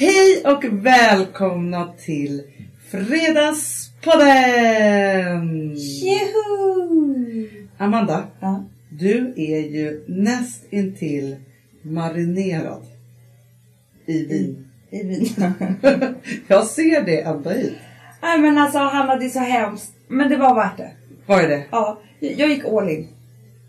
Hej 0.00 0.42
och 0.44 0.64
välkomna 0.86 1.92
till 2.04 2.42
Fredagspodden! 2.90 5.74
Juhu! 5.76 7.48
Amanda, 7.78 8.26
Ja. 8.40 8.64
du 8.90 9.34
är 9.36 9.58
ju 9.60 10.04
näst 10.08 10.64
intill 10.72 11.36
marinerad 11.82 12.82
i 14.06 14.26
vin. 14.26 14.68
I 14.90 15.02
vin. 15.02 15.28
Jag 16.48 16.66
ser 16.66 17.02
det 17.02 17.20
ända 17.22 17.50
hit. 17.50 17.74
Nej 18.22 18.38
men 18.38 18.58
alltså 18.58 18.78
Hanna 18.78 19.16
det 19.16 19.24
är 19.24 19.28
så 19.28 19.38
hemskt. 19.38 19.92
Men 20.08 20.30
det 20.30 20.36
var 20.36 20.54
värt 20.54 20.76
det. 20.76 20.90
Vad 21.26 21.44
är 21.44 21.48
det? 21.48 21.64
Ja, 21.70 22.00
jag 22.20 22.48
gick 22.48 22.64
all 22.64 22.88
in. 22.88 23.08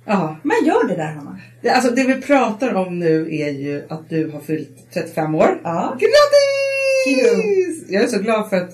Ja. 0.09 0.35
Man 0.43 0.57
gör 0.65 0.87
det 0.87 0.95
där 0.95 1.07
Hanna. 1.13 1.39
Alltså, 1.75 1.91
det 1.91 2.03
vi 2.03 2.21
pratar 2.21 2.73
om 2.73 2.99
nu 2.99 3.35
är 3.35 3.49
ju 3.49 3.83
att 3.89 4.09
du 4.09 4.31
har 4.31 4.39
fyllt 4.39 4.69
35 4.93 5.35
år. 5.35 5.61
Ja. 5.63 5.97
Grattis! 5.99 7.85
Jag 7.89 8.03
är 8.03 8.07
så 8.07 8.19
glad 8.19 8.49
för 8.49 8.57
att 8.57 8.71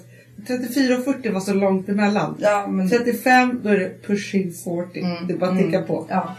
34 0.48 0.98
och 0.98 1.04
40 1.06 1.30
var 1.30 1.40
så 1.40 1.54
långt 1.54 1.90
emellan. 1.90 2.38
Ja 2.40 2.68
men... 2.68 2.90
35 2.90 3.62
då 3.64 3.70
är 3.70 3.78
det 3.78 4.08
pushing 4.08 4.54
40. 4.54 5.00
Mm, 5.00 5.28
Det 5.28 5.34
är 5.34 5.38
bara 5.38 5.50
att 5.52 5.58
ticka 5.58 5.82
på. 5.82 6.06
Ja. 6.09 6.36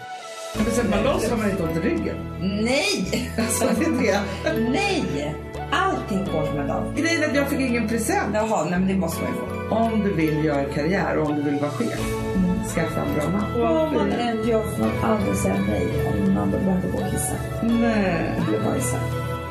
Men 0.56 0.66
sen 0.74 0.90
man 0.90 1.02
loss 1.04 1.30
har 1.30 1.36
man 1.36 1.50
inte 1.50 1.62
ont 1.62 1.76
i 1.76 1.80
ryggen. 1.88 2.16
Nej! 2.62 3.30
Alltså 3.38 3.64
det 3.80 4.08
är 4.08 4.12
det. 4.12 4.70
Nej! 4.70 5.34
Allting 5.70 6.18
går 6.32 6.46
som 6.46 6.58
en 6.58 6.68
dag. 6.68 6.92
Grejen 6.96 7.22
är 7.22 7.28
att 7.28 7.36
jag 7.36 7.48
fick 7.48 7.60
ingen 7.60 7.88
present. 7.88 8.34
Jaha, 8.34 8.64
nej 8.70 8.78
men 8.78 8.88
det 8.88 8.94
måste 8.94 9.22
man 9.22 9.32
ju 9.32 9.38
få. 9.68 9.74
Om 9.74 10.02
du 10.04 10.12
vill 10.14 10.44
göra 10.44 10.64
karriär 10.64 11.16
och 11.18 11.26
om 11.30 11.36
du 11.36 11.42
vill 11.42 11.60
vara 11.60 11.70
chef. 11.70 12.25
Skaffa 12.74 13.00
en 13.00 13.14
bra 13.14 13.28
man. 13.30 13.60
Vad 13.60 13.92
man 13.92 14.12
än 14.12 14.48
gör 14.48 14.62
får 14.62 14.78
man 14.82 14.90
aldrig 15.04 15.36
säga 15.36 15.56
nej 15.68 15.86
om 16.08 16.34
man 16.34 16.50
behöver 16.50 16.88
gå 16.92 16.98
och 16.98 17.10
kissa. 17.10 17.34
Nej, 17.62 18.32
Eller 18.48 18.64
bajsa. 18.64 18.98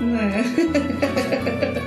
nej. 0.01 0.43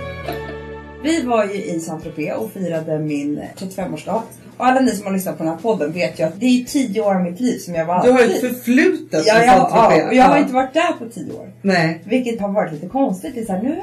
Vi 1.02 1.23
var 1.23 1.45
ju 1.45 1.54
i 1.64 1.80
Saint-Tropez 1.80 2.37
och 2.37 2.51
firade 2.52 2.98
min 2.98 3.40
35-årsdag. 3.59 4.23
Och 4.56 4.66
alla 4.66 4.80
ni 4.80 4.90
som 4.90 5.06
har 5.06 5.12
lyssnat 5.12 5.38
på 5.38 5.45
den 5.45 5.52
här 5.52 5.60
podden 5.60 5.93
vet 5.93 6.21
ju 6.21 6.24
att 6.24 6.40
det 6.40 6.46
är 6.46 6.65
10 6.65 7.01
år 7.01 7.15
av 7.15 7.23
mitt 7.23 7.40
liv 7.40 7.59
som 7.59 7.74
jag 7.74 7.87
var 7.87 8.04
Du 8.04 8.10
har 8.10 8.21
ett 8.21 8.40
förflutet 8.40 9.26
Ja, 9.26 9.45
ja, 9.45 9.71
ja, 9.73 10.06
och 10.09 10.15
jag 10.15 10.24
har 10.24 10.38
inte 10.38 10.52
varit 10.52 10.74
där 10.74 10.93
på 10.99 11.06
10 11.15 11.32
år. 11.32 11.52
Nej. 11.62 12.02
Vilket 12.04 12.40
har 12.40 12.49
varit 12.49 12.73
lite 12.73 12.87
konstigt. 12.87 13.34
Det 13.34 13.40
är 13.40 13.45
så 13.45 13.52
här, 13.52 13.62
nu 13.62 13.80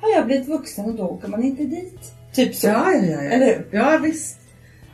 har 0.00 0.10
jag 0.16 0.26
blivit 0.26 0.48
vuxen 0.48 0.84
och 0.84 0.94
då 0.94 1.02
åker 1.02 1.28
man 1.28 1.42
inte 1.42 1.62
dit. 1.62 2.00
Typ 2.34 2.54
så. 2.54 2.66
Ja, 2.66 2.92
ja, 2.92 3.02
ja. 3.02 3.22
ja. 3.22 3.30
Eller 3.30 3.46
hur? 3.46 3.66
Ja, 3.70 3.98
visst. 4.02 4.38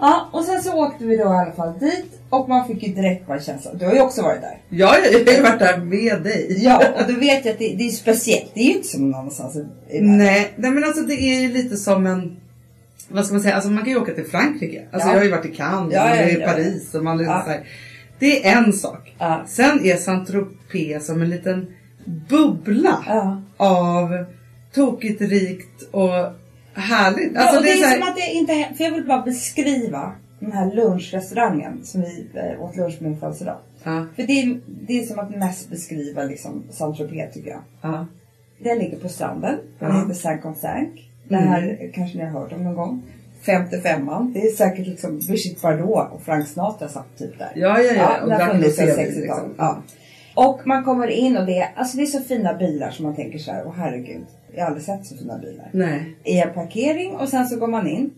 Ja, 0.01 0.29
och 0.33 0.45
sen 0.45 0.63
så 0.63 0.73
åkte 0.87 1.05
vi 1.05 1.17
då 1.17 1.23
i 1.23 1.27
alla 1.27 1.53
fall 1.53 1.79
dit 1.79 2.07
och 2.31 2.49
man 2.49 2.67
fick 2.67 2.83
ju 2.83 2.95
direkt 2.95 3.27
bara 3.27 3.41
känslan. 3.41 3.79
Du 3.79 3.87
har 3.87 3.93
ju 3.95 4.01
också 4.01 4.23
varit 4.23 4.41
där. 4.41 4.59
Ja, 4.69 4.97
jag 4.99 5.13
har 5.27 5.33
ju 5.37 5.43
varit 5.43 5.59
där 5.59 5.77
med 5.79 6.23
dig. 6.23 6.57
Ja, 6.65 6.83
och 7.01 7.07
du 7.07 7.15
vet 7.21 7.47
ju 7.47 7.51
att 7.51 7.59
det, 7.59 7.75
det 7.79 7.87
är 7.87 7.91
speciellt. 7.91 8.51
Det 8.55 8.61
är 8.61 8.65
ju 8.65 8.73
inte 8.75 8.89
som 8.89 9.11
någon 9.11 9.21
annanstans 9.21 9.57
i. 9.57 10.01
Nej, 10.01 10.53
nej 10.57 10.71
men 10.71 10.85
alltså 10.85 11.03
det 11.03 11.15
är 11.15 11.41
ju 11.41 11.53
lite 11.53 11.77
som 11.77 12.07
en 12.07 12.37
vad 13.09 13.25
ska 13.25 13.35
man 13.35 13.43
säga, 13.43 13.55
alltså 13.55 13.71
man 13.71 13.85
kan 13.85 13.93
ju 13.93 13.99
åka 14.01 14.13
till 14.15 14.25
Frankrike. 14.27 14.83
Alltså 14.93 15.09
Ja. 15.09 15.13
jag 15.13 15.21
har 15.21 15.25
ju 15.25 15.31
varit 15.31 15.47
i 15.47 15.55
Cannes, 15.55 15.95
Ja, 15.95 16.17
ja, 16.17 16.29
i. 16.29 16.35
Paris 16.35 16.95
och 16.95 17.05
man 17.05 17.21
är 17.21 17.25
Ja. 17.25 17.43
så 17.45 17.51
här. 17.51 17.61
Det 18.19 18.47
är 18.47 18.57
en 18.57 18.73
sak. 18.73 19.15
Sen 19.47 19.85
är 19.85 19.97
Saint-Tropez 19.97 21.07
som 21.07 21.23
en 21.23 21.31
liten 21.31 21.67
bubbla 22.29 23.05
av 23.57 24.25
tokigt 24.75 25.21
rikt 25.21 25.83
och 25.91 26.11
härligt. 26.81 27.33
Ja, 27.35 27.41
Alltså 27.41 27.57
och 27.57 27.63
det 27.63 27.71
är, 27.73 27.77
så 27.77 27.85
här- 27.85 27.99
som 27.99 28.09
att 28.09 28.17
det 28.17 28.33
inte 28.33 28.53
är- 28.53 28.75
För 28.75 28.85
jag 28.85 28.91
vill 28.91 29.05
bara 29.07 29.23
beskriva 29.23 30.13
den 30.41 30.53
här 30.53 30.75
lunchrestaurangen 30.75 31.81
som 31.85 32.01
vi 32.01 32.27
eh, 32.35 32.63
åt 32.65 32.77
lunch 32.77 32.97
med 33.01 33.11
min 33.11 33.21
födelsedag. 33.21 33.57
Ja, 33.83 34.07
För 34.17 34.23
det 34.23 34.33
är, 34.43 34.61
det 34.67 34.99
är 35.01 35.07
som 35.07 35.19
att 35.19 35.37
mest 35.37 35.71
beskriva 35.71 36.23
liksom 36.23 36.63
Saint-Tropez 36.71 37.33
tycker 37.35 37.51
jag. 37.51 37.61
ja. 37.83 38.07
Den 38.63 38.79
ligger 38.79 38.99
på 38.99 39.09
stranden. 39.09 39.57
Den 39.79 39.89
Ja. 39.89 39.99
heter 40.01 40.15
Saint-Consanc. 40.15 40.89
Det 41.29 41.35
Mm. 41.35 41.49
här 41.49 41.91
kanske 41.95 42.19
ni 42.19 42.25
har 42.25 42.41
hört 42.41 42.53
om 42.53 42.65
någon 42.65 42.75
gång. 42.75 43.03
55an. 43.47 44.33
Det 44.35 44.41
är 44.41 44.51
säkert 44.57 44.87
liksom 44.87 45.19
Brigitte 45.19 45.61
Bardot 45.63 46.13
och 46.13 46.23
Frank 46.23 46.49
Sinatra 46.49 46.89
satt 46.89 47.19
typ 47.19 47.39
där. 47.39 47.53
Ja, 47.55 47.81
ja, 47.81 47.93
ja. 47.95 48.23
Och 48.23 48.29
det 48.29 48.35
har 48.35 48.55
drack 48.55 48.63
60-talet. 48.63 49.17
liksom. 49.17 49.55
Ja. 49.59 49.83
Och 50.35 50.67
man 50.67 50.85
kommer 50.85 51.07
in 51.07 51.37
och 51.37 51.47
det 51.47 51.69
alltså 51.77 51.97
det 51.97 52.03
är 52.03 52.07
så 52.07 52.21
fina 52.21 52.55
bilar 52.55 52.91
som 52.91 53.05
man 53.05 53.17
tänker 53.17 53.39
så 53.39 53.53
här, 53.53 53.63
åh 53.67 53.73
herregud. 53.77 54.27
Jag 54.55 54.61
har 54.61 54.67
aldrig 54.67 54.85
sett 54.85 55.07
så 55.07 55.17
fina 55.17 55.39
bilar. 55.39 55.71
Nej. 55.73 56.17
I 56.25 56.39
en 56.39 56.55
parkering 56.55 57.17
och 57.17 57.29
sen 57.29 57.49
så 57.49 57.57
går 57.57 57.67
man 57.69 57.87
in. 57.87 58.11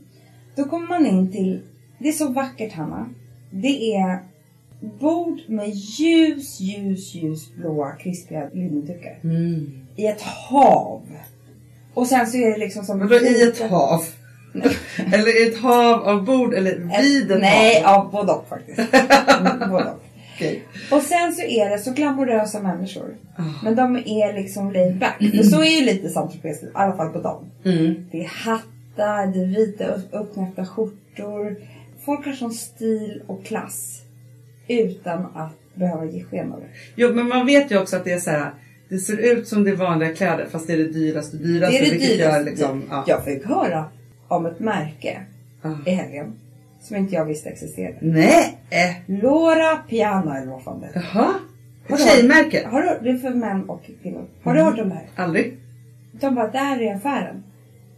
Då 0.55 0.65
kommer 0.65 0.89
man 0.89 1.07
in 1.07 1.33
till, 1.33 1.61
det 1.99 2.09
är 2.09 2.13
så 2.13 2.29
vackert 2.29 2.73
Hanna. 2.73 3.09
Det 3.51 3.95
är 3.95 4.19
bord 4.81 5.41
med 5.49 5.69
ljus, 5.69 6.61
ljus, 6.61 7.15
ljus 7.15 7.55
blåa 7.55 7.93
krispiga 7.93 8.49
linnedukar. 8.53 9.19
Mm. 9.25 9.87
I 9.97 10.07
ett 10.07 10.23
hav. 10.23 11.03
Och 11.95 12.07
sen 12.07 12.27
så 12.27 12.37
är 12.37 12.51
det 12.51 12.59
liksom 12.59 12.85
som... 12.85 12.99
Vadå 12.99 13.15
i 13.15 13.43
ett 13.49 13.71
hav? 13.71 14.05
eller 15.13 15.43
i 15.43 15.49
ett 15.49 15.59
hav 15.59 16.03
av 16.03 16.25
bord 16.25 16.55
eller 16.55 17.03
vid 17.03 17.31
ett 17.31 17.41
Nej, 17.41 17.83
hav? 17.83 17.95
ja 17.95 18.09
både 18.13 18.33
och 18.33 18.49
faktiskt. 18.49 18.79
Mm, 18.79 19.71
både 19.71 19.91
och. 19.91 20.02
Okej. 20.49 20.63
Och 20.91 21.03
sen 21.03 21.33
så 21.33 21.43
är 21.43 21.71
det 21.71 21.79
så 21.79 21.93
glamorösa 21.93 22.61
människor. 22.63 23.17
Ah. 23.37 23.43
Men 23.65 23.75
de 23.77 23.97
är 23.97 24.33
liksom 24.33 24.73
laid 24.73 24.99
back. 24.99 25.19
För 25.37 25.43
så 25.43 25.63
är 25.63 25.81
ju 25.81 25.85
lite 25.87 26.09
Saint-Tropez, 26.09 26.63
i 26.65 26.71
alla 26.75 26.97
fall 26.97 27.09
på 27.13 27.21
dem. 27.21 27.45
Mm. 27.65 27.95
Det 28.11 28.25
är 28.25 28.29
hattar, 28.29 29.27
det 29.27 29.41
är 29.41 29.47
vita 29.47 29.87
upp- 29.87 30.09
uppknäppta 30.13 30.67
skjortor. 30.67 31.57
Folk 32.05 32.27
har 32.27 32.33
sån 32.33 32.53
stil 32.55 33.23
och 33.27 33.45
klass. 33.45 34.01
Utan 34.69 35.27
att 35.35 35.53
behöva 35.75 36.05
ge 36.05 36.25
sken 36.25 36.53
av 36.53 36.61
det. 36.61 36.67
Jo 36.97 37.15
men 37.15 37.29
man 37.29 37.47
vet 37.47 37.71
ju 37.73 37.79
också 37.79 37.97
att 37.97 38.05
det 38.05 38.13
är 38.13 38.19
så 38.21 38.31
här. 38.31 38.51
Det 38.89 38.99
ser 38.99 39.17
ut 39.17 39.49
som 39.49 39.65
det 39.65 39.71
är 39.71 39.77
vanliga 39.77 40.15
kläder 40.15 40.47
fast 40.51 40.67
det 40.67 40.73
är 40.73 40.77
det 40.77 40.89
dyraste 40.89 41.37
dyraste. 41.37 41.79
det 41.79 41.87
är 41.87 41.91
det 41.91 41.99
dyraste. 41.99 42.23
Gör 42.39 42.45
liksom, 42.45 42.83
ja. 42.91 43.05
Jag 43.07 43.25
fick 43.25 43.45
höra 43.47 43.85
om 44.29 44.47
ett 44.47 44.61
märke 44.61 45.21
Ah. 45.63 45.71
i 45.87 45.91
helgen. 45.91 46.33
Som 46.83 46.97
inte 46.97 47.15
jag 47.15 47.25
visste 47.25 47.49
existerade. 47.49 47.97
Nej! 48.01 48.59
Eh. 48.71 49.17
Laura 49.23 49.77
Piana 49.77 50.39
eller 50.39 50.53
vad 50.53 50.63
fan 50.63 50.81
det 50.81 50.87
är. 50.87 50.93
Jaha. 50.95 51.25
Har 51.25 51.35
Ett 51.35 51.39
du 51.89 51.93
hört- 51.95 52.01
tjejmärke? 52.01 52.67
Har 52.69 52.83
du, 52.83 52.99
det 53.03 53.11
är 53.11 53.19
för 53.19 53.31
män 53.31 53.69
och 53.71 53.83
kvinnor. 54.03 54.25
Har 54.43 54.55
du 54.55 54.61
Mm. 54.61 54.73
hört 54.73 54.81
om 54.83 54.89
det 54.89 54.95
här? 54.95 55.25
Aldrig. 55.25 55.57
De 56.13 56.35
bara, 56.35 56.49
där 56.51 56.81
är 56.81 56.95
affären. 56.95 57.43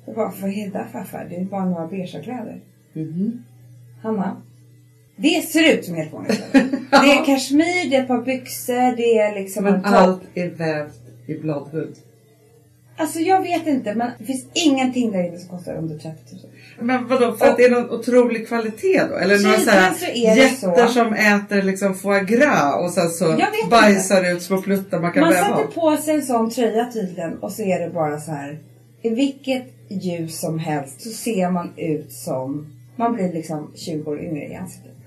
Jag 0.06 0.14
bara, 0.14 0.32
vad 0.42 0.50
är 0.50 0.64
det 0.64 0.70
där 0.78 0.86
för 0.92 0.98
affär? 0.98 1.26
Det 1.30 1.36
är 1.36 1.44
bara 1.44 1.64
några 1.64 1.86
beiga 1.86 2.22
kläder. 2.22 2.60
Mhm. 2.92 3.44
Hanna. 4.02 4.36
Det 5.16 5.44
ser 5.48 5.74
ut 5.78 5.84
som 5.84 5.94
helt 5.94 6.12
vanliga 6.12 6.34
kläder. 6.50 6.68
Det 6.90 6.96
är 7.12 7.24
kashmir, 7.24 7.90
det 7.90 7.96
är 7.96 8.02
ett 8.02 8.08
par 8.08 8.22
byxor, 8.22 8.96
det 8.96 9.18
är 9.18 9.34
liksom 9.40 9.66
en 9.66 9.72
Men 9.72 9.82
topp. 9.82 9.92
allt 9.94 10.20
är 10.34 10.48
vävt 10.50 11.00
i 11.26 11.34
bladhud. 11.38 11.96
Alltså 12.96 13.18
jag 13.18 13.42
vet 13.42 13.66
inte 13.66 13.94
men 13.94 14.10
det 14.18 14.24
finns 14.24 14.46
ingenting 14.52 15.12
där 15.12 15.22
inne 15.22 15.38
som 15.38 15.48
kostar 15.48 15.74
under 15.74 15.98
30 15.98 16.08
000. 16.32 16.40
Men 16.78 17.08
vadå, 17.08 17.32
för 17.32 17.46
att 17.46 17.56
det 17.56 17.64
är 17.64 17.70
någon 17.70 17.90
otrolig 17.90 18.48
kvalitet 18.48 19.02
då? 19.10 19.16
Eller 19.16 19.38
några 19.38 19.56
Tydligen 19.56 19.94
så 19.94 20.04
här 20.04 20.12
jätter 20.14 20.86
så. 20.86 20.92
som 20.92 21.12
äter 21.12 21.62
liksom 21.62 21.94
foie 21.94 22.24
gras 22.24 22.74
och 22.84 22.90
sen 22.90 23.10
så 23.10 23.36
bajsar 23.70 24.32
ut 24.32 24.42
små 24.42 24.62
pluttar 24.62 25.00
man 25.00 25.12
kan 25.12 25.20
Man 25.20 25.32
sätter 25.32 25.66
på 25.74 25.96
sig 25.96 26.14
en 26.14 26.22
sån 26.22 26.50
tröja 26.50 26.90
tydligen 26.92 27.38
och 27.38 27.52
så 27.52 27.62
är 27.62 27.80
det 27.80 27.90
bara 27.90 28.20
så 28.20 28.30
här. 28.30 28.58
I 29.02 29.08
vilket 29.08 29.64
ljus 29.88 30.40
som 30.40 30.58
helst 30.58 31.00
så 31.00 31.08
ser 31.08 31.50
man 31.50 31.72
ut 31.76 32.12
som 32.12 32.66
man 32.96 33.14
blir 33.14 33.32
liksom 33.32 33.72
20 33.74 34.10
år 34.10 34.20
yngre 34.20 34.44
i 34.44 34.54
ansiktet. 34.54 34.90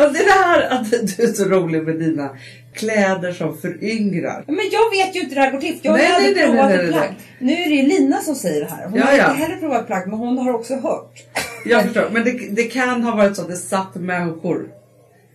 och 0.00 0.12
det 0.12 0.18
är 0.18 0.24
det 0.24 0.44
här 0.44 0.70
att 0.70 0.90
du 0.90 1.22
är 1.22 1.32
så 1.32 1.44
rolig 1.44 1.82
med 1.82 1.98
dina 1.98 2.30
kläder 2.74 3.32
som 3.32 3.56
föryngrar. 3.58 4.44
Men 4.46 4.56
jag 4.72 4.90
vet 4.90 5.16
ju 5.16 5.20
inte 5.20 5.34
hur 5.34 5.40
det 5.40 5.40
här 5.40 5.52
går 5.52 5.60
till. 5.60 5.78
Jag 5.82 5.92
har 5.92 5.98
Nej, 5.98 6.12
aldrig 6.12 6.36
nej, 6.36 6.46
provat 6.46 6.66
nej, 6.66 6.74
ett 6.74 6.82
nej, 6.82 6.92
plagg. 6.92 7.10
Nu 7.38 7.52
är 7.52 7.68
det 7.70 7.82
Lina 7.88 8.20
som 8.20 8.34
säger 8.34 8.60
det 8.60 8.70
här. 8.70 8.84
Hon 8.88 8.98
Ja, 8.98 9.04
har 9.04 9.12
ja. 9.12 9.30
inte 9.30 9.42
heller 9.42 9.56
provat 9.56 9.86
plagg 9.86 10.06
men 10.08 10.18
hon 10.18 10.38
har 10.38 10.54
också 10.54 10.74
hört. 10.74 11.22
Jag 11.64 11.82
förstår, 11.84 12.08
men 12.12 12.24
det, 12.24 12.30
det 12.50 12.62
kan 12.62 13.02
ha 13.02 13.16
varit 13.16 13.36
så 13.36 13.42
att 13.42 13.48
det 13.48 13.56
satt 13.56 13.94
människor 13.94 14.68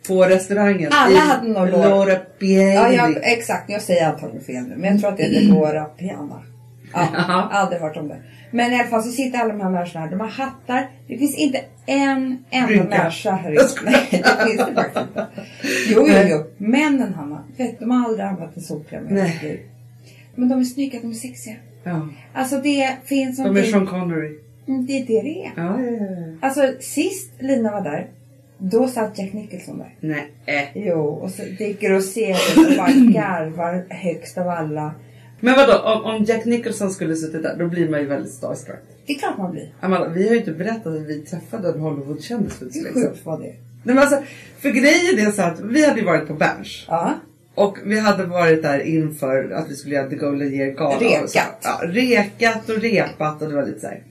på 0.08 0.24
restaurangen 0.24 0.92
Alla 0.94 1.16
i 1.16 1.18
hade 1.18 1.48
nog. 1.48 1.70
Laura 1.70 2.16
Pieri. 2.16 2.76
Ja, 2.76 2.92
jag, 2.92 3.18
exakt. 3.22 3.70
Jag 3.70 3.82
säger 3.82 4.08
antagligen 4.10 4.44
fel 4.46 4.64
nu. 4.64 4.76
Men 4.78 4.92
jag 4.92 5.02
tror 5.02 5.12
att 5.12 5.18
det 5.18 5.24
är 5.24 5.42
Laura 5.42 5.84
Piana. 5.86 6.44
Ja, 6.94 7.08
aldrig 7.52 7.82
hört 7.82 7.98
om 7.98 8.08
det. 8.08 8.18
Men 8.56 8.72
i 8.74 8.76
alla 8.80 8.88
fall 8.88 9.04
så 9.04 9.12
sitter 9.12 9.40
alla 9.40 9.54
de 9.54 9.62
här 9.62 9.70
människorna 9.70 10.06
här. 10.06 10.12
De 10.12 10.20
har 10.20 10.28
hattar. 10.28 10.90
Det 11.08 11.18
finns 11.18 11.36
inte 11.38 11.62
en 11.86 12.44
enda 12.50 12.70
Rynka. 12.70 12.90
människa 12.90 13.32
här 13.32 13.52
inne. 13.52 13.62
Nej, 13.92 14.08
det 14.12 14.46
finns 14.46 14.66
det 14.68 14.74
faktiskt 14.76 14.98
inte. 15.08 15.28
Jo, 15.90 16.06
jo, 16.08 16.14
jo. 16.30 16.44
Männen 16.58 17.14
Hanna. 17.14 17.44
Vet, 17.58 17.80
de 17.80 17.92
har 17.92 18.06
aldrig 18.06 18.26
använt 18.26 18.56
en 18.58 18.62
solkräm. 18.64 19.04
Nej. 19.10 19.66
Men 20.36 20.50
de 20.50 20.60
är 20.60 20.64
snygga, 20.64 21.00
de 21.02 21.10
är 21.10 21.14
sexiga. 21.14 21.56
Ja, 21.84 22.08
Alltså 22.34 22.58
det 22.62 22.96
finns 23.06 23.38
de 23.38 23.42
är 23.42 23.46
någonting. 23.48 23.72
Sean 23.72 23.88
Connery. 23.88 24.38
Mm, 24.68 24.86
Det 24.86 24.94
är 24.94 25.06
det 25.06 25.22
det 25.22 25.46
är. 25.46 25.52
Ja, 25.56 25.82
ja, 25.82 25.92
ja. 25.92 26.48
Alltså 26.48 26.74
sist 26.80 27.32
Lina 27.40 27.72
var 27.72 27.82
där. 27.82 28.08
Då 28.58 28.88
satt 28.88 29.20
Jack 29.20 29.34
Nicholson 29.34 29.78
där. 29.78 29.94
Nej. 30.00 30.72
Jo, 30.76 31.00
och 31.02 31.30
så 31.32 31.44
dricker 31.58 31.94
och 31.94 32.04
ser 32.04 32.32
och 32.32 32.78
bara 32.78 32.88
garvar 33.14 33.86
högst 33.90 34.38
av 34.38 34.48
alla. 34.50 34.94
Men 35.40 35.56
vadå, 35.56 35.80
om, 35.80 36.04
om 36.04 36.24
Jack 36.24 36.46
Nicholson 36.46 36.92
skulle 36.92 37.16
suttit 37.16 37.44
där, 37.44 37.56
då 37.60 37.68
blir 37.68 37.90
man 37.90 38.00
ju 38.00 38.06
väldigt 38.06 38.34
starstruck. 38.34 38.80
Det 39.06 39.14
är 39.14 39.20
klart 39.20 39.38
man 39.38 39.52
blir. 39.52 39.74
Amanda, 39.80 40.08
vi 40.10 40.28
har 40.28 40.34
ju 40.34 40.40
inte 40.40 40.52
berättat 40.52 40.88
att 40.88 41.02
vi 41.02 41.20
träffade 41.20 41.70
en 41.70 41.80
Hollywoodkändis 41.80 42.60
för 42.60 42.66
Hur 42.74 42.94
sjukt 42.94 43.26
var 43.26 43.38
det? 43.40 43.44
Nej, 43.44 43.56
men 43.96 43.98
alltså, 43.98 44.24
för 44.60 44.70
grejen 44.70 45.28
är 45.28 45.32
så 45.32 45.42
att 45.42 45.60
vi 45.60 45.86
hade 45.86 46.00
ju 46.00 46.06
varit 46.06 46.28
på 46.28 46.34
Berns. 46.34 46.86
Ja. 46.88 47.14
Och 47.56 47.78
vi 47.86 48.00
hade 48.00 48.26
varit 48.26 48.62
där 48.62 48.80
inför 48.80 49.52
att 49.52 49.70
vi 49.70 49.76
skulle 49.76 49.96
göra 49.96 50.10
The 50.10 50.16
Golden 50.16 50.54
Year 50.54 50.72
Gala. 50.72 50.96
och 50.96 51.30
så. 51.30 51.40
Rekat. 51.40 51.60
Ja, 51.64 51.82
rekat 51.84 52.70
och 52.70 52.82
repat 52.82 53.42
och 53.42 53.50
det 53.50 53.56
var 53.56 53.66
lite 53.66 53.80
så 53.80 53.88
här. 53.88 54.04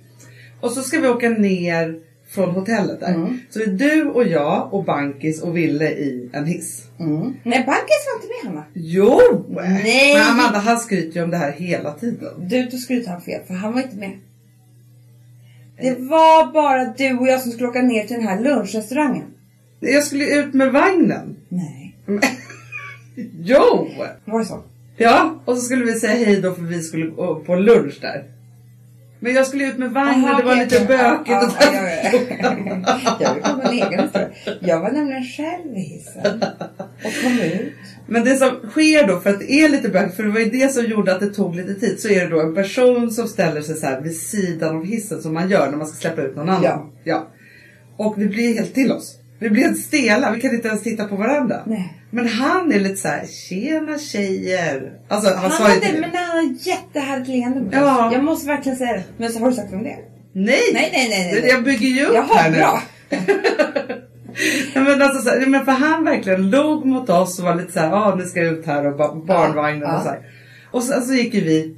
Och 0.60 0.70
så 0.70 0.82
ska 0.82 1.00
vi 1.00 1.08
åka 1.08 1.28
ner 1.28 2.00
från 2.34 2.50
hotellet 2.50 3.00
där. 3.00 3.14
Mm. 3.14 3.38
Så 3.50 3.58
det 3.58 3.64
är 3.64 3.68
du 3.68 4.04
och 4.04 4.26
jag 4.26 4.74
och 4.74 4.84
Bankis 4.84 5.42
och 5.42 5.56
Ville 5.56 5.90
i 5.90 6.30
en 6.32 6.46
hiss. 6.46 6.82
Mm. 7.00 7.34
Nej, 7.42 7.64
Bankis 7.66 8.06
var 8.06 8.14
inte 8.16 8.28
med 8.28 8.52
Hanna. 8.52 8.64
Jo! 8.74 9.20
Nej. 9.48 10.14
Men 10.14 10.22
Amanda 10.22 10.58
han 10.58 10.78
skryter 10.78 11.16
ju 11.16 11.24
om 11.24 11.30
det 11.30 11.36
här 11.36 11.52
hela 11.52 11.92
tiden. 11.92 12.48
Du, 12.48 12.64
då 12.64 12.76
skryter 12.76 13.10
han 13.10 13.20
fel 13.20 13.40
för 13.46 13.54
han 13.54 13.72
var 13.72 13.82
inte 13.82 13.96
med. 13.96 14.12
Det 15.80 15.98
var 15.98 16.52
bara 16.52 16.84
du 16.84 17.18
och 17.18 17.28
jag 17.28 17.40
som 17.40 17.52
skulle 17.52 17.68
åka 17.68 17.82
ner 17.82 18.04
till 18.04 18.16
den 18.16 18.26
här 18.26 18.40
lunchrestaurangen. 18.40 19.26
Jag 19.80 20.04
skulle 20.04 20.38
ut 20.38 20.54
med 20.54 20.72
vagnen. 20.72 21.36
Nej. 21.48 21.96
Jo! 23.40 23.88
Var 24.24 24.38
det 24.38 24.44
så? 24.44 24.62
Ja, 24.96 25.42
och 25.44 25.56
så 25.56 25.60
skulle 25.60 25.84
vi 25.84 25.94
säga 25.94 26.26
hej 26.26 26.40
då 26.40 26.54
för 26.54 26.62
vi 26.62 26.82
skulle 26.82 27.06
gå 27.06 27.34
på 27.34 27.54
lunch 27.54 27.98
där. 28.00 28.24
Men 29.24 29.34
jag 29.34 29.46
skulle 29.46 29.64
ut 29.68 29.78
med 29.78 29.90
vagnen, 29.90 30.24
Aha, 30.24 30.38
det 30.38 30.44
var 30.44 30.56
lite 30.56 30.84
bökigt. 30.84 31.28
Ja, 31.28 31.50
ja, 31.60 31.88
ja, 32.42 32.96
ja. 33.04 33.16
Jag 33.20 33.34
vill 33.34 33.42
komma 33.42 33.62
en 33.62 33.72
egen 33.72 34.00
historia. 34.00 34.28
Jag 34.60 34.80
var 34.80 34.90
nämligen 34.90 35.24
själv 35.24 35.76
i 35.76 35.80
hissen 35.80 36.44
och 37.04 37.22
kom 37.22 37.40
ut. 37.40 37.72
Men 38.06 38.24
det 38.24 38.36
som 38.36 38.70
sker 38.70 39.06
då, 39.06 39.20
för 39.20 39.30
att 39.30 39.38
det 39.38 39.52
är 39.52 39.68
lite 39.68 39.88
bökigt, 39.88 40.16
för 40.16 40.22
det 40.22 40.30
var 40.30 40.40
ju 40.40 40.50
det 40.50 40.72
som 40.72 40.84
gjorde 40.84 41.12
att 41.12 41.20
det 41.20 41.34
tog 41.34 41.54
lite 41.54 41.74
tid, 41.74 42.00
så 42.00 42.08
är 42.08 42.20
det 42.20 42.28
då 42.30 42.40
en 42.40 42.54
person 42.54 43.10
som 43.10 43.28
ställer 43.28 43.60
sig 43.60 43.76
så 43.76 43.86
här 43.86 44.00
vid 44.00 44.16
sidan 44.16 44.76
av 44.76 44.84
hissen 44.84 45.22
som 45.22 45.34
man 45.34 45.50
gör 45.50 45.70
när 45.70 45.76
man 45.76 45.86
ska 45.86 45.96
släppa 45.96 46.22
ut 46.22 46.36
någon 46.36 46.48
annan. 46.48 46.92
Ja. 47.04 47.28
Och 47.96 48.14
vi 48.18 48.26
blir 48.26 48.54
helt 48.54 48.74
till 48.74 48.92
oss. 48.92 49.18
Vi 49.38 49.50
blir 49.50 49.62
helt 49.62 49.78
stela, 49.80 50.30
vi 50.30 50.40
kan 50.40 50.54
inte 50.54 50.68
ens 50.68 50.82
titta 50.82 51.04
på 51.04 51.16
varandra. 51.16 51.60
Nej. 51.66 51.98
Men 52.10 52.28
han 52.28 52.72
är 52.72 52.80
lite 52.80 52.96
så 52.96 53.08
här, 53.08 53.26
tjena 53.48 53.98
tjejer. 53.98 54.92
Alltså 55.08 55.30
han, 55.30 55.38
Han 55.38 55.50
sa 55.50 55.68
ju 55.68 55.74
hade, 55.74 55.86
inte 55.86 56.00
men 56.00 56.10
han 56.14 56.28
hade 56.36 56.54
jättehärligt 56.60 57.28
leende 57.28 57.76
Ja. 57.76 58.10
Jag 58.12 58.24
måste 58.24 58.46
verkligen 58.48 58.78
säga 58.78 58.92
det. 58.92 59.04
Men 59.16 59.32
så 59.32 59.38
har 59.40 59.48
du 59.50 59.56
sagt 59.56 59.72
om 59.72 59.82
det? 59.82 59.96
Nej! 60.32 60.60
Nej, 60.72 60.90
nej, 60.92 61.08
nej, 61.10 61.40
nej. 61.40 61.50
Jag 61.50 61.64
bygger 61.64 61.88
ju 61.88 62.06
upp 62.06 62.14
Jaha, 62.14 62.36
här 62.36 62.50
nu. 62.50 62.56
bra. 62.56 62.82
Ja, 64.74 64.80
men, 64.82 65.02
alltså, 65.02 65.22
så 65.22 65.30
här, 65.30 65.46
men 65.46 65.64
för 65.64 65.72
han 65.72 66.04
verkligen 66.04 66.50
log 66.50 66.84
mot 66.86 67.10
oss 67.10 67.38
och 67.38 67.44
var 67.44 67.54
lite 67.54 67.72
så 67.72 67.80
här, 67.80 67.92
ah, 67.92 68.14
nu 68.14 68.24
ska 68.24 68.40
jag 68.42 68.52
ut 68.52 68.66
här 68.66 68.86
och 68.86 68.96
ba- 68.96 69.14
barnvagnen 69.14 69.80
Ja, 69.82 69.88
ja. 69.88 69.96
och 69.96 70.02
så 70.02 70.08
här. 70.08 70.18
Och 70.70 70.82
sen 70.82 71.02
så 71.02 71.14
gick 71.14 71.34
ju 71.34 71.40
vi 71.40 71.76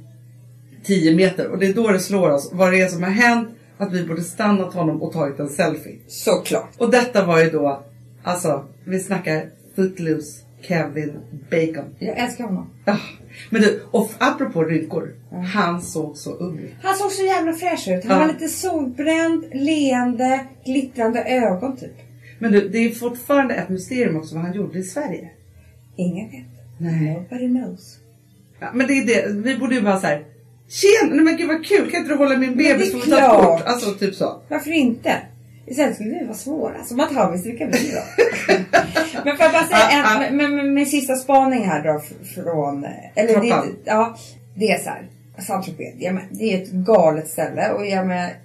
10 0.85 1.15
meter 1.15 1.47
och 1.51 1.57
det 1.59 1.67
är 1.67 1.73
då 1.73 1.91
det 1.91 1.99
slår 1.99 2.29
oss 2.29 2.49
vad 2.53 2.71
det 2.71 2.81
är 2.81 2.87
som 2.87 3.03
har 3.03 3.09
hänt. 3.09 3.49
Att 3.77 3.93
vi 3.93 4.05
borde 4.05 4.21
stannat 4.21 4.73
honom 4.73 5.01
och 5.01 5.13
tagit 5.13 5.39
en 5.39 5.49
selfie. 5.49 5.95
Såklart. 6.07 6.69
Och 6.77 6.91
detta 6.91 7.25
var 7.25 7.39
ju 7.43 7.49
då, 7.49 7.83
alltså 8.23 8.65
vi 8.85 8.99
snackar 8.99 9.49
Footloose 9.75 10.43
Kevin 10.61 11.13
Bacon. 11.51 11.95
Jag 11.99 12.17
älskar 12.17 12.43
honom. 12.43 12.69
Ah, 12.85 12.97
men 13.49 13.61
du, 13.61 13.81
och 13.91 14.09
apropå 14.17 14.63
rynkor. 14.63 15.15
Han 15.53 15.81
såg 15.81 16.17
så 16.17 16.31
ung 16.31 16.59
ut. 16.59 16.73
Han 16.81 16.95
såg 16.95 17.11
så 17.11 17.23
jävla 17.25 17.53
fräsch 17.53 17.87
ut. 17.87 18.05
Han 18.05 18.17
Ja. 18.19 18.25
var 18.27 18.33
lite 18.33 18.47
solbränd, 18.47 19.45
leende, 19.53 20.45
glittrande 20.65 21.23
ögon 21.23 21.77
typ. 21.77 21.91
Men 22.39 22.51
du, 22.51 22.69
det 22.69 22.77
är 22.77 22.89
fortfarande 22.89 23.53
ett 23.55 23.69
mysterium 23.69 24.17
också 24.17 24.35
vad 24.35 24.43
han 24.43 24.53
gjorde 24.53 24.79
i 24.79 24.83
Sverige. 24.83 25.29
Ingen 25.95 26.29
vet. 26.31 26.45
Nej. 26.77 27.13
Nobody 27.13 27.47
knows. 27.47 27.97
Ja, 28.59 28.67
men 28.73 28.87
det 28.87 28.93
är 28.93 29.05
det, 29.05 29.33
vi 29.33 29.57
borde 29.57 29.75
ju 29.75 29.81
bara 29.81 29.99
såhär 29.99 30.25
Tjena, 30.69 31.15
nej 31.15 31.23
men 31.25 31.37
gud 31.37 31.47
vad 31.47 31.65
kul, 31.65 31.91
kan 31.91 31.99
inte 31.99 32.13
du 32.13 32.17
hålla 32.17 32.37
min 32.37 32.57
bebis 32.57 32.91
det 32.91 32.97
är 32.97 33.01
för 33.01 33.15
att 33.15 33.19
ta 33.19 33.33
klart. 33.33 33.59
kort? 33.59 33.67
Alltså 33.67 33.91
typ 33.93 34.15
så. 34.15 34.41
Varför 34.47 34.71
inte? 34.71 35.21
Istället 35.65 35.95
skulle 35.95 36.09
vi 36.19 36.25
vara 36.25 36.37
svåra. 36.37 36.83
Som 36.83 36.99
att 36.99 37.13
ha 37.13 37.31
vilka 37.31 37.65
vi 37.65 37.91
då. 37.91 38.23
Men 39.25 39.37
får 39.37 39.45
jag 39.45 39.53
bara 39.53 39.63
säga 39.63 39.89
Ja, 39.91 40.23
en, 40.23 40.37
med, 40.37 40.51
med, 40.51 40.65
med 40.65 40.87
sista 40.87 41.15
spaning 41.15 41.65
här 41.65 41.83
då 41.83 42.01
från... 42.35 42.85
Eller 43.15 43.41
det, 43.41 43.63
ja, 43.85 44.17
det 44.55 44.71
är 44.71 44.77
så 44.77 44.89
här. 44.89 45.07
Saint-Tropez, 45.39 46.11
men 46.11 46.23
det 46.31 46.53
är 46.53 46.63
ett 46.63 46.71
galet 46.71 47.27
ställe 47.27 47.71
och 47.71 47.85
jag 47.85 48.07
med, 48.07 48.35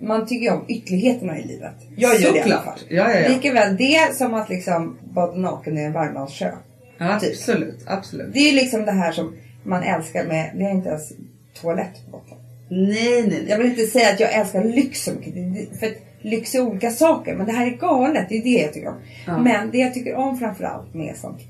man 0.00 0.26
tycker 0.26 0.44
ju 0.44 0.50
om 0.50 0.64
ytterligheterna 0.68 1.38
i 1.38 1.44
livet. 1.44 1.74
Jag 1.96 2.20
gör 2.20 2.32
det 2.32 2.38
i 2.38 2.42
alla 2.42 2.62
fall. 2.62 2.78
Ja, 2.88 3.12
ja, 3.12 3.20
ja. 3.20 3.28
Likaväl 3.28 3.76
det 3.76 4.16
som 4.16 4.34
att 4.34 4.48
liksom 4.48 4.98
bada 5.14 5.36
naken 5.36 5.78
i 5.78 5.82
en 5.82 5.92
Värmlandssjö. 5.92 6.50
Ja, 6.98 7.20
Typ. 7.20 7.32
absolut, 7.32 7.84
absolut. 7.86 8.32
Det 8.32 8.38
är 8.38 8.50
ju 8.50 8.56
liksom 8.56 8.84
det 8.84 8.92
här 8.92 9.12
som 9.12 9.36
man 9.64 9.82
älskar 9.82 10.24
med, 10.24 10.52
vi 10.54 10.64
har 10.64 10.70
inte 10.70 10.88
ens 10.88 11.12
toalett 11.60 12.04
på 12.10 12.10
Gotland. 12.10 12.42
Nej, 12.68 13.26
nej. 13.28 13.44
Jag 13.48 13.58
vill 13.58 13.66
inte 13.66 13.86
säga 13.86 14.10
att 14.12 14.20
jag 14.20 14.32
älskar 14.32 14.64
lyx 14.64 15.04
så 15.04 15.12
mycket. 15.12 15.78
För 15.78 15.86
att 15.86 15.92
lyx 16.20 16.54
är 16.54 16.60
olika 16.60 16.90
saker. 16.90 17.34
Men 17.34 17.46
det 17.46 17.52
här 17.52 17.66
är 17.66 17.70
galet. 17.70 18.28
Det 18.28 18.38
är 18.38 18.42
det 18.42 18.62
jag 18.62 18.72
tycker 18.72 18.88
om. 18.88 19.00
Ja. 19.26 19.38
Men 19.38 19.70
det 19.70 19.78
jag 19.78 19.94
tycker 19.94 20.14
om 20.14 20.38
framförallt 20.38 20.94
med 20.94 21.16
saint 21.16 21.40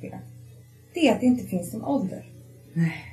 Det 0.95 1.09
är 1.09 1.13
att 1.13 1.21
det 1.21 1.27
inte 1.27 1.47
finns 1.47 1.73
någon 1.73 1.85
ålder. 1.85 2.25
Nej. 2.73 3.05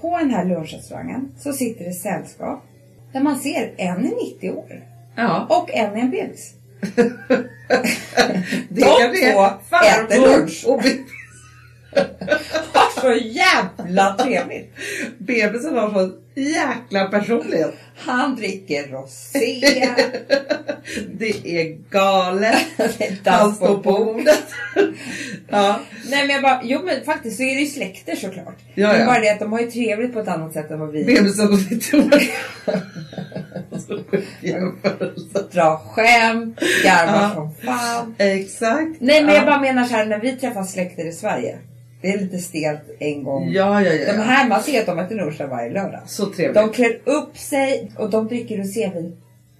På 0.00 0.18
den 0.18 0.30
här 0.30 0.44
lunchrestaurangen 0.44 1.32
så 1.38 1.52
sitter 1.52 1.84
det 1.84 1.92
sällskap. 1.92 2.64
Där 3.12 3.20
man 3.20 3.38
ser 3.38 3.74
en 3.76 4.04
är 4.04 4.34
90 4.34 4.50
år. 4.50 4.82
Ja, 5.16 5.46
Och 5.50 5.70
en 5.74 5.96
är 5.96 6.00
en 6.00 6.10
bebis. 6.10 6.54
De 8.68 8.80
två 8.80 9.46
äter 9.76 10.38
lunch. 10.38 10.64
Och 10.66 10.82
så 13.00 13.12
jävla 13.12 14.14
trevligt. 14.14 14.74
bebisen 15.18 15.76
har 15.76 15.90
så 15.90 16.12
jäkla 16.34 17.04
personlighet. 17.04 17.74
Han 17.96 18.36
dricker 18.36 18.88
rosé. 18.88 19.60
Det 21.12 21.60
är 21.60 21.90
galet. 21.90 22.66
Det 22.76 23.30
Han 23.30 23.54
står 23.54 23.66
på 23.66 23.76
bordet. 23.76 24.44
ja. 25.48 25.80
Nej 26.10 26.26
men 26.26 26.30
jag 26.30 26.42
bara, 26.42 26.60
jo 26.64 26.80
men 26.84 27.04
faktiskt 27.04 27.36
så 27.36 27.42
är 27.42 27.54
det 27.54 27.60
ju 27.60 27.66
släkter 27.66 28.16
såklart. 28.16 28.58
Ja, 28.74 28.88
men 28.88 29.00
ja. 29.00 29.06
bara 29.06 29.20
det 29.20 29.30
att 29.30 29.38
de 29.38 29.52
har 29.52 29.60
ju 29.60 29.70
trevligt 29.70 30.12
på 30.12 30.20
ett 30.20 30.28
annat 30.28 30.52
sätt 30.52 30.70
än 30.70 30.80
vad 30.80 30.92
vi 30.92 31.04
Bebisen 31.04 31.52
och 31.52 31.58
sitt 31.58 31.92
dra 35.52 35.76
skämt, 35.94 36.60
garvar 36.84 37.22
Ja. 37.22 37.32
som 37.34 37.54
fan. 37.54 38.14
Exakt. 38.18 39.00
Nej 39.00 39.24
men 39.24 39.28
ja. 39.28 39.34
jag 39.34 39.46
bara 39.46 39.60
menar 39.60 39.84
så 39.84 39.94
här 39.94 40.06
när 40.06 40.18
vi 40.18 40.32
träffar 40.32 40.64
släkter 40.64 41.08
i 41.08 41.12
Sverige. 41.12 41.58
Det 42.00 42.08
är 42.08 42.18
lite 42.18 42.38
stelt 42.38 42.80
en 42.98 43.24
gång. 43.24 43.50
Ja, 43.52 43.82
ja, 43.82 43.92
ja. 43.92 44.12
De 44.12 44.18
här, 44.18 44.48
man 44.48 44.62
ser 44.62 44.80
att 44.80 44.86
de 44.86 44.98
äter 44.98 45.16
lunch 45.16 45.40
varje 45.40 45.70
lördag. 45.70 46.00
Så 46.06 46.26
trevligt. 46.26 46.54
De 46.54 46.70
klär 46.72 47.00
upp 47.04 47.38
sig 47.38 47.92
och 47.96 48.10
de 48.10 48.28
dricker 48.28 48.58
rosévin. 48.58 49.16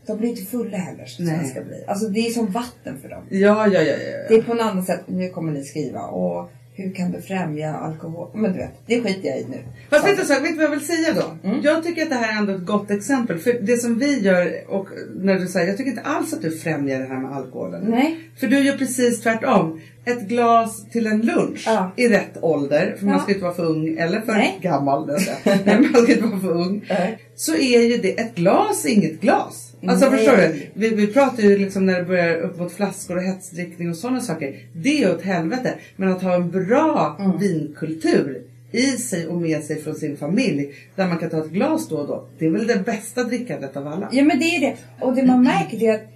De 0.06 0.18
blir 0.18 0.28
inte 0.28 0.42
fulla 0.42 0.76
heller 0.76 1.06
som 1.06 1.24
Nej. 1.24 1.34
svenskar 1.38 1.64
blir. 1.64 1.90
Alltså 1.90 2.08
det 2.08 2.20
är 2.20 2.30
som 2.30 2.46
vatten 2.46 2.98
för 3.02 3.08
dem. 3.08 3.22
Ja, 3.30 3.66
ja, 3.66 3.80
ja, 3.82 3.96
Det 3.96 4.26
ja. 4.34 4.36
är 4.38 4.42
på 4.42 4.54
något 4.54 4.62
annat 4.62 4.86
sätt. 4.86 5.00
Nu 5.06 5.28
kommer 5.28 5.52
ni 5.52 5.64
skriva. 5.64 6.00
Och 6.00 6.50
hur 6.82 6.94
kan 6.94 7.12
du 7.12 7.20
främja 7.22 7.74
alkohol? 7.74 8.28
Men 8.34 8.52
du 8.52 8.58
vet, 8.58 8.70
det 8.86 9.00
skiter 9.02 9.28
jag 9.28 9.38
i 9.38 9.46
nu. 9.50 9.56
Fast 9.90 10.06
vet 10.06 10.18
du, 10.18 10.24
så, 10.24 10.32
vet 10.34 10.42
du 10.44 10.54
vad 10.54 10.64
jag 10.64 10.70
vill 10.70 10.86
säga 10.86 11.14
då? 11.14 11.48
Mm. 11.48 11.60
Jag 11.62 11.84
tycker 11.84 12.02
att 12.02 12.08
det 12.10 12.14
här 12.16 12.34
är 12.34 12.38
ändå 12.38 12.52
ett 12.52 12.66
gott 12.66 12.90
exempel. 12.90 13.38
För 13.38 13.52
det 13.62 13.76
som 13.76 13.98
vi 13.98 14.18
gör, 14.20 14.52
och 14.68 14.88
när 15.20 15.38
du 15.38 15.46
säger, 15.46 15.68
jag 15.68 15.76
tycker 15.76 15.90
inte 15.90 16.02
alls 16.02 16.32
att 16.32 16.42
du 16.42 16.50
främjar 16.50 16.98
det 16.98 17.06
här 17.06 17.18
med 17.20 17.32
alkoholen. 17.32 17.84
Nej. 17.88 18.16
För 18.40 18.46
du 18.46 18.58
gör 18.60 18.76
precis 18.76 19.20
tvärtom. 19.22 19.80
Ett 20.04 20.20
glas 20.28 20.90
till 20.90 21.06
en 21.06 21.20
lunch 21.20 21.62
Ja. 21.66 21.90
i 21.96 22.08
rätt 22.08 22.38
ålder. 22.42 22.94
För 22.98 23.04
man 23.06 23.14
Ja. 23.14 23.20
ska 23.22 23.32
inte 23.32 23.44
vara 23.44 23.54
för 23.54 23.64
ung 23.66 23.96
eller 23.98 24.20
för 24.20 24.32
Nej. 24.32 24.58
gammal. 24.62 25.06
Nej, 25.64 25.80
man 25.92 26.02
ska 26.02 26.12
inte 26.12 26.26
vara 26.26 26.40
för 26.40 26.52
ung. 26.52 26.84
Nej. 26.88 27.18
Så 27.36 27.54
är 27.54 27.80
ju 27.82 27.96
det, 27.96 28.20
ett 28.20 28.34
glas 28.34 28.84
är 28.84 28.88
inget 28.90 29.20
glas. 29.20 29.67
Alltså 29.86 30.10
Nej. 30.10 30.18
förstår 30.18 30.36
du? 30.36 30.66
Vi, 30.74 30.88
vi 30.88 31.06
pratar 31.06 31.42
ju 31.42 31.58
liksom 31.58 31.86
när 31.86 31.98
det 31.98 32.04
börjar 32.04 32.36
upp 32.36 32.58
mot 32.58 32.72
flaskor 32.72 33.16
och 33.16 33.22
hetsdrickning 33.22 33.90
och 33.90 33.96
sådana 33.96 34.20
saker. 34.20 34.54
Det 34.72 35.02
är 35.02 35.14
åt 35.14 35.22
helvete. 35.22 35.74
Men 35.96 36.08
att 36.12 36.22
ha 36.22 36.34
en 36.34 36.50
bra 36.50 37.16
Mm. 37.20 37.38
vinkultur 37.38 38.42
i 38.72 38.82
sig 38.82 39.26
och 39.26 39.40
med 39.40 39.64
sig 39.64 39.82
från 39.82 39.94
sin 39.94 40.16
familj. 40.16 40.70
Där 40.96 41.06
man 41.06 41.18
kan 41.18 41.30
ta 41.30 41.38
ett 41.38 41.50
glas 41.50 41.88
då 41.88 41.96
och 41.96 42.06
då. 42.08 42.28
Det 42.38 42.46
är 42.46 42.50
väl 42.50 42.66
det 42.66 42.78
bästa 42.86 43.24
drickandet 43.24 43.76
av 43.76 43.86
alla. 43.88 44.08
Ja 44.12 44.24
men 44.24 44.38
det 44.38 44.44
är 44.44 44.60
det. 44.60 44.76
Och 45.00 45.14
det 45.14 45.22
man 45.22 45.42
märker 45.42 45.78
det 45.78 45.86
är 45.86 45.94
att 45.94 46.06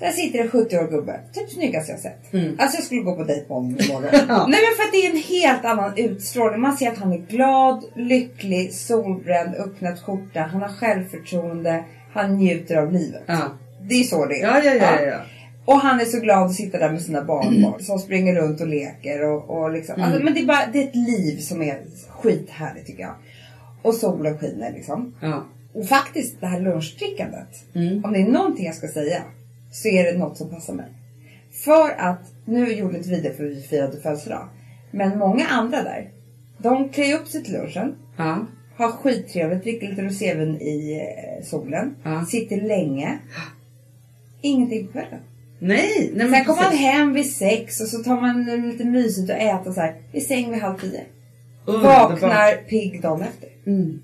där 0.00 0.10
sitter 0.10 0.38
en 0.38 0.48
70-årig 0.48 0.90
gubbe. 0.90 1.20
Typ 1.34 1.50
snyggast 1.50 1.88
jag 1.88 1.98
sett. 1.98 2.32
Mm. 2.32 2.56
Alltså 2.58 2.76
jag 2.76 2.84
skulle 2.84 3.00
gå 3.00 3.14
på 3.16 3.24
dejt 3.24 3.40
med 3.48 3.56
honom 3.56 3.70
imorgon. 3.80 4.10
Ja. 4.28 4.46
Nej 4.48 4.60
men 4.62 4.76
för 4.76 4.82
att 4.84 4.92
det 4.92 5.06
är 5.06 5.10
en 5.10 5.16
helt 5.16 5.64
annan 5.64 5.92
utstrålning. 5.96 6.60
Man 6.60 6.76
ser 6.76 6.88
att 6.88 6.98
han 6.98 7.12
är 7.12 7.18
glad, 7.18 7.84
lycklig, 7.96 8.72
solbränd, 8.72 9.54
öppnat 9.54 10.02
skjorta. 10.02 10.40
Han 10.40 10.62
har 10.62 10.68
självförtroende. 10.68 11.84
Han 12.18 12.36
njuter 12.36 12.76
av 12.76 12.92
livet. 12.92 13.22
Ja. 13.26 13.50
Det 13.82 13.94
är 13.94 14.04
så 14.04 14.26
det 14.26 14.40
är. 14.40 14.46
Ja, 14.46 14.62
ja, 14.64 14.74
ja, 14.74 15.00
ja. 15.02 15.20
Och 15.64 15.80
han 15.80 16.00
är 16.00 16.04
så 16.04 16.20
glad 16.20 16.46
att 16.46 16.54
sitta 16.54 16.78
där 16.78 16.90
med 16.90 17.02
sina 17.02 17.24
barnbarn 17.24 17.82
som 17.82 17.98
springer 17.98 18.34
runt 18.34 18.60
och 18.60 18.66
leker. 18.66 19.24
Och, 19.24 19.50
och 19.50 19.72
liksom. 19.72 19.94
Mm. 19.94 20.06
alltså, 20.06 20.24
men 20.24 20.34
det 20.34 20.40
är, 20.40 20.46
bara, 20.46 20.66
det 20.72 20.82
är 20.82 20.88
ett 20.88 20.96
liv 20.96 21.38
som 21.40 21.62
är 21.62 21.80
skithärligt 22.08 22.86
tycker 22.86 23.02
jag. 23.02 23.14
Och 23.82 23.94
solen 23.94 24.38
skiner 24.38 24.72
liksom. 24.72 25.14
ja. 25.20 25.44
Och 25.72 25.86
faktiskt 25.86 26.40
det 26.40 26.46
här 26.46 26.60
lunchdrickandet. 26.60 27.74
Mm. 27.74 28.04
Om 28.04 28.12
det 28.12 28.18
är 28.18 28.28
någonting 28.28 28.66
jag 28.66 28.74
ska 28.74 28.88
säga 28.88 29.22
så 29.72 29.88
är 29.88 30.12
det 30.12 30.18
något 30.18 30.36
som 30.36 30.50
passar 30.50 30.74
mig. 30.74 30.86
För 31.64 31.90
att, 31.98 32.32
nu 32.44 32.72
gjorde 32.72 32.96
inte 32.96 33.08
vi 33.08 33.20
det 33.20 33.34
för 33.36 33.44
vi 33.44 33.62
firade 33.62 34.00
födelsedag. 34.00 34.48
Men 34.90 35.18
många 35.18 35.46
andra 35.46 35.82
där. 35.82 36.10
De 36.58 36.88
klär 36.88 37.14
upp 37.14 37.28
sig 37.28 37.44
till 37.44 37.52
lunchen. 37.52 37.94
ja. 38.16 38.46
Har 38.78 38.88
skittrevligt, 38.92 39.62
dricker 39.62 39.88
lite 39.88 40.02
rosévin 40.02 40.60
i 40.60 41.00
eh, 41.00 41.44
solen. 41.46 41.94
Ja. 42.02 42.24
Sitter 42.24 42.56
länge. 42.60 43.18
Ingenting 44.40 44.86
på 44.86 44.92
kvällen. 44.92 45.20
Nej, 45.58 46.10
nej 46.14 46.30
Sen 46.30 46.44
kommer 46.44 46.62
man 46.62 46.72
hem 46.76 47.12
vid 47.14 47.32
sex 47.32 47.80
och 47.80 47.86
så 47.88 47.98
tar 47.98 48.20
man 48.20 48.44
lite 48.70 48.84
mysigt 48.84 49.30
och 49.30 49.36
äter 49.36 49.72
så 49.72 49.80
här. 49.80 49.94
I 50.12 50.20
säng 50.20 50.50
vid 50.50 50.60
halv 50.60 50.78
tio. 50.80 51.00
Vaknar 51.66 52.52
pigg 52.68 53.02
dagen 53.02 53.22
efter. 53.22 53.48
Mm. 53.66 54.00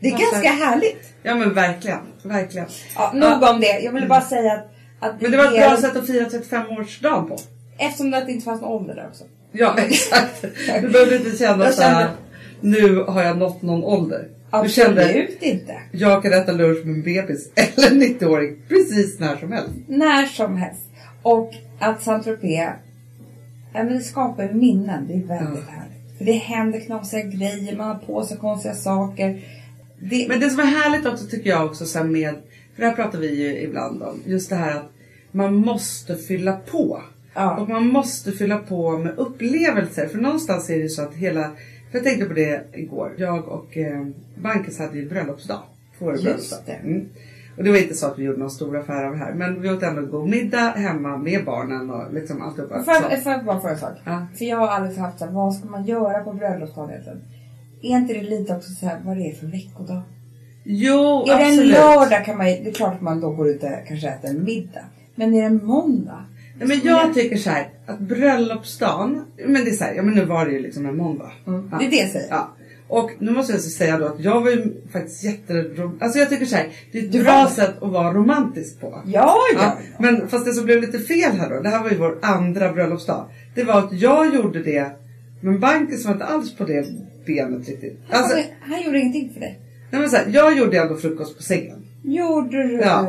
Det 0.00 0.08
är 0.08 0.12
Varför? 0.12 0.32
ganska 0.32 0.50
härligt. 0.50 1.12
Ja 1.22 1.34
men 1.34 1.54
verkligen, 1.54 1.98
verkligen. 2.22 2.66
Ja, 2.96 3.12
nog 3.14 3.50
om 3.54 3.60
det. 3.60 3.80
Jag 3.80 3.92
ville 3.92 4.06
bara 4.06 4.20
säga 4.20 4.52
att, 4.52 4.66
att 5.00 5.20
Men 5.20 5.30
det 5.30 5.36
var 5.36 5.44
ett 5.44 5.52
är- 5.54 5.68
bra 5.68 5.76
sätt 5.76 5.96
att 5.96 6.06
fira 6.06 6.24
35-årsdagen 6.24 7.28
på. 7.28 7.38
Eftersom 7.78 8.10
det 8.10 8.24
inte 8.28 8.44
fanns 8.44 8.60
någon 8.60 8.70
ålder 8.70 8.94
där 8.94 9.06
också. 9.08 9.24
Ja 9.52 9.74
exakt. 9.78 10.42
Du 10.80 10.88
behövde 10.88 11.16
inte 11.16 11.36
känna 11.38 11.64
Jag 11.64 11.74
såhär, 11.74 11.90
kände- 12.02 12.16
nu 12.62 12.96
har 12.96 13.22
jag 13.22 13.38
nått 13.38 13.62
någon 13.62 13.84
ålder. 13.84 14.28
Du 14.62 14.68
kände, 14.68 15.04
Absolut 15.04 15.42
inte. 15.42 15.80
jag 15.92 16.22
kan 16.22 16.32
äta 16.32 16.52
lunch 16.52 16.86
med 16.86 16.94
en 16.94 17.02
bebis 17.02 17.50
eller 17.54 17.90
en 17.90 18.02
90-åring 18.02 18.56
precis 18.68 19.20
när 19.20 19.36
som 19.36 19.52
helst. 19.52 19.70
När 19.86 20.26
som 20.26 20.56
helst. 20.56 20.82
Och 21.22 21.54
att 21.78 22.02
Saint-Tropez, 22.02 22.72
ja, 23.72 23.84
men 23.84 23.92
det 23.92 24.00
skapar 24.00 24.52
minnen. 24.52 25.06
Det 25.08 25.12
är 25.14 25.16
väldigt 25.38 25.64
Ja. 25.66 25.72
härligt. 25.72 26.18
För 26.18 26.24
det 26.24 26.32
händer 26.32 26.80
knasiga 26.80 27.22
grejer, 27.22 27.76
man 27.76 27.88
har 27.88 27.94
på 27.94 28.24
sig 28.24 28.36
konstiga 28.36 28.74
saker. 28.74 29.40
Det, 30.00 30.26
Men 30.28 30.40
det 30.40 30.50
som 30.50 30.60
är 30.60 30.64
härligt 30.64 31.06
också 31.06 31.26
tycker 31.26 31.50
jag 31.50 31.66
också 31.66 31.84
så 31.86 31.98
här 31.98 32.04
med, 32.06 32.34
för 32.74 32.82
det 32.82 32.88
här 32.88 32.94
pratar 32.96 33.18
vi 33.18 33.34
ju 33.42 33.58
ibland 33.62 34.02
om, 34.02 34.20
just 34.26 34.50
det 34.50 34.56
här 34.56 34.76
att 34.76 34.90
man 35.32 35.54
måste 35.54 36.16
fylla 36.16 36.52
på. 36.52 37.02
Ja. 37.34 37.56
Och 37.56 37.68
man 37.68 37.86
måste 37.86 38.32
fylla 38.32 38.58
på 38.58 38.98
med 38.98 39.18
upplevelser. 39.18 40.06
För 40.08 40.18
någonstans 40.18 40.70
är 40.70 40.74
det 40.74 40.82
ju 40.82 40.88
så 40.88 41.02
att 41.02 41.14
hela, 41.14 41.50
jag 41.92 42.04
tänkte 42.04 42.26
på 42.26 42.34
det 42.34 42.64
igår. 42.72 43.14
Jag 43.16 43.48
och 43.48 43.76
eh, 43.76 44.06
Bankis 44.34 44.78
hade 44.78 44.98
ju 44.98 45.08
bröllopsdag. 45.08 45.62
Vår 45.98 46.12
bröllopsdag. 46.12 46.58
det. 46.66 46.72
Mm. 46.72 47.08
Och 47.56 47.64
det 47.64 47.70
var 47.70 47.78
inte 47.78 47.94
så 47.94 48.06
att 48.06 48.18
vi 48.18 48.22
gjorde 48.24 48.38
någon 48.38 48.50
stor 48.50 48.76
affär 48.76 49.04
av 49.04 49.12
det 49.12 49.18
här. 49.18 49.34
Men 49.34 49.62
vi 49.62 49.70
åt 49.70 49.82
ändå 49.82 50.02
god 50.02 50.28
middag 50.28 50.70
hemma 50.70 51.16
med 51.16 51.44
barnen 51.44 51.90
och 51.90 52.14
liksom 52.14 52.42
alltihopa. 52.42 52.82
Får 52.82 52.94
jag, 53.32 53.44
bara 53.44 53.60
fråga 53.60 53.74
en 53.74 53.80
sak? 53.80 53.98
Ja. 54.04 54.26
För 54.38 54.44
jag 54.44 54.56
har 54.56 54.68
aldrig 54.68 54.98
haft 54.98 55.18
så 55.18 55.24
här, 55.24 55.32
vad 55.32 55.54
ska 55.54 55.68
man 55.68 55.84
göra 55.84 56.24
på 56.24 56.32
bröllopsdagen 56.32 56.90
egentligen? 56.90 57.22
Är 57.82 57.96
inte 57.96 58.14
det 58.14 58.22
lite 58.22 58.56
också 58.56 58.70
så 58.70 58.86
här, 58.86 59.00
vad 59.04 59.16
det 59.16 59.30
är 59.30 59.34
för 59.34 59.46
veckodag? 59.46 60.02
Jo, 60.64 61.22
är 61.22 61.36
det 61.36 61.42
en 61.42 61.48
absolut. 61.48 61.72
lördag 61.72 62.24
kan 62.24 62.36
man 62.36 62.46
det 62.46 62.68
är 62.68 62.72
klart 62.72 62.94
att 62.94 63.00
man 63.00 63.20
då 63.20 63.30
går 63.30 63.48
ut 63.48 63.62
och 63.62 63.70
kanske 63.88 64.08
äter 64.08 64.30
en 64.30 64.44
middag. 64.44 64.84
Men 65.14 65.34
är 65.34 65.40
det 65.40 65.46
en 65.46 65.66
måndag? 65.66 66.24
Men 66.68 66.80
jag 66.84 67.14
tycker 67.14 67.36
så 67.36 67.50
här 67.50 67.68
att 67.86 67.98
bröllopsdagen, 68.00 69.24
men 69.46 69.64
det 69.64 69.70
är 69.70 69.74
så 69.74 69.84
här, 69.84 69.94
ja 69.94 70.02
men 70.02 70.14
nu 70.14 70.24
var 70.24 70.46
det 70.46 70.52
ju 70.52 70.58
liksom 70.60 70.86
en 70.86 70.96
måndag. 70.96 71.32
Mm, 71.46 71.68
Ja. 71.72 71.78
det 71.78 71.86
är 71.86 71.90
det 71.90 71.96
jag 71.96 72.10
säger. 72.10 72.26
Ja. 72.30 72.54
Och 72.88 73.10
nu 73.18 73.30
måste 73.30 73.52
jag 73.52 73.62
säga 73.62 73.98
då 73.98 74.06
att 74.06 74.20
jag 74.20 74.40
var 74.40 74.50
ju 74.50 74.64
faktiskt 74.92 75.24
jätterom... 75.24 75.98
Alltså 76.00 76.18
jag 76.18 76.28
tycker 76.28 76.46
så 76.46 76.56
här, 76.56 76.68
det 76.92 76.98
är 76.98 77.02
ett 77.04 77.12
Du 77.12 77.22
bra 77.22 77.50
sätt 77.54 77.82
att 77.82 77.90
vara 77.92 78.12
romantisk 78.12 78.80
på. 78.80 79.02
Ja, 79.06 79.36
ja. 79.54 79.60
Ja, 79.62 79.76
men 79.98 80.28
fast 80.28 80.44
det 80.46 80.52
som 80.52 80.64
blev 80.64 80.80
lite 80.80 80.98
fel 80.98 81.32
här 81.32 81.50
då, 81.50 81.60
det 81.60 81.68
här 81.68 81.82
var 81.82 81.90
ju 81.90 81.96
vår 81.96 82.18
andra 82.22 82.72
bröllopsdag. 82.72 83.26
Det 83.54 83.64
var 83.64 83.78
att 83.78 83.92
jag 83.92 84.34
gjorde 84.34 84.62
det, 84.62 84.90
men 85.40 85.60
Bankis 85.60 86.04
var 86.04 86.12
inte 86.12 86.24
alls 86.24 86.54
på 86.56 86.64
det 86.64 86.86
benet 87.26 87.68
riktigt. 87.68 88.00
Alltså, 88.10 88.36
han, 88.36 88.44
han 88.60 88.82
gjorde 88.82 88.98
ingenting 88.98 89.30
för 89.34 89.40
dig. 89.40 89.58
nej 89.90 90.00
men 90.00 90.10
så 90.10 90.16
här, 90.16 90.26
jag 90.30 90.58
gjorde 90.58 90.78
ändå 90.78 90.96
frukost 90.96 91.36
på 91.36 91.42
sängen. 91.42 91.78
Gjorde 92.04 92.62
du? 92.62 92.74
Ja. 92.74 93.06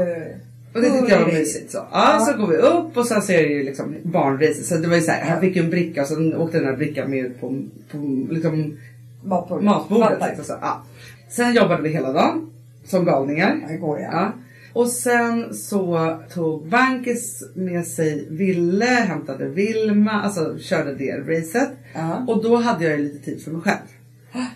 Och 0.75 0.81
det 0.81 0.89
tyckte 0.91 1.11
jag 1.11 1.19
var 1.25 1.31
mysigt. 1.31 1.71
Så. 1.71 1.77
Ja, 1.77 1.87
Ja. 1.91 2.19
så 2.25 2.37
går 2.37 2.47
vi 2.47 2.57
upp 2.57 2.97
och 2.97 3.07
sen 3.07 3.21
så 3.21 3.31
är 3.31 3.43
det 3.43 3.53
ju 3.53 3.63
liksom 3.63 3.95
barnrace. 4.03 4.63
Så 4.63 4.75
det 4.75 4.87
var 4.87 4.95
ju 4.95 5.01
så 5.01 5.11
här, 5.11 5.19
Ja. 5.25 5.31
han 5.31 5.41
fick 5.41 5.55
ju 5.55 5.63
en 5.63 5.69
bricka 5.69 6.01
och 6.01 6.07
sen 6.07 6.35
åkte 6.35 6.57
den 6.59 6.67
här 6.67 6.75
brickan 6.75 7.09
med 7.09 7.25
ut 7.25 7.41
på, 7.41 7.61
på 7.91 7.97
liksom 8.29 8.77
Matbordet. 9.23 9.65
matbordet. 9.65 10.19
Liksom, 10.27 10.45
så. 10.45 10.53
Ja. 10.61 10.83
Sen 11.29 11.53
jobbade 11.53 11.81
vi 11.81 11.89
hela 11.89 12.13
dagen 12.13 12.49
som 12.85 13.05
galningar. 13.05 13.59
Ja, 13.61 13.67
det 13.67 13.77
går 13.77 13.99
ja. 13.99 14.09
Ja. 14.11 14.31
Och 14.73 14.87
sen 14.89 15.53
så 15.53 16.17
tog 16.33 16.67
Bankis 16.67 17.43
med 17.55 17.87
sig 17.87 18.27
Ville, 18.29 18.85
hämtade 18.85 19.45
Vilma, 19.49 20.11
alltså 20.11 20.57
körde 20.59 20.95
det 20.95 21.11
racet. 21.17 21.69
Ja. 21.93 22.25
Och 22.27 22.43
då 22.43 22.55
hade 22.55 22.83
jag 22.83 22.97
ju 22.99 23.03
lite 23.03 23.25
tid 23.25 23.43
för 23.43 23.51
mig 23.51 23.61
själv. 23.61 23.77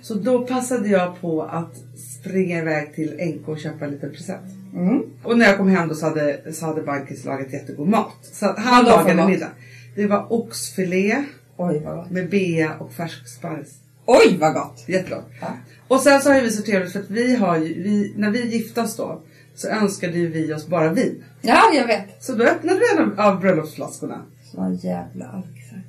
Så 0.02 0.14
då 0.14 0.46
passade 0.48 0.90
jag 0.90 1.22
på 1.22 1.42
att 1.44 1.76
springa 2.20 2.60
iväg 2.60 2.96
till 2.96 3.14
NK 3.36 3.48
och 3.50 3.60
köpa 3.60 3.86
en 3.86 3.92
liten 3.92 4.12
present. 4.12 4.42
Mm. 4.74 5.04
Och 5.24 5.38
när 5.38 5.46
jag 5.46 5.58
kom 5.58 5.68
hem 5.68 5.88
då 5.88 5.96
så 5.96 6.06
hade, 6.06 6.54
så 6.54 6.66
hade 6.66 6.82
Bankis 6.82 7.26
lagat 7.26 7.54
jättegod 7.54 7.88
mat. 7.88 8.18
Så 8.22 8.54
han 8.58 8.86
lagade 8.86 9.16
mat? 9.16 9.30
middag. 9.30 9.50
Det 9.96 10.08
var 10.08 10.34
oxfilé 10.34 11.24
Oj 11.58 11.82
vad 11.86 11.96
gott. 11.96 12.12
med 12.12 12.30
bea 12.30 12.78
och 12.80 12.94
färsk 12.94 13.28
sparris. 13.28 13.74
Oj 14.06 14.38
vad 14.40 14.54
gott. 14.54 14.84
Jättegott. 14.88 15.30
Ja. 15.42 15.48
Och 15.88 16.00
sen 16.00 16.22
så 16.22 16.30
har 16.30 16.36
ju 16.36 16.42
vi 16.42 16.52
så 16.52 16.62
trevligt 16.62 16.92
för 16.92 17.00
att 17.00 17.10
vi 17.10 17.36
har 17.36 17.58
ju, 17.58 17.84
vi, 17.84 18.14
när 18.16 18.32
vi 18.32 18.48
gifte 18.48 18.82
oss 18.82 18.96
då 18.96 19.22
så 19.56 19.68
önskade 19.68 20.18
ju 20.18 20.28
vi 20.28 20.54
oss 20.54 20.68
bara 20.68 20.94
vin. 20.94 21.24
Ja, 21.42 21.72
jag 21.74 21.88
vet. 21.88 22.24
Så 22.24 22.34
då 22.34 22.44
öppnade 22.44 22.80
vi 22.80 22.98
en 22.98 23.12
av, 23.12 23.20
av 23.20 23.40
bröllopsflaskorna. 23.40 24.22
Såna 24.52 24.74
jävla 24.74 25.26
alkisar. 25.26 25.82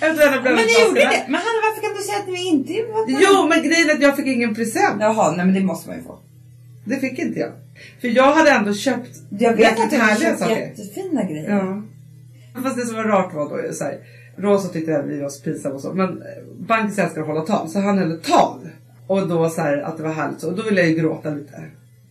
Efter 0.00 0.26
en 0.28 0.38
av 0.38 0.44
Men 0.44 0.54
ni 0.54 0.84
gjorde 0.86 1.00
det. 1.00 1.24
Men 1.26 1.34
Hanna 1.34 1.60
varför 1.62 1.82
kan 1.82 1.96
du 1.96 2.02
säga 2.02 2.18
att 2.18 2.28
vi 2.28 2.48
inte 2.48 2.72
gjorde? 2.72 3.04
Jo 3.08 3.48
men 3.48 3.62
grejen 3.62 3.90
är 3.90 3.94
att 3.94 4.02
jag 4.02 4.16
fick 4.16 4.26
ingen 4.26 4.54
present. 4.54 4.96
Jaha, 5.00 5.30
nej 5.36 5.46
men 5.46 5.54
det 5.54 5.60
måste 5.60 5.88
man 5.88 5.98
ju 5.98 6.04
få. 6.04 6.18
Det 6.84 6.96
fick 6.96 7.18
inte 7.18 7.40
jag. 7.40 7.52
För 8.00 8.08
jag 8.08 8.34
hade 8.34 8.50
ändå 8.50 8.74
köpt 8.74 9.10
Jag 9.38 9.56
vet 9.56 9.80
att 9.80 9.90
du 9.90 9.96
har 9.96 10.04
härliga 10.04 10.28
köpt 10.28 10.38
saker. 10.40 10.56
jättefina 10.56 11.24
grejer. 11.24 11.50
Ja. 11.50 11.82
Fast 12.62 12.76
det 12.76 12.86
som 12.86 12.96
var 12.96 13.04
rart 13.04 13.34
var 13.34 13.62
då 13.66 13.72
så 13.72 13.84
här, 13.84 13.98
Rosa 14.36 14.68
tyckte 14.68 14.98
att 14.98 15.06
vi 15.06 15.20
var 15.20 15.28
så 15.28 15.42
pinsamma 15.42 15.74
och 15.74 15.80
så. 15.80 15.92
Men 15.92 16.08
eh, 16.08 16.26
Bankis 16.58 16.98
älskar 16.98 17.20
att 17.20 17.26
hålla 17.26 17.40
tal. 17.40 17.68
Så 17.68 17.80
han 17.80 17.98
höll 17.98 18.12
ett 18.12 18.24
tal. 18.24 18.68
Och 19.06 19.28
då 19.28 19.48
så 19.50 19.60
här, 19.60 19.78
att 19.78 19.96
det 19.96 20.02
var 20.02 20.12
härligt 20.12 20.40
så. 20.40 20.50
Och 20.50 20.56
då 20.56 20.62
ville 20.62 20.80
jag 20.80 20.90
ju 20.90 20.96
gråta 20.96 21.30
lite. 21.30 21.62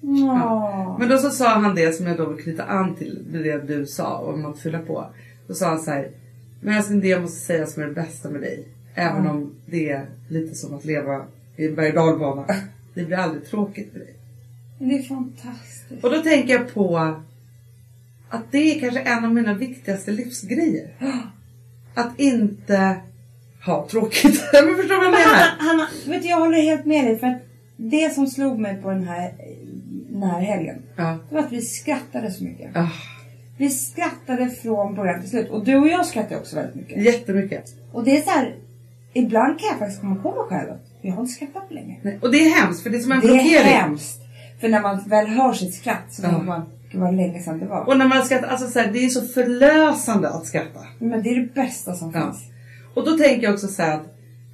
Ja. 0.01 0.95
Men 0.99 1.09
då 1.09 1.17
så 1.17 1.29
sa 1.29 1.49
han 1.49 1.75
det 1.75 1.95
som 1.95 2.07
jag 2.07 2.17
då 2.17 2.25
vill 2.25 2.43
knyta 2.43 2.63
an 2.63 2.95
till 2.95 3.19
med 3.31 3.43
det 3.43 3.67
du 3.67 3.85
sa 3.85 4.17
om 4.17 4.45
att 4.45 4.59
fylla 4.59 4.79
på. 4.79 5.05
Då 5.47 5.53
sa 5.53 5.67
han 5.67 5.79
så 5.79 5.91
här. 5.91 6.09
Men 6.61 6.77
älskling 6.77 6.99
det 7.01 7.07
jag 7.07 7.21
måste 7.21 7.39
säga 7.39 7.65
som 7.67 7.83
är 7.83 7.87
det 7.87 7.93
bästa 7.93 8.29
med 8.29 8.41
dig. 8.41 8.67
Även 8.95 9.27
om 9.27 9.51
det 9.65 9.89
är 9.89 10.05
lite 10.29 10.55
som 10.55 10.73
att 10.73 10.85
leva 10.85 11.25
i 11.55 11.67
en 11.67 11.75
berg 11.75 11.89
och 11.89 11.95
dalbana. 11.95 12.45
Det 12.93 13.05
blir 13.05 13.17
aldrig 13.17 13.45
tråkigt 13.45 13.93
med 13.93 14.01
dig. 14.01 14.13
Det 14.89 14.97
är 14.97 15.03
fantastiskt. 15.03 16.03
Och 16.03 16.11
då 16.11 16.21
tänker 16.21 16.53
jag 16.53 16.73
på 16.73 16.97
att 18.29 18.51
det 18.51 18.57
är 18.57 18.79
kanske 18.79 18.99
en 18.99 19.25
av 19.25 19.33
mina 19.33 19.53
viktigaste 19.53 20.11
livsgrejer. 20.11 20.87
Att 21.95 22.19
inte 22.19 22.95
ha 23.65 23.87
tråkigt. 23.87 24.23
Men 24.53 24.75
förstår 24.75 24.87
du 24.87 24.95
vad 24.95 25.05
jag 25.05 25.11
Men 25.11 25.11
menar? 25.11 25.55
Hanna, 25.59 25.87
vet 26.07 26.21
du, 26.23 26.29
jag 26.29 26.39
håller 26.39 26.61
helt 26.61 26.85
med 26.85 27.05
dig. 27.05 27.19
För 27.19 27.27
att 27.27 27.41
det 27.77 28.13
som 28.13 28.27
slog 28.27 28.59
mig 28.59 28.81
på 28.81 28.89
den 28.89 29.03
här, 29.03 29.33
den 30.09 30.23
här 30.23 30.41
helgen. 30.41 30.81
Ja. 30.95 31.17
Det 31.29 31.35
var 31.35 31.41
att 31.43 31.51
vi 31.51 31.61
skrattade 31.61 32.31
så 32.31 32.43
mycket. 32.43 32.77
Ah, 32.77 32.89
Vi 33.57 33.69
skrattade 33.69 34.49
från 34.49 34.95
början 34.95 35.21
till 35.21 35.29
slut. 35.29 35.49
Och 35.49 35.65
du 35.65 35.75
och 35.75 35.87
jag 35.87 36.05
skrattade 36.05 36.37
också 36.41 36.55
väldigt 36.55 36.75
mycket. 36.75 37.03
jättemycket. 37.03 37.63
Och 37.91 38.03
det 38.03 38.17
är 38.17 38.21
så 38.21 38.29
här. 38.29 38.55
Ibland 39.13 39.59
kan 39.59 39.67
jag 39.69 39.79
faktiskt 39.79 40.01
komma 40.01 40.15
på 40.15 40.31
mig 40.31 40.43
själv 40.49 40.71
att 40.71 40.87
jag 41.01 41.13
har 41.13 41.21
inte 41.21 41.33
skrattat 41.33 41.67
på 41.67 41.73
länge. 41.73 41.97
Nej, 42.01 42.17
Och 42.21 42.31
det 42.31 42.37
är 42.37 42.61
hemskt 42.61 42.83
för 42.83 42.89
det 42.89 42.97
är 42.97 43.01
som 43.01 43.11
en 43.11 43.19
Det 43.19 43.27
är 43.27 43.31
blockering. 43.33 43.73
hemskt. 43.73 44.19
För 44.63 44.69
när 44.69 44.81
man 44.81 45.03
väl 45.07 45.27
hör 45.27 45.53
sitt 45.53 45.73
skratt 45.73 46.05
så 46.09 46.21
tänker 46.21 46.43
man, 46.43 46.65
gud 46.91 47.01
vad 47.01 47.15
länge 47.15 47.41
sedan 47.41 47.59
det 47.59 47.65
var. 47.65 47.87
Och 47.87 47.97
när 47.97 48.07
man 48.07 48.25
skrattar, 48.25 48.47
alltså 48.47 48.67
så 48.67 48.79
här, 48.79 48.91
det 48.91 49.05
är 49.05 49.09
så 49.09 49.21
förlösande 49.21 50.29
att 50.29 50.45
skratta. 50.45 50.79
Men 50.99 51.23
det 51.23 51.29
är 51.29 51.35
det 51.35 51.53
bästa 51.53 51.93
som 51.93 52.13
finns. 52.13 52.43
Och 52.93 53.05
då 53.05 53.17
tänker 53.17 53.43
jag 53.43 53.53
också 53.53 53.67
så 53.67 53.81
här 53.81 53.99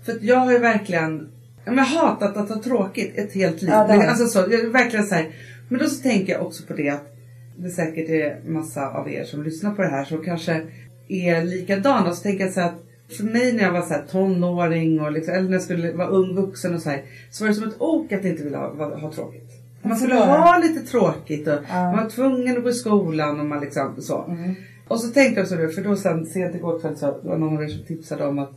för 0.06 0.12
att 0.12 0.24
jag 0.24 0.36
har 0.36 0.51
ju 0.51 0.60
verkligen 0.60 1.30
ja, 1.66 1.72
men 1.72 1.86
hatat 1.86 2.38
att 2.38 2.50
ha 2.50 2.62
tråkigt 2.62 3.18
ett 3.18 3.34
helt 3.34 3.62
liv. 3.62 3.72
Ja, 3.72 3.78
har 3.78 3.96
jag. 3.96 4.06
alltså 4.06 4.28
så, 4.28 4.39
jag 4.39 4.54
är 4.54 4.70
verkligen 4.70 5.06
så 5.06 5.16
här, 5.16 5.30
men 5.68 5.80
då 5.80 5.86
så 5.86 6.01
tänker 6.01 6.34
jag 6.34 6.46
också 6.46 6.63
på 6.63 6.74
det 6.74 6.89
att 6.89 7.16
det 7.58 7.70
säkert 7.70 8.10
är 8.10 8.50
massa 8.50 8.89
av 8.89 9.10
er 9.10 9.24
som 9.24 9.44
lyssnar 9.44 9.72
på 9.72 9.82
det 9.82 9.89
här 9.89 10.06
som 10.06 10.24
kanske 10.24 10.62
är 11.08 11.44
likadana. 11.44 12.13
Så 12.13 12.24
tänker 12.24 12.44
jag 12.44 12.54
så 12.54 12.60
här 12.60 12.68
att 12.68 12.84
för 13.18 13.24
mig 13.24 13.54
när 13.54 13.63
jag 13.63 13.72
var 13.72 13.82
så 13.82 13.94
här 13.94 14.04
tonåring 14.12 15.01
och 15.01 15.12
liksom, 15.12 15.34
eller 15.34 15.46
när 15.46 15.54
jag 15.54 15.62
skulle 15.62 15.92
vara 15.92 16.08
ung 16.08 16.36
vuxen 16.36 16.75
och 16.75 16.82
så 16.82 16.89
här, 16.89 17.04
så 17.32 17.44
var 17.44 17.50
det 17.50 17.56
som 17.56 17.68
ett 17.68 17.75
ok 17.82 18.12
att 18.12 18.25
inte 18.25 18.44
vilja 18.44 18.60
ha, 18.60 19.00
ha 19.00 19.12
tråkigt. 19.12 19.59
Man 19.82 19.98
skulle 19.98 20.16
ha 20.16 20.58
lite 20.58 20.80
tråkigt 20.80 21.48
och 21.48 21.62
man 21.70 21.98
var 21.98 22.10
tvungen 22.10 22.58
att 22.58 22.64
gå 22.64 22.70
i 22.70 22.74
skolan 22.74 23.40
och 23.40 23.46
man 23.46 23.62
liksom 23.62 24.02
så. 24.02 24.24
Mm. 24.24 24.56
Och 24.88 25.00
så 25.00 25.08
tänkte 25.08 25.40
jag 25.40 25.44
också 25.44 25.56
det, 25.56 25.70
för 25.70 25.82
då 25.82 25.96
sen 25.96 26.26
sent 26.26 26.56
igår 26.56 26.80
kväll 26.80 26.98
så 26.98 27.20
var 27.24 27.38
någon 27.38 27.58
av 27.58 27.64
er 27.64 27.68
som 27.68 27.86
tipsade 27.86 28.26
om 28.26 28.40
att 28.40 28.52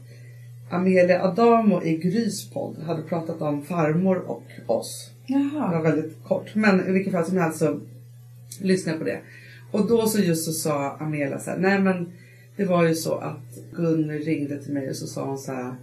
Amelia 0.71 1.25
Adamo 1.25 1.83
i 1.83 1.97
Grys 1.97 2.51
podd 2.51 2.77
hade 2.87 3.03
pratat 3.03 3.43
om 3.43 3.63
farmor 3.63 4.17
och 4.17 4.45
oss. 4.67 5.11
Det 5.27 5.51
var 5.55 5.73
Jaha. 5.73 5.83
väldigt 5.83 6.25
kort. 6.25 6.55
Men 6.55 6.89
i 6.89 6.93
vilket 6.93 7.13
fall 7.13 7.25
som 7.25 7.39
helst 7.39 7.59
så 7.59 7.81
lyssnade 8.61 8.99
jag 8.99 8.99
på 8.99 9.05
det. 9.05 9.21
Och 9.71 9.89
då 9.89 10.07
så 10.07 10.19
just 10.19 10.45
så 10.45 10.53
sa 10.53 10.97
Amelia 11.01 11.39
så 11.39 11.51
här, 11.51 11.59
nej 11.59 11.81
men 11.81 12.13
det 12.57 12.65
var 12.65 12.85
ju 12.85 12.95
så 12.95 13.15
att 13.15 13.59
Gun 13.77 14.11
ringde 14.11 14.63
till 14.63 14.73
mig 14.73 14.91
och 14.91 14.97
så 14.97 15.07
sa 15.07 15.25
hon 15.25 15.39
så 15.39 15.53
här. 15.53 15.75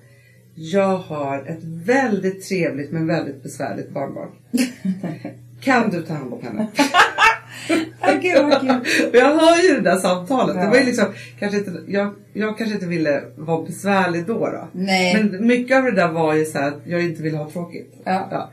Jag 0.62 0.98
har 0.98 1.44
ett 1.48 1.64
väldigt 1.64 2.48
trevligt 2.48 2.92
men 2.92 3.08
väldigt 3.08 3.44
besvärligt 3.44 3.90
barnbarn. 3.90 4.30
Kan 5.62 5.90
du 5.90 6.02
ta 6.02 6.14
hand 6.14 6.34
om 6.34 6.42
henne? 6.44 6.68
Jag 9.14 9.36
hör 9.40 9.64
ju 9.70 9.76
det 9.76 9.82
där 9.82 9.98
samtalet. 9.98 10.56
Det 10.56 10.62
Ja. 10.64 10.70
var 10.70 10.78
ju 10.78 10.86
liksom, 10.86 11.06
kanske 11.40 11.58
inte, 11.58 11.72
jag, 11.88 12.14
jag 12.34 12.58
kanske 12.58 12.74
inte 12.76 12.88
ville 12.88 13.24
vara 13.36 13.66
besvärlig 13.66 14.26
då. 14.26 14.40
då. 14.40 14.68
Nej. 14.72 15.14
Men 15.14 15.48
mycket 15.48 15.78
av 15.78 15.84
det 15.84 15.92
där 15.92 16.08
var 16.12 16.34
ju 16.34 16.46
så 16.46 16.60
att 16.60 16.74
jag 16.86 17.04
inte 17.04 17.24
ville 17.24 17.38
ha 17.38 17.50
tråkigt. 17.50 17.94
Ja. 18.04 18.52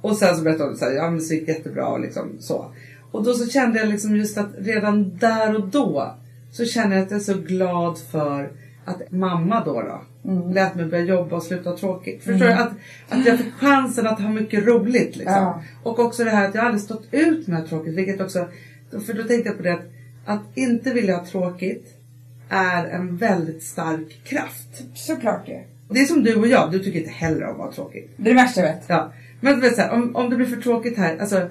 Och 0.00 0.16
sen 0.16 0.36
så 0.36 0.42
berättade 0.42 0.68
hon 0.70 0.76
så 0.78 0.84
här, 0.84 0.92
ja 0.92 1.10
men 1.10 1.18
det 1.18 1.34
gick 1.34 1.48
jättebra 1.48 1.86
och 1.86 2.00
liksom 2.00 2.36
så. 2.40 2.74
Och 3.10 3.24
då 3.24 3.34
så 3.34 3.46
kände 3.50 3.78
jag 3.78 3.88
liksom 3.88 4.16
just 4.16 4.38
att 4.38 4.50
redan 4.58 5.16
där 5.18 5.54
och 5.56 5.68
då 5.68 6.14
så 6.52 6.64
känner 6.64 6.96
jag 6.96 7.04
att 7.04 7.10
jag 7.10 7.20
är 7.20 7.24
så 7.24 7.34
glad 7.34 7.98
för 8.12 8.50
att 8.84 9.12
mamma 9.12 9.64
då, 9.64 9.82
då 9.82 10.00
Mm. 10.30 10.52
lät 10.52 10.74
mig 10.74 10.86
börja 10.86 11.04
jobba 11.04 11.36
och 11.36 11.42
sluta 11.42 11.76
tråkigt. 11.76 12.24
Förstår 12.24 12.46
du? 12.46 12.52
Att, 12.52 12.72
att 13.08 13.26
jag 13.26 13.38
fick 13.38 13.52
chansen 13.54 14.06
att 14.06 14.20
ha 14.20 14.28
mycket 14.28 14.66
roligt. 14.66 15.16
Liksom. 15.16 15.34
Ja. 15.34 15.62
Och 15.82 15.98
också 15.98 16.24
det 16.24 16.30
här 16.30 16.48
att 16.48 16.54
jag 16.54 16.64
aldrig 16.64 16.82
stått 16.82 17.06
ut 17.10 17.46
med 17.46 17.68
tråkigt. 17.68 17.94
Vilket 17.94 18.20
också, 18.20 18.48
för 19.06 19.14
då 19.14 19.22
tänkte 19.22 19.48
jag 19.48 19.56
på 19.56 19.62
det 19.62 19.72
att, 19.72 19.86
att 20.24 20.40
inte 20.54 20.90
vilja 20.94 21.16
ha 21.16 21.24
tråkigt 21.26 21.86
är 22.48 22.84
en 22.86 23.16
väldigt 23.16 23.62
stark 23.62 24.20
kraft. 24.24 24.82
Såklart 24.94 25.46
det. 25.46 25.64
Det 25.88 26.00
är 26.00 26.04
som 26.04 26.24
du 26.24 26.34
och 26.34 26.46
jag, 26.46 26.72
du 26.72 26.78
tycker 26.78 26.98
inte 26.98 27.10
heller 27.10 27.44
om 27.44 27.50
att 27.52 27.58
vara 27.58 27.72
tråkig. 27.72 28.08
Det 28.16 28.30
är 28.30 28.34
det 28.34 28.40
värsta 28.42 28.60
jag 28.60 28.68
vet. 28.68 28.82
Ja. 28.86 29.12
Men 29.40 29.60
vet, 29.60 29.74
så 29.74 29.80
här, 29.80 29.90
om, 29.92 30.16
om 30.16 30.30
det 30.30 30.36
blir 30.36 30.46
för 30.46 30.60
tråkigt 30.62 30.98
här, 30.98 31.18
alltså 31.18 31.48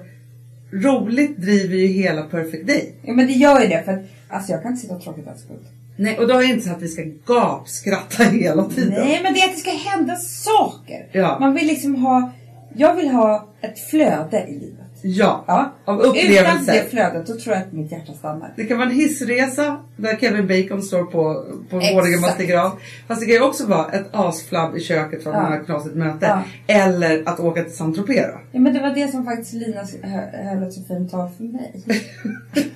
roligt 0.72 1.36
driver 1.36 1.76
ju 1.76 1.86
hela 1.86 2.22
Perfect 2.22 2.66
Day. 2.66 2.92
Ja 3.02 3.12
men 3.12 3.26
det 3.26 3.32
gör 3.32 3.60
ju 3.60 3.66
det 3.68 3.82
för 3.84 3.92
att 3.92 4.04
alltså 4.28 4.52
jag 4.52 4.62
kan 4.62 4.70
inte 4.70 4.82
sitta 4.82 4.94
och 4.94 5.02
tråkigt 5.02 5.26
en 5.26 5.38
sekund. 5.38 5.60
Nej, 5.96 6.18
och 6.18 6.28
då 6.28 6.34
har 6.34 6.42
jag 6.42 6.50
inte 6.50 6.64
sagt 6.64 6.76
att 6.76 6.82
vi 6.82 6.88
ska 6.88 7.02
gapskratta 7.26 8.22
hela 8.32 8.64
tiden. 8.64 9.04
Nej 9.04 9.20
men 9.22 9.34
det 9.34 9.40
är 9.40 9.44
att 9.48 9.54
det 9.54 9.60
ska 9.60 9.70
hända 9.70 10.16
saker. 10.16 11.06
Ja. 11.12 11.36
Man 11.40 11.54
vill 11.54 11.66
liksom 11.66 11.94
ha, 11.96 12.32
jag 12.76 12.94
vill 12.94 13.08
ha 13.08 13.48
ett 13.60 13.78
flöde 13.78 14.44
i 14.48 14.52
livet. 14.54 14.80
Ja, 15.06 15.44
Ja. 15.46 15.72
av 15.84 15.98
Utan 16.00 16.10
upplevelser. 16.10 16.72
det 16.72 16.90
flödet 16.90 17.26
då 17.26 17.36
tror 17.38 17.54
jag 17.54 17.62
att 17.64 17.72
mitt 17.72 17.92
hjärta 17.92 18.12
stannar. 18.12 18.52
Det 18.56 18.64
kan 18.64 18.78
vara 18.78 18.88
en 18.88 18.94
hissresa 18.94 19.76
där 19.96 20.16
Kevin 20.16 20.46
Bacon 20.46 20.82
står 20.82 21.04
på, 21.04 21.44
på 21.70 21.76
våningen 21.94 22.20
Mastigran. 22.20 22.70
Fast 23.08 23.20
det 23.20 23.26
kan 23.26 23.34
ju 23.34 23.40
också 23.42 23.66
vara 23.66 23.92
ett 23.92 24.06
asflabb 24.12 24.76
i 24.76 24.80
köket 24.80 25.22
för 25.22 25.30
att 25.30 25.36
Ja. 25.36 25.42
man 25.42 25.52
har 25.52 25.58
ett 25.60 25.66
knasigt 25.66 25.94
möte. 25.94 26.26
Ja. 26.26 26.42
Eller 26.74 27.22
att 27.28 27.40
åka 27.40 27.62
till 27.64 27.76
Saint 27.76 27.96
Tropez. 27.96 28.26
Ja 28.52 28.60
men 28.60 28.74
det 28.74 28.80
var 28.80 28.90
det 28.90 29.08
som 29.10 29.24
faktiskt 29.24 29.52
Lina 29.52 29.80
hö- 30.02 30.42
höll 30.54 30.62
ett 30.62 30.72
så 30.72 30.82
fint 30.84 31.10
tal 31.10 31.28
för 31.36 31.44
mig. 31.44 31.82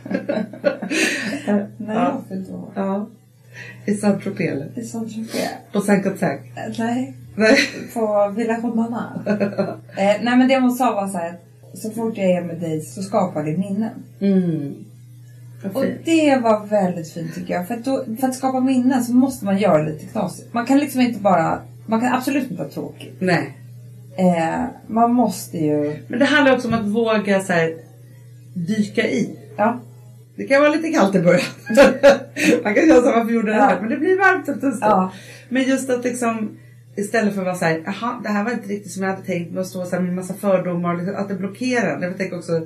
När 2.38 2.82
Ja. 2.82 3.06
I 3.86 3.94
Saint 3.94 4.22
Tropez 4.22 4.50
eller? 4.50 4.68
I 4.78 4.84
Saint 4.84 5.14
Tropez. 5.14 5.48
På 5.72 5.80
Saint 5.80 6.04
Cotec. 6.04 6.22
Eh, 6.22 6.38
Nej, 6.78 7.14
Nej. 7.36 7.58
på 7.94 8.32
Villa 8.36 8.56
Romana. 8.56 9.22
eh, 9.26 10.16
nej 10.22 10.36
men 10.36 10.48
det 10.48 10.60
hon 10.60 10.72
sa 10.72 10.94
var 10.94 11.08
så 11.08 11.18
här 11.18 11.28
att 11.72 11.78
så 11.78 11.90
fort 11.90 12.16
jag 12.16 12.30
är 12.30 12.42
med 12.42 12.60
dig 12.60 12.80
så 12.80 13.02
skapar 13.02 13.44
det 13.44 13.56
minnen. 13.56 13.90
Mm. 14.20 14.74
Och 15.74 15.84
det 16.04 16.36
var 16.42 16.66
väldigt 16.66 17.12
fint 17.12 17.34
tycker 17.34 17.54
jag. 17.54 17.68
För 17.68 17.74
att, 17.74 17.84
då, 17.84 18.04
för 18.20 18.28
att 18.28 18.34
skapa 18.34 18.60
minnen 18.60 19.04
så 19.04 19.12
måste 19.14 19.44
man 19.44 19.58
göra 19.58 19.82
lite 19.82 20.06
knasigt. 20.06 20.54
Man 20.54 20.66
kan 20.66 20.78
liksom 20.78 21.00
inte 21.00 21.20
bara, 21.20 21.62
man 21.86 22.00
kan 22.00 22.12
absolut 22.14 22.50
inte 22.50 22.62
ha 22.62 22.70
tråkigt. 22.70 23.16
Nej. 23.18 23.54
Eh, 24.16 24.64
man 24.86 25.12
måste 25.12 25.58
ju, 25.58 25.96
Men 26.08 26.18
det 26.18 26.24
handlar 26.24 26.54
också 26.54 26.68
om 26.68 26.74
att 26.74 26.86
våga 26.86 27.40
så 27.40 27.52
här, 27.52 27.76
dyka 28.54 29.06
i. 29.08 29.38
ja. 29.56 29.78
Det 30.38 30.44
kan 30.44 30.60
vara 30.62 30.72
lite 30.74 30.92
kallt 30.92 31.14
i 31.14 31.20
början. 31.20 31.46
Man 32.64 32.74
kan 32.74 32.86
känna 32.86 32.94
här, 32.94 33.16
varför 33.16 33.32
gjorde 33.32 33.50
det 33.52 33.60
här? 33.60 33.80
Men 33.80 33.90
det 33.90 33.96
blir 33.96 34.18
varmt 34.18 34.48
efter 34.48 34.66
en 34.66 34.72
stund. 34.72 34.92
Ja. 34.92 35.12
Men 35.48 35.62
just 35.62 35.90
att 35.90 36.04
liksom 36.04 36.58
istället 36.96 37.34
för 37.34 37.40
att 37.40 37.46
vara 37.46 37.56
såhär, 37.56 37.82
jaha 37.86 38.20
det 38.22 38.28
här 38.28 38.44
var 38.44 38.50
inte 38.50 38.68
riktigt 38.68 38.92
som 38.92 39.02
jag 39.02 39.10
hade 39.10 39.26
tänkt 39.26 39.52
mig 39.52 39.60
och 39.60 39.66
stå 39.66 39.84
så 39.84 39.96
här 39.96 40.02
med 40.02 40.14
massa 40.14 40.34
fördomar 40.34 40.96
liksom, 40.96 41.16
att 41.16 41.28
det 41.28 41.34
blockerar. 41.34 42.02
Jag 42.02 42.18
tänker 42.18 42.36
också 42.36 42.60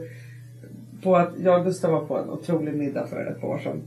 på 1.02 1.16
att 1.16 1.32
jag 1.42 1.58
och 1.58 1.64
Gustav 1.64 1.90
var 1.90 2.06
på 2.06 2.18
en 2.18 2.30
otrolig 2.30 2.74
middag 2.74 3.06
för 3.06 3.26
ett 3.26 3.40
par 3.40 3.48
år 3.48 3.58
sedan. 3.58 3.82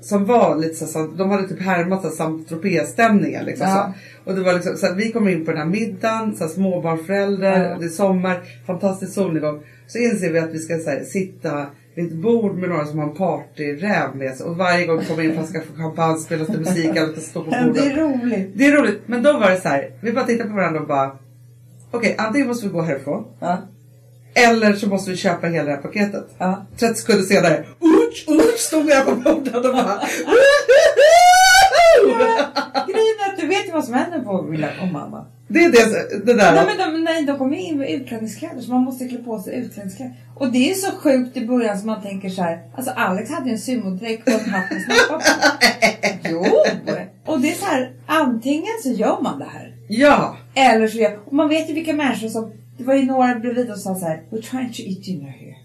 Som 0.00 0.24
var 0.24 0.56
lite 0.56 0.74
så, 0.74 0.86
så 0.86 1.06
de 1.06 1.30
hade 1.30 1.48
typ 1.48 1.60
härmat 1.62 2.02
här 2.02 2.10
Saint 2.10 2.48
Tropez-stämningen. 2.48 3.44
Liksom, 3.44 3.66
Ja. 3.66 3.92
Och 4.24 4.34
det 4.34 4.40
var 4.40 4.54
liksom, 4.54 4.76
så 4.76 4.86
här, 4.86 4.94
vi 4.94 5.12
kommer 5.12 5.30
in 5.30 5.44
på 5.44 5.50
den 5.50 5.60
här 5.60 5.66
middagen, 5.66 6.36
så 6.36 6.44
här, 6.44 6.50
småbarnsförälder, 6.50 7.70
Ja. 7.70 7.76
det 7.78 7.84
är 7.84 7.88
sommar, 7.88 8.40
fantastisk 8.66 9.12
solnedgång. 9.12 9.62
Så 9.86 9.98
inser 9.98 10.32
vi 10.32 10.38
att 10.38 10.54
vi 10.54 10.58
ska 10.58 10.78
så 10.78 10.90
här, 10.90 11.04
sitta 11.04 11.66
vid 11.94 12.06
ett 12.06 12.12
bord 12.12 12.58
med 12.58 12.68
några 12.68 12.86
som 12.86 12.98
har 12.98 13.06
en 13.06 13.14
partyräv 13.14 14.16
med 14.16 14.36
sig 14.36 14.46
och 14.46 14.56
varje 14.56 14.86
gång 14.86 15.04
kommer 15.04 15.22
in 15.22 15.30
en 15.30 15.36
flaska 15.36 15.60
champagne 15.76 16.18
spelas 16.18 16.48
det 16.48 16.58
musik, 16.58 16.96
alla 16.96 17.12
ska 17.12 17.20
stå 17.20 17.44
på 17.44 17.50
bordet. 17.50 17.74
Det 17.74 17.80
är 17.80 17.96
roligt. 17.96 18.50
Det 18.54 18.66
är 18.66 18.72
roligt, 18.76 19.02
men 19.06 19.22
då 19.22 19.32
var 19.32 19.50
det 19.50 19.60
så 19.60 19.68
här. 19.68 19.90
Vi 20.00 20.12
bara 20.12 20.24
tittade 20.24 20.50
på 20.50 20.56
varandra 20.56 20.80
och 20.80 20.86
bara. 20.86 21.18
Okej, 21.90 22.14
antingen 22.18 22.48
måste 22.48 22.66
vi 22.66 22.72
gå 22.72 22.82
härifrån. 22.82 23.24
Ja. 23.40 23.58
Eller 24.34 24.72
så 24.72 24.88
måste 24.88 25.10
vi 25.10 25.16
köpa 25.16 25.46
hela 25.46 25.64
det 25.64 25.70
här 25.70 25.82
paketet. 25.82 26.26
Ja. 26.38 26.66
30 26.78 26.94
sekunder 26.94 27.24
senare. 27.24 27.64
Usch, 27.80 28.28
usch, 28.28 28.58
stod 28.58 28.88
jag 28.88 29.06
på 29.06 29.14
bordet 29.14 29.54
och 29.54 29.62
bara. 29.62 30.00
Grejen 32.86 33.16
är 33.26 33.32
att 33.32 33.40
du 33.40 33.46
vet 33.46 33.68
ju 33.68 33.72
vad 33.72 33.84
som 33.84 33.94
händer 33.94 34.20
på 34.20 34.42
Villa 34.42 34.68
Romana. 34.82 35.26
Det 35.52 35.64
är 35.64 35.72
det, 35.72 36.24
det 36.26 36.34
där. 36.34 36.54
Nej 36.54 36.64
men 36.66 36.92
de, 36.94 37.04
nej, 37.04 37.22
de 37.24 37.38
kommer 37.38 37.56
in 37.56 37.78
med 37.78 37.90
utklädningskläder 37.90 38.60
så 38.60 38.70
man 38.70 38.82
måste 38.82 39.08
klä 39.08 39.18
på 39.18 39.38
sig 39.38 39.54
utklädningskläder. 39.58 40.14
Och 40.34 40.52
det 40.52 40.70
är 40.70 40.74
så 40.74 40.90
sjukt 40.92 41.36
i 41.36 41.46
början 41.46 41.78
som 41.78 41.86
man 41.86 42.02
tänker 42.02 42.28
så 42.28 42.42
här. 42.42 42.58
Alltså 42.76 42.92
Alex 42.96 43.30
hade 43.30 43.46
ju 43.46 43.52
en 43.52 43.58
sumodräkt 43.58 44.28
och 44.28 44.34
en 44.34 44.50
hatt 44.50 44.70
med 44.70 44.82
snappar 44.82 45.16
på. 45.16 45.22
Jo! 46.30 46.44
Och 47.26 47.40
det 47.40 47.50
är 47.50 47.54
så 47.54 47.66
här, 47.66 47.92
antingen 48.06 48.72
så 48.82 48.90
gör 48.90 49.20
man 49.22 49.38
det 49.38 49.44
här. 49.44 49.74
Ja, 49.88 50.36
Eller 50.54 50.88
så 50.88 50.98
gör, 50.98 51.18
och 51.26 51.32
man 51.32 51.48
vet 51.48 51.70
ju 51.70 51.74
vilka 51.74 51.92
människor 51.92 52.28
som, 52.28 52.52
det 52.78 52.84
var 52.84 52.94
ju 52.94 53.04
några 53.04 53.34
bredvid 53.34 53.70
och 53.70 53.78
sa 53.78 53.94
så 53.94 54.06
här. 54.06 54.22
We're 54.30 54.42
trying 54.42 54.72
to 54.72 54.82
eat 54.82 55.04
dinner 55.04 55.28
here. 55.30 55.56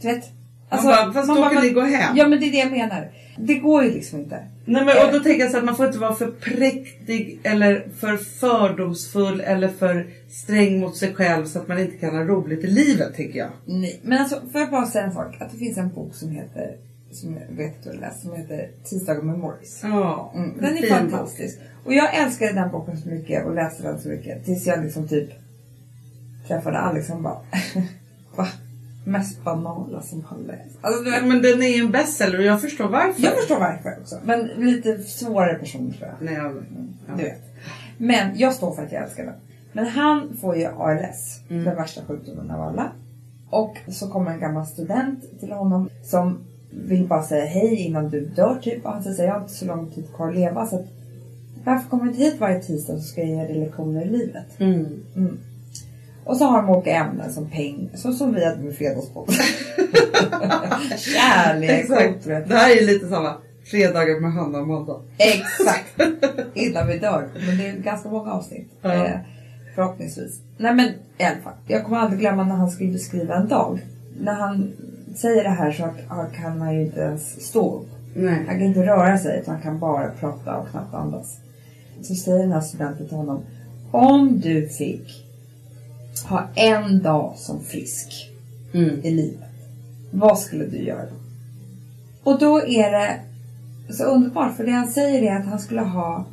Du 0.00 0.08
vet? 0.08 0.24
Alltså, 0.68 0.86
bara, 0.86 1.12
fast 1.12 1.28
då 1.28 1.48
kan 1.48 1.62
ni 1.62 1.70
gå 1.70 1.80
hem. 1.80 2.16
Ja 2.16 2.28
men 2.28 2.40
det 2.40 2.46
är 2.46 2.50
det 2.50 2.58
jag 2.58 2.70
menar. 2.70 3.10
Det 3.38 3.54
går 3.54 3.84
ju 3.84 3.90
liksom 3.90 4.18
inte. 4.18 4.44
Nej, 4.68 4.84
men, 4.84 5.06
och 5.06 5.12
då 5.12 5.20
tänker 5.20 5.40
jag 5.42 5.50
så 5.50 5.58
att 5.58 5.64
man 5.64 5.76
får 5.76 5.86
inte 5.86 5.98
vara 5.98 6.14
för 6.14 6.30
präktig 6.30 7.40
eller 7.42 7.88
för 7.96 8.16
fördomsfull 8.16 9.40
eller 9.40 9.68
för 9.68 10.06
sträng 10.30 10.80
mot 10.80 10.96
sig 10.96 11.14
själv 11.14 11.46
så 11.46 11.58
att 11.58 11.68
man 11.68 11.78
inte 11.78 11.96
kan 11.96 12.16
ha 12.16 12.24
roligt 12.24 12.64
i 12.64 12.66
livet 12.66 13.14
tänker 13.14 13.38
jag. 13.38 13.50
Nej, 13.64 14.00
men 14.02 14.18
alltså 14.18 14.40
får 14.52 14.60
jag 14.60 14.70
bara 14.70 14.86
säga 14.86 15.04
en 15.04 15.12
sak? 15.12 15.36
Att 15.40 15.52
det 15.52 15.58
finns 15.58 15.78
en 15.78 15.88
bok 15.88 16.14
som 16.14 16.30
heter, 16.30 16.76
som 17.12 17.34
jag 17.34 17.56
vet 17.56 17.78
att 17.78 17.84
du 17.84 17.90
har 17.90 17.96
läst, 17.96 18.20
som 18.22 18.32
heter 18.36 18.70
Tisdagar 18.84 19.22
med 19.22 19.38
Morris. 19.38 19.80
Ja, 19.82 20.32
Mm, 20.34 20.50
en 20.50 20.58
den 20.60 20.76
är 20.84 20.88
fantastisk. 20.88 21.58
Och 21.84 21.94
jag 21.94 22.14
älskade 22.14 22.52
den 22.52 22.70
boken 22.70 22.96
så 22.96 23.08
mycket 23.08 23.46
och 23.46 23.54
läste 23.54 23.82
den 23.82 24.00
så 24.00 24.08
mycket. 24.08 24.44
Tills 24.44 24.66
jag 24.66 24.84
liksom 24.84 25.08
typ 25.08 25.30
träffade 26.48 26.78
Alex 26.78 27.10
och 27.10 27.20
bara 27.22 27.38
Va? 28.36 28.46
Mest 29.08 29.44
banala 29.44 30.02
som 30.02 30.24
har 30.24 30.38
läst. 30.38 30.78
Alltså, 30.80 31.02
Men 31.26 31.42
den 31.42 31.62
är 31.62 31.68
ju 31.76 31.80
en 31.84 31.90
bestseller 31.90 32.38
och 32.38 32.44
jag 32.44 32.60
förstår 32.60 32.88
varför. 32.88 33.22
jag 33.22 33.36
förstår 33.36 33.58
varför 33.60 33.96
också. 34.00 34.16
Men 34.24 34.46
lite 34.46 34.98
svårare 34.98 35.54
person 35.58 35.92
tror 35.98 36.08
jag. 36.08 36.26
Nej, 36.26 36.34
jag, 36.34 36.52
ja. 37.08 37.14
Du 37.16 37.22
vet. 37.22 37.42
Men 37.98 38.38
jag 38.38 38.52
står 38.54 38.74
för 38.74 38.82
att 38.82 38.92
jag 38.92 39.02
älskar 39.02 39.24
den. 39.24 39.34
Men 39.72 39.86
han 39.86 40.36
får 40.40 40.56
ju 40.56 40.66
ALS, 40.66 41.40
Mm. 41.50 41.64
den 41.64 41.76
värsta 41.76 42.00
sjukdomen 42.08 42.50
av 42.50 42.60
alla. 42.62 42.92
Och 43.50 43.76
så 43.88 44.08
kommer 44.08 44.30
en 44.30 44.40
gammal 44.40 44.66
student 44.66 45.40
till 45.40 45.52
honom 45.52 45.88
som 46.02 46.38
vill 46.70 47.06
bara 47.06 47.22
säga 47.22 47.44
hej 47.44 47.74
innan 47.74 48.08
du 48.10 48.20
dör 48.26 48.58
typ. 48.62 48.84
Och 48.86 48.92
han 48.92 49.02
säger 49.02 49.24
jag 49.24 49.34
har 49.34 49.40
inte 49.40 49.54
så 49.54 49.64
lång 49.64 49.90
tid 49.90 50.04
kvar 50.16 50.28
att 50.28 50.34
leva 50.34 50.66
så 50.66 50.76
att 50.76 50.86
varför 51.64 51.88
kommer 51.90 52.04
du 52.04 52.10
inte 52.10 52.22
hit 52.22 52.40
varje 52.40 52.62
tisdag 52.62 52.96
så 52.96 53.02
ska 53.02 53.20
jag 53.20 53.30
ge 53.30 53.36
dig 53.52 53.64
lektioner 53.64 54.02
i 54.02 54.08
livet. 54.08 54.60
Mm. 54.60 54.86
Mm. 55.16 55.38
Och 56.26 56.36
så 56.36 56.44
har 56.44 56.62
de 56.62 56.70
olika 56.70 56.90
ämnen 56.90 57.32
som 57.32 57.50
pengar, 57.50 57.96
så 57.96 58.12
som 58.12 58.34
vi 58.34 58.44
hade 58.44 58.62
med 58.62 58.74
Fredagspodden. 58.74 59.34
Kärlek. 60.98 61.88
Det 62.24 62.54
här 62.54 62.76
är 62.76 62.86
lite 62.86 63.08
samma. 63.08 63.34
Fredagar 63.64 64.20
med 64.20 64.32
Hanna 64.32 64.58
och 64.58 64.64
Amanda. 64.64 65.00
Exakt! 65.18 66.00
Innan 66.54 66.86
vi 66.86 66.98
dör. 66.98 67.28
Men 67.46 67.58
det 67.58 67.66
är 67.66 67.76
ganska 67.76 68.08
många 68.08 68.32
avsnitt. 68.32 68.68
Ja. 68.82 68.94
Eh, 68.94 69.16
förhoppningsvis. 69.74 70.40
Nej 70.58 70.74
men 70.74 70.86
i 71.18 71.24
alla 71.24 71.40
fall. 71.44 71.52
Jag 71.66 71.84
kommer 71.84 71.98
aldrig 71.98 72.20
glömma 72.20 72.44
när 72.44 72.54
han 72.54 72.70
skulle 72.70 72.92
beskriva 72.92 73.34
en 73.34 73.48
dag. 73.48 73.80
När 74.20 74.34
han 74.34 74.72
säger 75.16 75.44
det 75.44 75.50
här 75.50 75.72
så 75.72 75.88
kan 76.36 76.60
han 76.60 76.74
ju 76.74 76.82
inte 76.82 77.00
ens 77.00 77.46
stå 77.46 77.76
upp. 77.76 77.88
Nej. 78.14 78.44
Han 78.46 78.58
kan 78.58 78.62
inte 78.62 78.86
röra 78.86 79.18
sig 79.18 79.40
utan 79.40 79.54
han 79.54 79.62
kan 79.62 79.78
bara 79.78 80.10
prata 80.20 80.56
och 80.56 80.68
knappt 80.70 80.94
andas. 80.94 81.36
Så 82.02 82.14
säger 82.14 82.38
den 82.38 82.52
här 82.52 82.60
studenten 82.60 83.08
till 83.08 83.16
honom. 83.16 83.42
Om 83.90 84.40
du 84.40 84.68
fick 84.68 85.25
ha 86.28 86.48
en 86.54 87.02
dag 87.02 87.34
som 87.36 87.60
frisk 87.64 88.30
Mm. 88.74 89.00
i 89.04 89.10
livet. 89.10 89.48
Vad 90.10 90.38
skulle 90.38 90.64
du 90.66 90.78
göra 90.78 91.02
då? 91.02 91.16
Och 92.30 92.38
då 92.38 92.66
är 92.66 92.90
det 92.92 93.20
så 93.94 94.04
underbart 94.04 94.56
för 94.56 94.64
det 94.64 94.70
han 94.72 94.88
säger 94.88 95.22
är 95.32 95.36
att 95.40 95.46
han 95.46 95.58
skulle 95.58 95.80
ha 95.80 96.24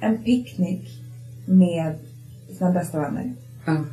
en 0.00 0.18
picknick 0.22 0.88
med 1.46 1.94
sina 2.58 2.70
bästa 2.72 3.00
vänner. 3.00 3.32
Ja. 3.66 3.84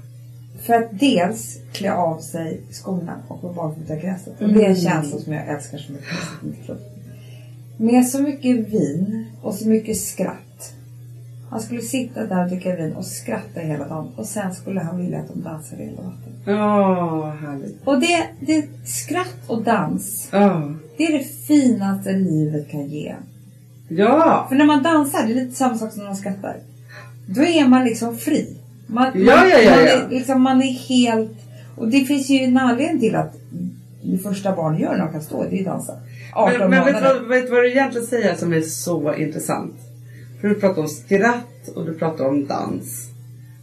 För 0.66 0.74
att 0.74 1.00
dels 1.00 1.58
klä 1.74 1.94
av 1.94 2.20
sig 2.20 2.62
skorna 2.72 3.16
och 3.28 3.42
gå 3.42 3.54
barfota 3.54 3.96
gräset. 3.96 4.42
Och 4.42 4.48
det 4.50 4.66
är 4.66 4.70
en 4.70 4.72
Mm. 4.72 4.76
känsla 4.76 5.20
som 5.20 5.34
jag 5.34 5.48
älskar 5.48 5.78
så 5.78 5.92
mycket. 5.92 6.78
Med 7.78 8.08
så 8.08 8.22
mycket 8.22 8.68
vin 8.70 9.26
och 9.42 9.54
så 9.56 9.68
mycket 9.68 9.98
skratt. 9.98 10.38
Han 11.56 11.64
skulle 11.64 11.82
sitta 11.82 12.26
där 12.26 12.44
och 12.44 12.50
dricka 12.50 12.76
vin 12.76 12.94
och 12.94 13.06
skratta 13.06 13.60
hela 13.60 13.88
dagen. 13.88 14.12
Och 14.16 14.26
sen 14.26 14.54
skulle 14.54 14.80
han 14.80 14.98
vilja 14.98 15.20
att 15.20 15.28
de 15.28 15.42
dansade 15.42 15.84
hela 15.84 16.02
natten. 16.02 16.34
Ja, 16.46 17.38
härligt. 17.42 17.82
Och 17.86 18.00
det, 18.00 18.28
det 18.40 18.66
skratt 18.86 19.36
och 19.48 19.64
dans. 19.64 20.30
Ja. 20.32 20.74
Det 20.98 21.04
är 21.04 21.18
det 21.18 21.24
finaste 21.24 22.12
livet 22.12 22.72
kan 22.72 22.86
ge. 22.86 23.16
Ja. 23.88 24.46
För 24.50 24.56
när 24.56 24.66
man 24.66 24.84
dansar, 24.84 25.28
det 25.28 25.34
är 25.34 25.36
lite 25.36 25.56
samma 25.56 25.78
sak 25.78 25.92
som 25.92 26.00
när 26.00 26.08
man 26.08 26.16
skrattar. 26.16 26.56
Då 27.28 27.44
är 27.44 27.68
man 27.68 27.86
liksom 27.86 28.18
fri. 28.18 28.58
Man, 28.88 29.12
Ja, 29.16 29.48
ja, 29.48 29.60
ja, 29.60 29.72
man. 29.72 29.80
Är, 29.80 30.10
liksom, 30.10 30.42
man 30.42 30.62
är 30.62 30.72
helt... 30.72 31.32
Och 31.78 31.88
det 31.88 32.00
finns 32.00 32.30
ju 32.30 32.38
en 32.38 32.58
anledning 32.58 33.00
till 33.00 33.16
att 33.16 33.34
det 34.04 34.18
första 34.18 34.56
barn 34.56 34.80
gör 34.80 34.92
när 34.92 35.06
de 35.06 35.12
kan 35.12 35.22
stå, 35.22 35.44
det 35.44 35.56
är 35.56 35.58
ju 35.58 35.66
dansa. 35.66 35.94
18 36.34 36.60
Men, 36.60 36.70
men 36.70 36.86
vet, 36.86 36.96
du 36.96 37.02
vad, 37.02 37.50
vad 37.50 37.64
du 37.64 37.72
egentligen 37.72 38.08
säger 38.08 38.36
som 38.36 38.54
är 38.54 38.62
så 38.62 39.14
intressant? 39.16 39.76
För 40.42 40.48
du 40.48 40.56
pratar 40.56 40.82
om 40.82 40.88
skratt 40.88 41.68
och 41.76 41.86
du 41.86 41.94
pratar 41.94 42.26
om 42.26 42.48
dans. 42.48 43.10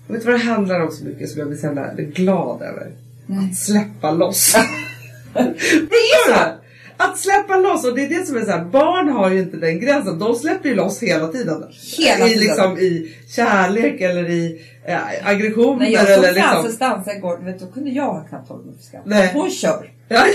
Och 0.08 0.14
vet 0.14 0.22
du 0.22 0.30
vad 0.30 0.40
det 0.40 0.44
handlar 0.44 0.80
om 0.80 0.90
så 0.90 1.04
mycket 1.04 1.30
som 1.30 1.38
jag 1.38 1.48
blir 1.48 1.58
så 1.58 2.22
glad 2.22 2.62
över? 2.62 2.92
Att 3.28 3.56
släppa 3.56 4.10
loss. 4.10 4.54
det 5.34 5.96
är 5.96 6.34
så! 6.34 6.61
Att 7.04 7.18
släppa 7.18 7.56
loss 7.56 7.84
och 7.84 7.94
det 7.94 8.04
är 8.04 8.08
det 8.08 8.26
som 8.26 8.36
är 8.36 8.44
så 8.44 8.50
här, 8.50 8.64
barn 8.64 9.08
har 9.08 9.30
ju 9.30 9.38
inte 9.38 9.56
den 9.56 9.80
gränsen. 9.80 10.18
De 10.18 10.34
släpper 10.34 10.68
ju 10.68 10.74
loss 10.74 11.02
hela 11.02 11.28
tiden. 11.28 11.64
Hela 11.98 12.26
I, 12.26 12.28
tiden. 12.28 12.44
liksom, 12.44 12.78
I 12.78 13.16
kärlek 13.36 14.00
eller 14.00 14.30
i 14.30 14.62
eh, 14.84 15.28
aggressioner. 15.28 15.78
När 15.78 15.90
jag 15.90 16.06
såg 16.06 16.24
liksom. 16.24 16.42
Frances 16.42 16.78
dansa 16.78 17.14
igår, 17.14 17.38
vet 17.44 17.58
du, 17.58 17.64
då 17.64 17.72
kunde 17.72 17.90
jag 17.90 18.26
knappt 18.28 18.48
hålla 18.48 18.64
mig 18.64 18.74
för 18.76 18.84
skratt. 18.84 19.32
Hon 19.32 19.50
kör. 19.50 19.90
Ja, 20.08 20.26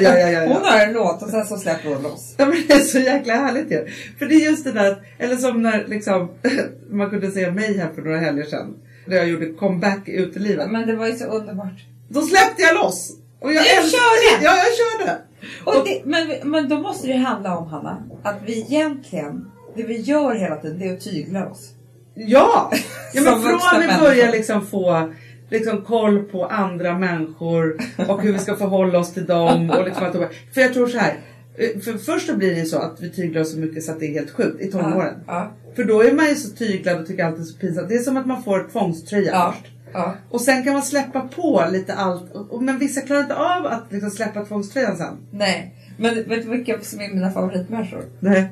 ja, 0.00 0.28
ja. 0.28 0.46
Hon 0.46 0.62
har 0.62 0.80
en 0.80 0.92
låt 0.92 1.22
och 1.22 1.28
sen 1.28 1.46
så 1.46 1.56
släpper 1.56 1.88
hon 1.88 2.02
loss. 2.02 2.34
Ja 2.36 2.46
men 2.46 2.56
det 2.68 2.74
är 2.74 2.78
så 2.78 2.98
jäkla 2.98 3.34
härligt 3.34 3.72
ju. 3.72 3.86
För 4.18 4.26
det 4.26 4.34
är 4.34 4.50
just 4.50 4.64
det 4.64 4.72
där, 4.72 4.96
eller 5.18 5.36
som 5.36 5.62
när 5.62 5.84
liksom, 5.88 6.30
man 6.90 7.10
kunde 7.10 7.30
se 7.30 7.50
mig 7.50 7.78
här 7.78 7.88
för 7.94 8.02
några 8.02 8.18
helger 8.18 8.44
sedan. 8.44 8.74
När 9.06 9.16
jag 9.16 9.28
gjorde 9.28 9.46
comeback 9.46 10.08
i 10.08 10.12
utelivet. 10.12 10.70
Men 10.70 10.86
det 10.86 10.96
var 10.96 11.06
ju 11.06 11.16
så 11.16 11.24
underbart. 11.24 11.84
Då 12.08 12.22
släppte 12.22 12.62
jag 12.62 12.74
loss. 12.74 13.12
Och 13.40 13.52
jag 13.52 13.62
Du 13.64 13.90
körde! 13.90 14.44
Ja 14.44 14.56
jag 14.56 14.66
körde. 14.76 15.18
Och 15.64 15.74
det, 15.84 16.02
men, 16.04 16.50
men 16.50 16.68
då 16.68 16.78
måste 16.78 17.06
det 17.06 17.16
handla 17.16 17.56
om 17.56 17.66
Hanna, 17.66 18.02
att 18.22 18.36
vi 18.46 18.60
egentligen, 18.60 19.50
det 19.76 19.82
vi 19.82 20.00
gör 20.00 20.34
hela 20.34 20.56
tiden 20.56 20.78
det 20.78 20.88
är 20.88 20.94
att 20.94 21.00
tygla 21.00 21.48
oss. 21.50 21.70
Ja! 22.14 22.70
ja 23.14 23.22
men 23.22 23.32
från 23.42 23.58
vi 23.72 23.78
människor. 23.78 24.00
börjar 24.06 24.32
liksom 24.32 24.66
få 24.66 25.12
liksom 25.50 25.82
koll 25.82 26.22
på 26.22 26.46
andra 26.46 26.98
människor 26.98 27.76
och 28.08 28.22
hur 28.22 28.32
vi 28.32 28.38
ska 28.38 28.56
förhålla 28.56 28.98
oss 28.98 29.14
till 29.14 29.26
dem. 29.26 29.70
Och 29.70 29.84
liksom 29.84 30.06
att, 30.06 30.12
för 30.54 30.60
jag 30.60 30.74
tror 30.74 30.86
så 30.86 30.98
här. 30.98 31.14
eh, 31.56 31.80
För 31.80 31.98
först 31.98 32.26
så 32.26 32.36
blir 32.36 32.54
det 32.54 32.64
så 32.64 32.78
att 32.78 33.00
vi 33.00 33.10
tyglar 33.10 33.40
oss 33.40 33.52
så 33.52 33.58
mycket 33.58 33.84
så 33.84 33.92
att 33.92 34.00
det 34.00 34.06
är 34.06 34.12
helt 34.12 34.30
sjukt 34.30 34.60
i 34.60 34.70
tonåren. 34.70 35.14
Ja, 35.26 35.52
För 35.76 35.84
då 35.84 36.02
är 36.02 36.12
man 36.12 36.28
ju 36.28 36.34
så 36.34 36.56
tyglad 36.56 37.00
och 37.00 37.06
tycker 37.06 37.24
allt 37.24 37.38
är 37.38 37.42
så 37.42 37.58
pinsamt. 37.58 37.88
Det 37.88 37.94
är 37.94 37.98
som 37.98 38.16
att 38.16 38.26
man 38.26 38.42
får 38.42 38.68
tvångströja 38.72 39.32
ja, 39.32 39.54
först. 39.62 39.71
Ja. 39.92 40.14
Och 40.30 40.40
sen 40.40 40.64
kan 40.64 40.72
man 40.72 40.82
släppa 40.82 41.20
på 41.20 41.64
lite 41.72 41.94
allt. 41.94 42.32
Och- 42.34 42.50
och- 42.50 42.62
Men 42.62 42.78
vissa 42.78 43.00
klarar 43.00 43.20
inte 43.20 43.34
av 43.36 43.66
att 43.66 43.84
liksom 43.92 44.10
släppa 44.10 44.44
tvångströjan 44.44 44.96
sen. 44.96 45.16
Nej, 45.30 45.74
men 45.98 46.14
vet 46.14 46.42
du 46.42 46.50
vilka 46.50 46.80
som 46.82 47.00
är 47.00 47.08
mina 47.08 47.30
favoritmänniskor? 47.30 48.04
Nej. 48.20 48.48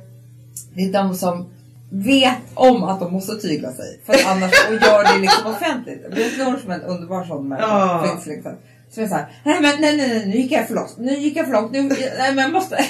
Det 0.75 0.83
är 0.83 0.93
de 0.93 1.15
som 1.15 1.49
vet 1.93 2.37
om 2.55 2.83
att 2.85 3.01
de 3.01 3.13
måste 3.13 3.37
tygla 3.37 3.73
sig. 3.73 4.01
För 4.07 4.17
annars, 4.31 4.53
och 4.69 4.75
gör 4.75 5.15
det 5.15 5.21
liksom 5.21 5.47
offentligt. 5.51 6.07
Vet 6.11 6.39
Nord 6.39 6.61
som 6.61 6.71
är 6.71 6.75
en 6.75 6.83
underbar 6.83 7.25
sån 7.25 7.49
människa. 7.49 7.69
Ja. 7.69 8.07
Finns 8.13 8.27
liksom. 8.27 8.53
Som 8.91 9.03
är 9.05 9.09
såhär, 9.09 9.41
nej 9.45 9.61
men 9.63 9.81
nej, 9.81 9.97
nej 9.97 10.09
nej 10.09 10.27
nu 10.27 10.37
gick 10.37 10.53
jag 10.53 10.67
för 10.69 10.75
långt. 10.75 10.95
Nu 10.99 11.13
gick 11.19 11.37
jag 11.37 11.47
för 11.47 11.53
långt. 11.53 11.73
Nu, 11.73 11.83
nej 11.83 12.35
men 12.35 12.39
jag 12.39 12.53
måste. 12.53 12.85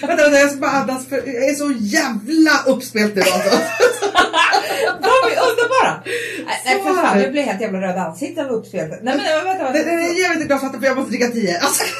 Vänta, 0.00 0.16
vänta, 0.16 0.38
jag 0.38 0.50
ska 0.50 0.60
bara 0.60 0.70
andas 0.70 1.06
för 1.06 1.16
jag 1.16 1.48
är 1.50 1.54
så 1.54 1.72
jävla 1.78 2.50
uppspelt 2.66 3.16
alltså. 3.16 3.58
De 5.00 5.30
är 5.32 5.38
underbara! 5.50 6.02
Nej, 6.46 6.62
nej 6.64 6.82
för 6.82 6.94
fan, 7.02 7.20
jag 7.20 7.32
blir 7.32 7.42
helt 7.42 7.60
jävla 7.60 7.80
röd 7.80 7.96
i 7.96 7.98
ansiktet 7.98 8.44
av 8.46 8.50
uppspelet. 8.52 8.98
Nej 9.02 9.16
men 9.16 9.44
vänta, 9.44 9.64
vänta. 9.64 9.72
det, 9.72 10.12
jag 10.12 10.28
vet 10.28 10.40
inte, 10.40 10.54
jag 10.54 10.60
fattar 10.60 10.78
för 10.78 10.86
jag 10.86 10.96
måste 10.96 11.10
dricka 11.10 11.28
tio. 11.28 11.60
Alltså. 11.60 11.84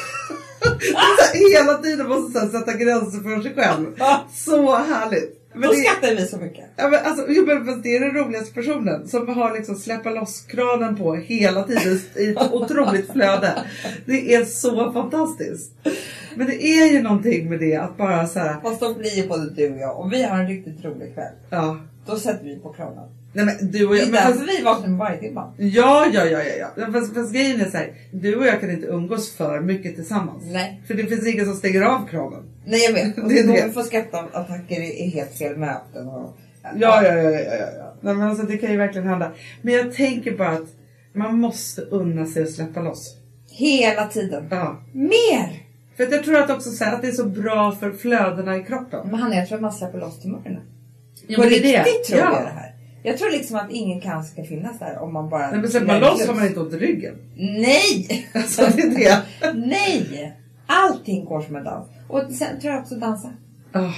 Här, 0.95 1.49
Hela 1.59 1.73
tiden 1.77 2.07
måste 2.09 2.39
man 2.39 2.51
sätta 2.51 2.73
gränser 2.73 3.19
för 3.19 3.41
sig 3.41 3.53
själv. 3.55 3.85
Så 4.33 4.75
härligt. 4.75 5.37
Men 5.53 5.61
Då 5.61 5.73
skrattar 5.75 6.15
vi 6.15 6.27
så 6.27 6.37
mycket. 6.37 6.65
ja, 6.75 6.87
men 6.89 7.05
alltså, 7.05 7.25
jo, 7.29 7.45
men 7.45 7.81
det 7.81 7.95
är 7.95 7.99
den 7.99 8.11
roligaste 8.13 8.53
personen 8.53 9.07
som 9.07 9.27
har 9.27 9.53
liksom 9.53 9.75
släppa 9.75 10.09
loss-kranen 10.09 10.97
på 10.97 11.15
hela 11.15 11.63
tiden 11.63 11.99
i 12.15 12.29
ett 12.29 12.37
otroligt 12.51 13.11
flöde. 13.11 13.63
Det 14.05 14.33
är 14.35 14.45
så 14.45 14.91
fantastiskt. 14.91 15.71
Men 16.35 16.47
det 16.47 16.63
är 16.63 16.91
ju 16.91 17.01
någonting 17.01 17.49
med 17.49 17.59
det 17.59 17.75
att 17.75 17.97
bara 17.97 18.27
så 18.27 18.39
här, 18.39 18.55
Fast 18.63 18.79
då 18.79 18.93
blir 18.93 19.15
ju 19.15 19.27
både 19.27 19.49
du 19.49 19.73
och 19.73 19.79
jag, 19.79 19.99
och 19.99 20.13
vi 20.13 20.23
har 20.23 20.39
en 20.39 20.47
riktigt 20.47 20.85
rolig 20.85 21.13
kväll. 21.13 21.33
ja. 21.49 21.77
Då 22.05 22.15
sätter 22.15 22.45
vi 22.45 22.55
på 22.59 22.73
kranen. 22.73 23.09
Nej 23.33 23.45
men 23.45 23.71
du 23.71 23.87
och 23.87 23.97
jag, 23.97 24.07
fast, 24.07 24.39
därför 24.39 24.57
vi 24.57 24.63
vaknar 24.63 24.87
med 24.87 24.97
varje 24.97 25.17
timme. 25.17 25.41
ja, 25.57 26.05
ja, 26.13 26.25
ja, 26.25 26.43
ja, 26.43 26.67
ja. 26.77 26.91
Fast, 26.91 27.13
fast 27.13 27.33
grejen 27.33 27.61
är 27.61 27.69
så 27.69 27.77
här, 27.77 27.93
du 28.11 28.35
och 28.35 28.45
jag 28.45 28.59
kan 28.59 28.71
inte 28.71 28.87
umgås 28.87 29.35
för 29.35 29.59
mycket 29.59 29.95
tillsammans. 29.95 30.43
Nej. 30.45 30.81
För 30.87 30.93
det 30.93 31.05
finns 31.05 31.27
ingen 31.27 31.45
som 31.45 31.55
stänger 31.55 31.81
av 31.81 32.07
kranen. 32.07 32.43
Nej 32.65 32.79
jag 32.83 32.93
vet. 32.93 33.17
Och 33.23 33.29
Det 33.29 33.39
är 33.39 33.47
då 33.47 33.53
vi 33.67 33.73
får 33.73 33.83
skrattattacker 33.83 34.81
är 34.81 35.09
helt 35.09 35.37
fel 35.37 35.57
möten. 35.57 36.07
Och, 36.07 36.37
Ja, 36.63 37.03
ja, 37.03 37.13
ja, 37.13 37.29
ja, 37.29 37.39
ja, 37.39 37.67
ja. 37.77 37.93
Nej, 38.01 38.13
men 38.13 38.29
alltså, 38.29 38.45
det 38.45 38.57
kan 38.57 38.71
ju 38.71 38.77
verkligen 38.77 39.07
hända. 39.07 39.31
Men 39.61 39.73
jag 39.73 39.93
tänker 39.93 40.37
bara 40.37 40.49
att 40.49 40.67
man 41.13 41.39
måste 41.39 41.81
unna 41.81 42.25
sig 42.25 42.43
att 42.43 42.51
släppa 42.51 42.81
loss. 42.81 43.17
Hela 43.49 44.07
tiden. 44.07 44.47
Ja. 44.51 44.83
Mer! 44.93 45.63
För 45.97 46.11
jag 46.11 46.23
tror 46.23 46.37
att 46.37 46.49
också 46.49 46.69
så 46.69 46.83
här, 46.83 46.95
att 46.95 47.01
det 47.01 47.07
är 47.07 47.11
så 47.11 47.25
bra 47.25 47.71
för 47.71 47.91
flödena 47.91 48.57
i 48.57 48.63
kroppen. 48.63 49.07
Men 49.09 49.19
Hanna, 49.19 49.35
jag 49.35 49.47
tror 49.47 49.55
att 49.55 49.61
man 49.61 49.73
släpper 49.73 49.99
loss 49.99 50.21
tumörerna. 50.21 50.59
Ja, 51.27 51.35
På 51.35 51.41
men 51.41 51.49
det 51.49 51.55
riktigt 51.57 52.03
tror 52.07 52.19
Ja. 52.19 52.33
jag 52.33 52.43
det 52.45 52.49
här. 52.59 52.75
Jag 53.03 53.17
tror 53.17 53.31
liksom 53.31 53.55
att 53.57 53.71
ingen 53.71 54.01
cancer 54.01 54.31
ska 54.33 54.43
finnas 54.43 54.79
där 54.79 54.97
om 55.01 55.13
man 55.13 55.29
bara... 55.29 55.51
Nej, 55.51 55.59
men 55.59 55.69
släpper 55.69 55.87
man 55.87 55.99
loss 55.99 56.27
har 56.27 56.35
man 56.35 56.47
inte 56.47 56.59
ont 56.59 56.73
i 56.73 56.77
ryggen. 56.77 57.15
Nej! 57.35 58.27
Alltså 58.33 58.61
det 58.75 58.81
är 58.81 58.89
det. 59.41 59.53
Nej! 59.53 60.33
Allting 60.67 61.25
går 61.25 61.41
som 61.41 61.55
en 61.55 61.63
dans. 61.63 61.87
Och 62.07 62.21
sen 62.31 62.59
tror 62.61 62.73
jag 62.73 62.81
också 62.81 62.95
dansa. 62.95 63.29
Oh. 63.73 63.91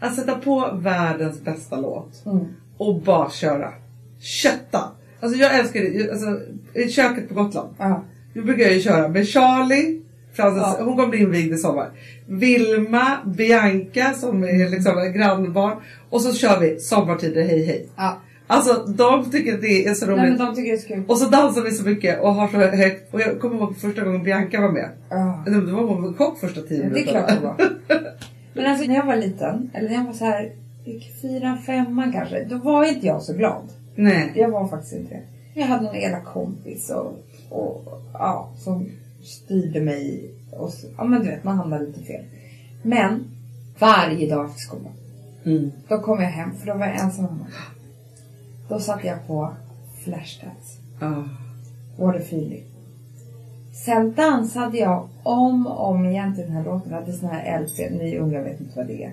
Att 0.00 0.14
sätta 0.16 0.34
på 0.34 0.70
världens 0.74 1.40
bästa 1.40 1.76
låt 1.76 2.26
Mm. 2.26 2.46
och 2.76 3.00
bara 3.02 3.30
köra. 3.30 3.72
Kötta! 4.20 4.92
Alltså 5.20 5.38
jag 5.38 5.58
älskar 5.58 5.80
det. 5.80 6.10
Alltså, 6.10 6.40
I 6.74 6.88
köket 6.90 7.28
på 7.28 7.34
Gotland. 7.34 7.74
Ja. 7.78 8.04
Nu 8.34 8.42
brukar 8.42 8.62
jag 8.62 8.72
ju 8.74 8.80
köra 8.80 9.08
med 9.08 9.28
Charlie, 9.28 10.00
Frances, 10.32 10.62
Ja. 10.78 10.84
hon 10.84 10.96
kommer 10.96 11.08
bli 11.08 11.18
invigd 11.18 11.52
i 11.52 11.56
sommar. 11.56 11.90
Vilma, 12.26 13.16
Bianca 13.26 14.12
som 14.14 14.42
är 14.44 14.68
liksom 14.70 14.98
en 14.98 15.12
grannbarn. 15.12 15.76
Och 16.10 16.20
så 16.20 16.32
kör 16.32 16.60
vi 16.60 16.80
Sommartider 16.80 17.42
hej 17.42 17.64
hej. 17.66 17.86
ja. 17.96 18.20
Alltså 18.46 18.72
de 18.86 19.30
tycker 19.30 19.54
att 19.54 19.60
det 19.60 19.86
är 19.86 19.94
så 19.94 20.06
Nej 20.06 20.14
roligt. 20.14 20.38
men 20.38 20.46
de 20.46 20.54
tycker 20.56 20.70
det 20.72 20.76
är 20.78 20.80
så 20.82 20.88
kul. 20.88 21.02
Och 21.08 21.18
så 21.18 21.28
dansar 21.28 21.62
vi 21.62 21.70
så 21.70 21.84
mycket 21.88 22.20
och 22.20 22.34
har 22.34 22.48
så 22.48 22.56
högt. 22.56 23.14
Och 23.14 23.20
jag 23.20 23.40
kommer 23.40 23.56
ihåg 23.56 23.76
första 23.76 24.04
gången 24.04 24.22
Bianca 24.22 24.60
var 24.60 24.72
med. 24.72 24.88
Ja. 25.10 25.42
Det 25.46 25.60
var 25.72 25.82
hon 25.82 26.14
chock 26.14 26.38
första 26.40 26.60
tio 26.60 26.78
Det 26.78 26.84
är 26.84 26.90
minuterna. 26.90 27.26
klart 27.26 27.40
det 27.40 27.46
var. 27.46 27.56
Men 28.54 28.66
alltså 28.66 28.86
när 28.86 28.94
jag 28.94 29.06
var 29.06 29.16
liten, 29.16 29.70
eller 29.74 29.88
när 29.88 29.96
jag 29.96 30.04
var 30.04 30.12
så 30.12 30.24
här 30.24 30.52
fyra, 31.22 31.58
femman 31.66 32.12
kanske, 32.12 32.44
då 32.44 32.56
var 32.56 32.84
inte 32.84 33.06
jag 33.06 33.22
så 33.22 33.32
glad. 33.32 33.62
Nej. 33.94 34.32
Jag 34.34 34.48
var 34.50 34.68
faktiskt 34.68 34.92
inte 34.94 35.14
det. 35.14 35.22
Jag 35.60 35.66
hade 35.66 35.82
någon 35.84 35.94
elak 35.96 36.24
kompis 36.24 36.90
och, 36.90 37.18
och 37.50 38.00
ja, 38.12 38.50
som 38.58 38.88
styrde 39.22 39.80
mig. 39.80 40.30
Och, 40.52 40.72
så- 40.72 40.86
ja 40.96 41.04
men 41.04 41.22
du 41.22 41.28
vet, 41.30 41.44
man 41.44 41.56
hamnade 41.56 41.86
lite 41.86 42.00
fel. 42.00 42.24
Men 42.82 43.24
varje 43.78 44.30
dag 44.30 44.44
efter 44.46 44.58
skolan, 44.60 44.92
Mm. 45.44 45.70
då 45.88 45.98
kom 45.98 46.20
jag 46.22 46.30
hem, 46.30 46.50
för 46.56 46.66
då 46.66 46.74
var 46.74 46.86
jag 46.86 47.00
ensam 47.00 47.24
hemma. 47.24 47.46
Då 48.68 48.78
satte 48.80 49.06
jag 49.06 49.26
på 49.26 49.50
Flashdance, 50.04 50.78
Ah. 51.00 51.22
Waterfeeling. 51.98 52.64
Sen 53.84 54.12
dansade 54.14 54.78
jag 54.78 55.08
om 55.22 55.66
och 55.66 55.88
om 55.88 56.04
igen 56.04 56.34
till 56.34 56.44
den 56.44 56.52
här 56.52 56.64
låten. 56.64 56.90
Jag 56.92 57.00
hade 57.00 57.12
sån 57.12 57.28
här 57.28 57.60
LP, 57.60 57.90
ni 57.90 58.18
unga 58.18 58.42
vet 58.42 58.60
inte 58.60 58.76
vad 58.76 58.86
det 58.86 59.04
är. 59.04 59.12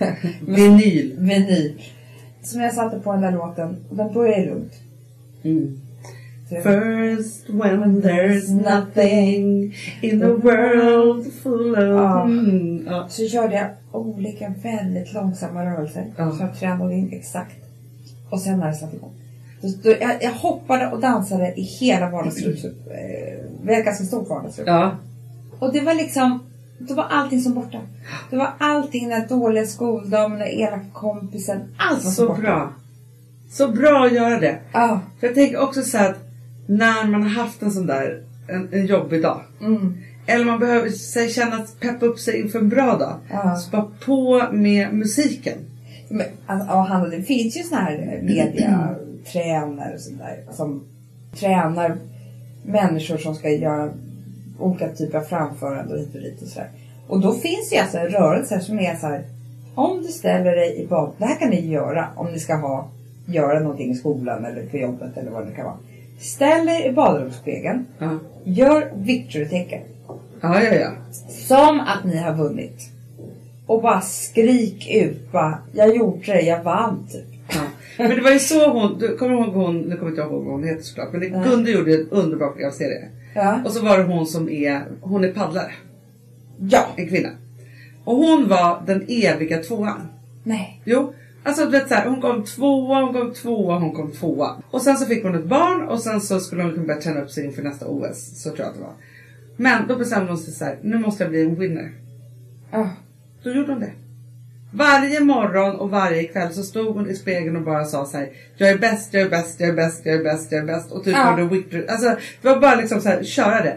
Vinyl. 0.46 1.16
Vinyl. 1.18 1.82
Som 2.42 2.60
jag 2.60 2.74
satte 2.74 2.98
på 3.00 3.12
den 3.12 3.20
där 3.20 3.32
låten 3.32 3.76
och 3.90 3.96
den 3.96 4.12
började 4.14 4.46
lugnt. 4.46 4.72
Mm. 5.42 5.80
First 6.62 7.48
when 7.48 8.02
there's 8.02 8.50
nothing 8.50 9.74
in 10.00 10.20
the 10.20 10.26
world 10.32 11.32
full 11.42 11.74
of... 11.74 12.24
Mm. 12.26 12.86
Ja. 12.86 13.06
Så 13.08 13.28
körde 13.28 13.54
jag 13.54 13.66
olika 13.92 14.54
väldigt 14.62 15.12
långsamma 15.12 15.64
rörelser. 15.64 16.06
Ja. 16.16 16.30
Så 16.32 16.42
jag 16.42 16.58
tränade 16.58 16.94
in 16.94 17.12
exakt. 17.12 17.56
Och 18.30 18.40
sen 18.40 18.58
när 18.58 18.66
det 18.66 18.74
satte 18.74 18.96
igång. 18.96 19.12
Jag, 20.00 20.22
jag 20.22 20.30
hoppade 20.32 20.86
och 20.90 21.00
dansade 21.00 21.60
i 21.60 21.62
hela 21.62 22.10
vardagsrummet. 22.10 22.64
Vi 23.62 23.72
har 23.74 23.80
ett 23.80 23.86
ganska 23.86 24.04
stort 24.04 24.28
vardagsrum. 24.28 24.66
ja. 24.68 24.96
Och 25.58 25.72
det 25.72 25.80
var 25.80 25.94
liksom, 25.94 26.38
då 26.78 26.94
var 26.94 27.04
allting 27.04 27.40
som 27.40 27.54
borta. 27.54 27.78
Det 28.30 28.36
var 28.36 28.50
allting, 28.58 29.08
den 29.08 29.20
där 29.20 29.28
dåliga 29.28 29.66
skoldagen, 29.66 30.38
den 30.38 30.48
elaka 30.48 30.84
kompisen. 30.92 31.60
Allt 31.78 32.04
var 32.04 32.10
så 32.10 32.16
Så 32.16 32.28
borta. 32.28 32.40
bra. 32.42 32.72
Så 33.50 33.68
bra 33.68 34.06
att 34.06 34.12
göra 34.12 34.40
det. 34.40 34.58
Ja. 34.72 35.00
För 35.20 35.26
jag 35.26 35.34
tänker 35.34 35.58
också 35.62 35.82
så 35.82 35.98
att 35.98 36.23
när 36.66 37.06
man 37.06 37.22
har 37.22 37.30
haft 37.30 37.62
en 37.62 37.70
sån 37.70 37.86
där 37.86 38.22
en, 38.48 38.68
en 38.72 38.86
jobbig 38.86 39.22
dag. 39.22 39.40
Mm. 39.60 39.94
Eller 40.26 40.44
man 40.44 40.58
behöver 40.58 40.90
sig 40.90 41.28
känna 41.28 41.56
att 41.56 41.80
peppa 41.80 42.06
upp 42.06 42.18
sig 42.18 42.40
inför 42.40 42.58
en 42.58 42.68
bra 42.68 42.96
dag. 42.96 43.16
Ja. 43.30 43.56
Så 43.56 43.70
bara 43.70 43.90
på 44.04 44.52
med 44.52 44.94
musiken. 44.94 45.58
Men, 46.08 46.26
alltså, 46.46 47.10
det 47.10 47.22
finns 47.22 47.56
ju 47.56 47.62
såna 47.62 47.80
här 47.80 48.20
mediatränare 48.22 49.94
och 49.94 50.00
sånt 50.00 50.18
där 50.18 50.52
som 50.52 50.84
tränar 51.34 51.96
människor 52.64 53.16
som 53.16 53.34
ska 53.34 53.50
göra 53.50 53.90
olika 54.58 54.88
typer 54.88 55.18
av 55.18 55.22
framförande 55.22 55.94
och 55.94 56.00
hit 56.00 56.14
och 56.14 56.20
dit 56.20 56.42
och 56.42 56.48
sådär. 56.48 56.68
Och 57.08 57.20
då 57.20 57.32
finns 57.32 57.70
det 57.70 57.76
ju 57.76 57.82
alltså 57.82 57.98
rörelser 57.98 58.58
som 58.58 58.78
är 58.78 58.96
så 58.96 59.06
här. 59.06 59.24
Om 59.74 60.02
du 60.02 60.08
ställer 60.08 60.56
dig 60.56 60.82
i 60.82 60.86
bad, 60.86 61.12
det 61.18 61.24
här 61.24 61.38
kan 61.38 61.50
ni 61.50 61.66
göra 61.66 62.08
om 62.16 62.26
ni 62.32 62.38
ska 62.38 62.56
ha, 62.56 62.88
göra 63.26 63.60
någonting 63.60 63.90
i 63.90 63.94
skolan 63.94 64.44
eller 64.44 64.66
på 64.66 64.76
jobbet 64.76 65.16
eller 65.16 65.30
vad 65.30 65.46
det 65.46 65.52
kan 65.52 65.64
vara. 65.64 65.76
Ställ 66.18 66.68
er 66.68 66.88
i 66.88 66.92
badrumsspegeln, 66.92 67.86
Ja. 67.98 68.18
gör 68.44 68.92
victory-tecken. 68.96 69.80
Ja, 70.40 70.62
ja, 70.62 70.74
ja. 70.74 70.90
Som 71.48 71.80
att 71.80 72.04
ni 72.04 72.16
har 72.16 72.34
vunnit. 72.34 72.90
Och 73.66 73.82
bara 73.82 74.00
skrik 74.00 74.90
ut 74.94 75.32
bara, 75.32 75.58
jag 75.72 75.96
gjorde 75.96 76.26
det, 76.26 76.40
jag 76.40 76.62
vann 76.62 77.06
typ. 77.12 77.24
ja. 77.54 77.60
Men 77.98 78.10
det 78.10 78.20
var 78.22 78.30
ju 78.30 78.38
så 78.38 78.70
hon, 78.70 78.98
du 78.98 79.16
kommer 79.16 79.34
ihåg 79.34 79.54
hon, 79.54 79.80
nu 79.80 79.96
kommer 79.96 80.10
inte 80.10 80.20
jag 80.22 80.30
ihåg 80.30 80.44
vad 80.44 80.52
hon 80.54 80.64
heter 80.64 80.82
såklart, 80.82 81.08
men 81.12 81.20
det, 81.20 81.28
Nej. 81.30 81.48
Gunde 81.48 81.70
gjorde 81.70 81.94
en 81.94 82.08
underbar 82.10 82.48
programserie. 82.48 83.08
Ja. 83.34 83.60
Och 83.64 83.70
så 83.72 83.84
var 83.84 83.98
det 83.98 84.04
hon 84.04 84.26
som 84.26 84.48
är, 84.48 84.82
hon 85.00 85.24
är 85.24 85.32
paddlare, 85.32 85.72
Ja. 86.70 86.86
en 86.96 87.08
kvinna. 87.08 87.28
Och 88.04 88.16
hon 88.16 88.48
var 88.48 88.82
den 88.86 89.04
eviga 89.08 89.62
tvåan. 89.62 90.08
Nej. 90.42 90.80
Jo, 90.84 91.12
alltså 91.44 91.64
du 91.64 91.70
vet 91.70 91.88
så 91.88 91.94
här, 91.94 92.06
hon 92.08 92.20
kom 92.20 92.44
tvåa, 92.44 93.00
hon 93.04 93.12
kom 93.14 93.34
tvåa, 93.34 93.78
hon 93.78 93.92
kom 93.92 94.12
tvåa. 94.12 94.56
Och 94.70 94.82
sen 94.82 94.96
så 94.96 95.06
fick 95.06 95.22
hon 95.24 95.34
ett 95.34 95.44
barn 95.44 95.82
och 95.88 96.00
sen 96.00 96.20
så 96.20 96.40
skulle 96.40 96.62
hon 96.62 96.70
liksom 96.70 96.86
börja 96.86 97.00
träna 97.00 97.20
upp 97.20 97.30
sig 97.30 97.44
inför 97.44 97.62
nästa 97.62 97.86
OS. 97.86 98.42
Så 98.42 98.48
tror 98.50 98.60
jag 98.60 98.68
att 98.68 98.74
det 98.74 98.80
var. 98.80 98.92
Men 99.56 99.88
då 99.88 99.96
bestämde 99.96 100.28
hon 100.32 100.38
sig 100.38 100.54
så 100.54 100.64
här, 100.64 100.78
nu 100.82 100.98
måste 100.98 101.22
jag 101.24 101.30
bli 101.30 101.42
en 101.42 101.54
winner. 101.54 101.92
Ja. 102.70 102.90
Då 103.42 103.50
gjorde 103.50 103.72
hon 103.72 103.80
det. 103.80 103.90
Varje 104.72 105.20
morgon 105.20 105.76
och 105.76 105.90
varje 105.90 106.24
kväll 106.24 106.54
så 106.54 106.62
stod 106.62 106.94
hon 106.94 107.10
i 107.10 107.14
spegeln 107.14 107.56
och 107.56 107.62
bara 107.62 107.84
sa 107.84 108.06
så 108.06 108.16
här, 108.16 108.28
jag 108.56 108.68
är 108.70 108.78
bäst, 108.78 109.14
jag 109.14 109.22
är 109.22 109.30
bäst, 109.30 109.60
jag 109.60 109.68
är 109.68 109.74
bäst, 109.74 110.00
jag 110.04 110.14
är 110.14 110.24
bäst, 110.24 110.52
jag 110.52 110.60
är 110.60 110.66
bäst. 110.66 110.92
Och 110.92 111.04
typ 111.04 111.14
Ja. 111.16 111.40
gjorde 111.40 111.54
victory. 111.54 111.86
Alltså 111.86 112.08
det 112.42 112.48
var 112.48 112.60
bara 112.60 112.74
liksom 112.74 113.00
så 113.00 113.08
här, 113.08 113.22
köra 113.24 113.62
det. 113.62 113.76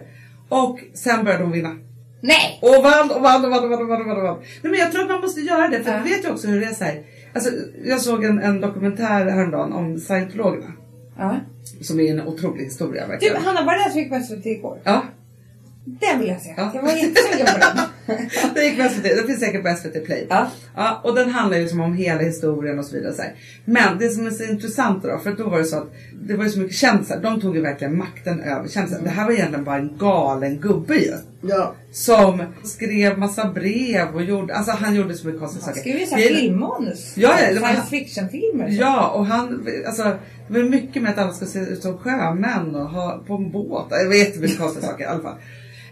Och 0.49 0.80
sen 0.93 1.25
började 1.25 1.43
hon 1.43 1.51
vinna. 1.53 1.75
Nej! 2.21 2.60
Och 2.62 2.84
vann 2.84 3.12
och 3.12 3.21
vann 3.21 3.45
och 3.45 3.51
vann 3.51 3.63
och 3.63 3.69
vann. 3.69 3.82
Och 3.82 3.88
vann, 3.88 4.17
och 4.17 4.23
vann. 4.23 4.38
Nej, 4.62 4.71
men 4.71 4.80
jag 4.80 4.91
tror 4.91 5.01
att 5.01 5.10
man 5.10 5.21
måste 5.21 5.41
göra 5.41 5.67
det 5.67 5.84
för 5.84 5.91
Ja. 5.91 5.97
du 6.03 6.10
vet 6.10 6.25
ju 6.25 6.30
också 6.32 6.47
hur 6.47 6.62
det 6.62 6.67
är 6.67 6.73
så 6.73 6.84
här. 6.84 7.01
Alltså, 7.33 7.51
jag 7.83 8.01
såg 8.01 8.23
en, 8.23 8.39
en 8.39 8.61
dokumentär 8.61 9.25
häromdagen 9.25 9.73
om 9.73 9.99
scientologerna. 9.99 10.73
Ja. 11.17 11.35
Som 11.81 11.99
är 11.99 12.11
en 12.11 12.27
otrolig 12.27 12.63
historia 12.63 13.01
Du, 13.03 13.09
verkligen. 13.09 13.43
Hanna, 13.43 13.63
var 13.63 13.73
det 13.73 13.83
där 13.83 13.89
som 13.89 13.99
gick 13.99 14.09
på 14.09 14.19
SVT 14.19 14.45
igår? 14.45 14.79
Ja, 14.83 15.01
Den 15.85 16.19
vill 16.19 16.27
jag 16.27 16.41
se. 16.41 16.53
Ja. 16.57 16.71
Jag 16.75 16.81
var 16.81 16.89
jättesugen 16.89 17.45
på 17.53 17.59
den. 17.59 17.85
det 18.53 18.63
gick 18.65 18.77
på 18.83 18.89
SVT. 18.89 19.03
Det 19.03 19.23
finns 19.27 19.39
säkert 19.39 19.63
på 19.63 19.75
SVT 19.75 20.05
Play. 20.05 20.27
Ja. 20.29 20.47
Ja, 20.75 21.01
och 21.03 21.15
den 21.15 21.29
handlar 21.29 21.57
ju 21.57 21.63
liksom 21.63 21.79
om 21.81 21.93
hela 21.93 22.21
historien 22.21 22.79
och 22.79 22.85
så 22.85 22.95
vidare. 22.95 23.13
Så 23.13 23.21
här. 23.21 23.35
Men 23.65 23.97
det 23.99 24.09
som 24.09 24.27
är 24.27 24.31
så 24.31 24.43
intressant 24.43 25.03
då, 25.03 25.17
för 25.23 25.31
då 25.31 25.49
var 25.49 25.57
det 25.57 25.65
så 25.65 25.77
att 25.77 25.93
det 26.21 26.33
var 26.33 26.43
ju 26.43 26.49
så 26.49 26.59
mycket 26.59 26.75
kändisar. 26.75 27.19
De 27.19 27.41
tog 27.41 27.55
ju 27.55 27.61
verkligen 27.61 27.97
makten 27.97 28.39
över 28.41 28.67
kändisar. 28.67 28.99
Det 29.03 29.09
här 29.09 29.25
var 29.25 29.31
egentligen 29.31 29.63
bara 29.63 29.77
en 29.77 29.97
galen 29.97 30.59
gubbe 30.59 30.95
ju. 30.95 31.13
Ja. 31.41 31.75
Som 31.91 32.43
skrev 32.63 33.17
massa 33.17 33.45
brev 33.45 34.15
och 34.15 34.23
gjorde, 34.23 34.55
alltså 34.55 34.71
han 34.71 34.95
gjorde 34.95 35.13
så 35.13 35.27
mycket 35.27 35.41
konstiga 35.41 35.65
Han 35.65 35.73
saker. 35.73 35.81
skriver 35.81 35.99
ju 35.99 36.05
såhär 36.05 36.21
filmmanus. 36.21 37.13
Ja, 37.15 37.39
ja, 37.41 37.59
Science 37.59 37.89
fiction-filmer. 37.89 38.67
Ja, 38.69 39.07
och 39.09 39.25
han, 39.25 39.67
alltså 39.87 40.03
det 40.47 40.61
var 40.61 40.69
mycket 40.69 41.01
med 41.01 41.11
att 41.11 41.17
alla 41.17 41.33
ska 41.33 41.45
se 41.45 41.59
ut 41.59 41.81
som 41.81 41.97
sjömän 41.97 42.75
och 42.75 42.89
ha 42.89 43.23
på 43.27 43.33
en 43.35 43.51
båt. 43.51 43.89
Det 43.89 44.07
var 44.07 44.15
jättemycket 44.15 44.57
konstiga 44.59 44.87
saker 44.87 45.03
i 45.03 45.07
alla 45.07 45.23
fall. 45.23 45.35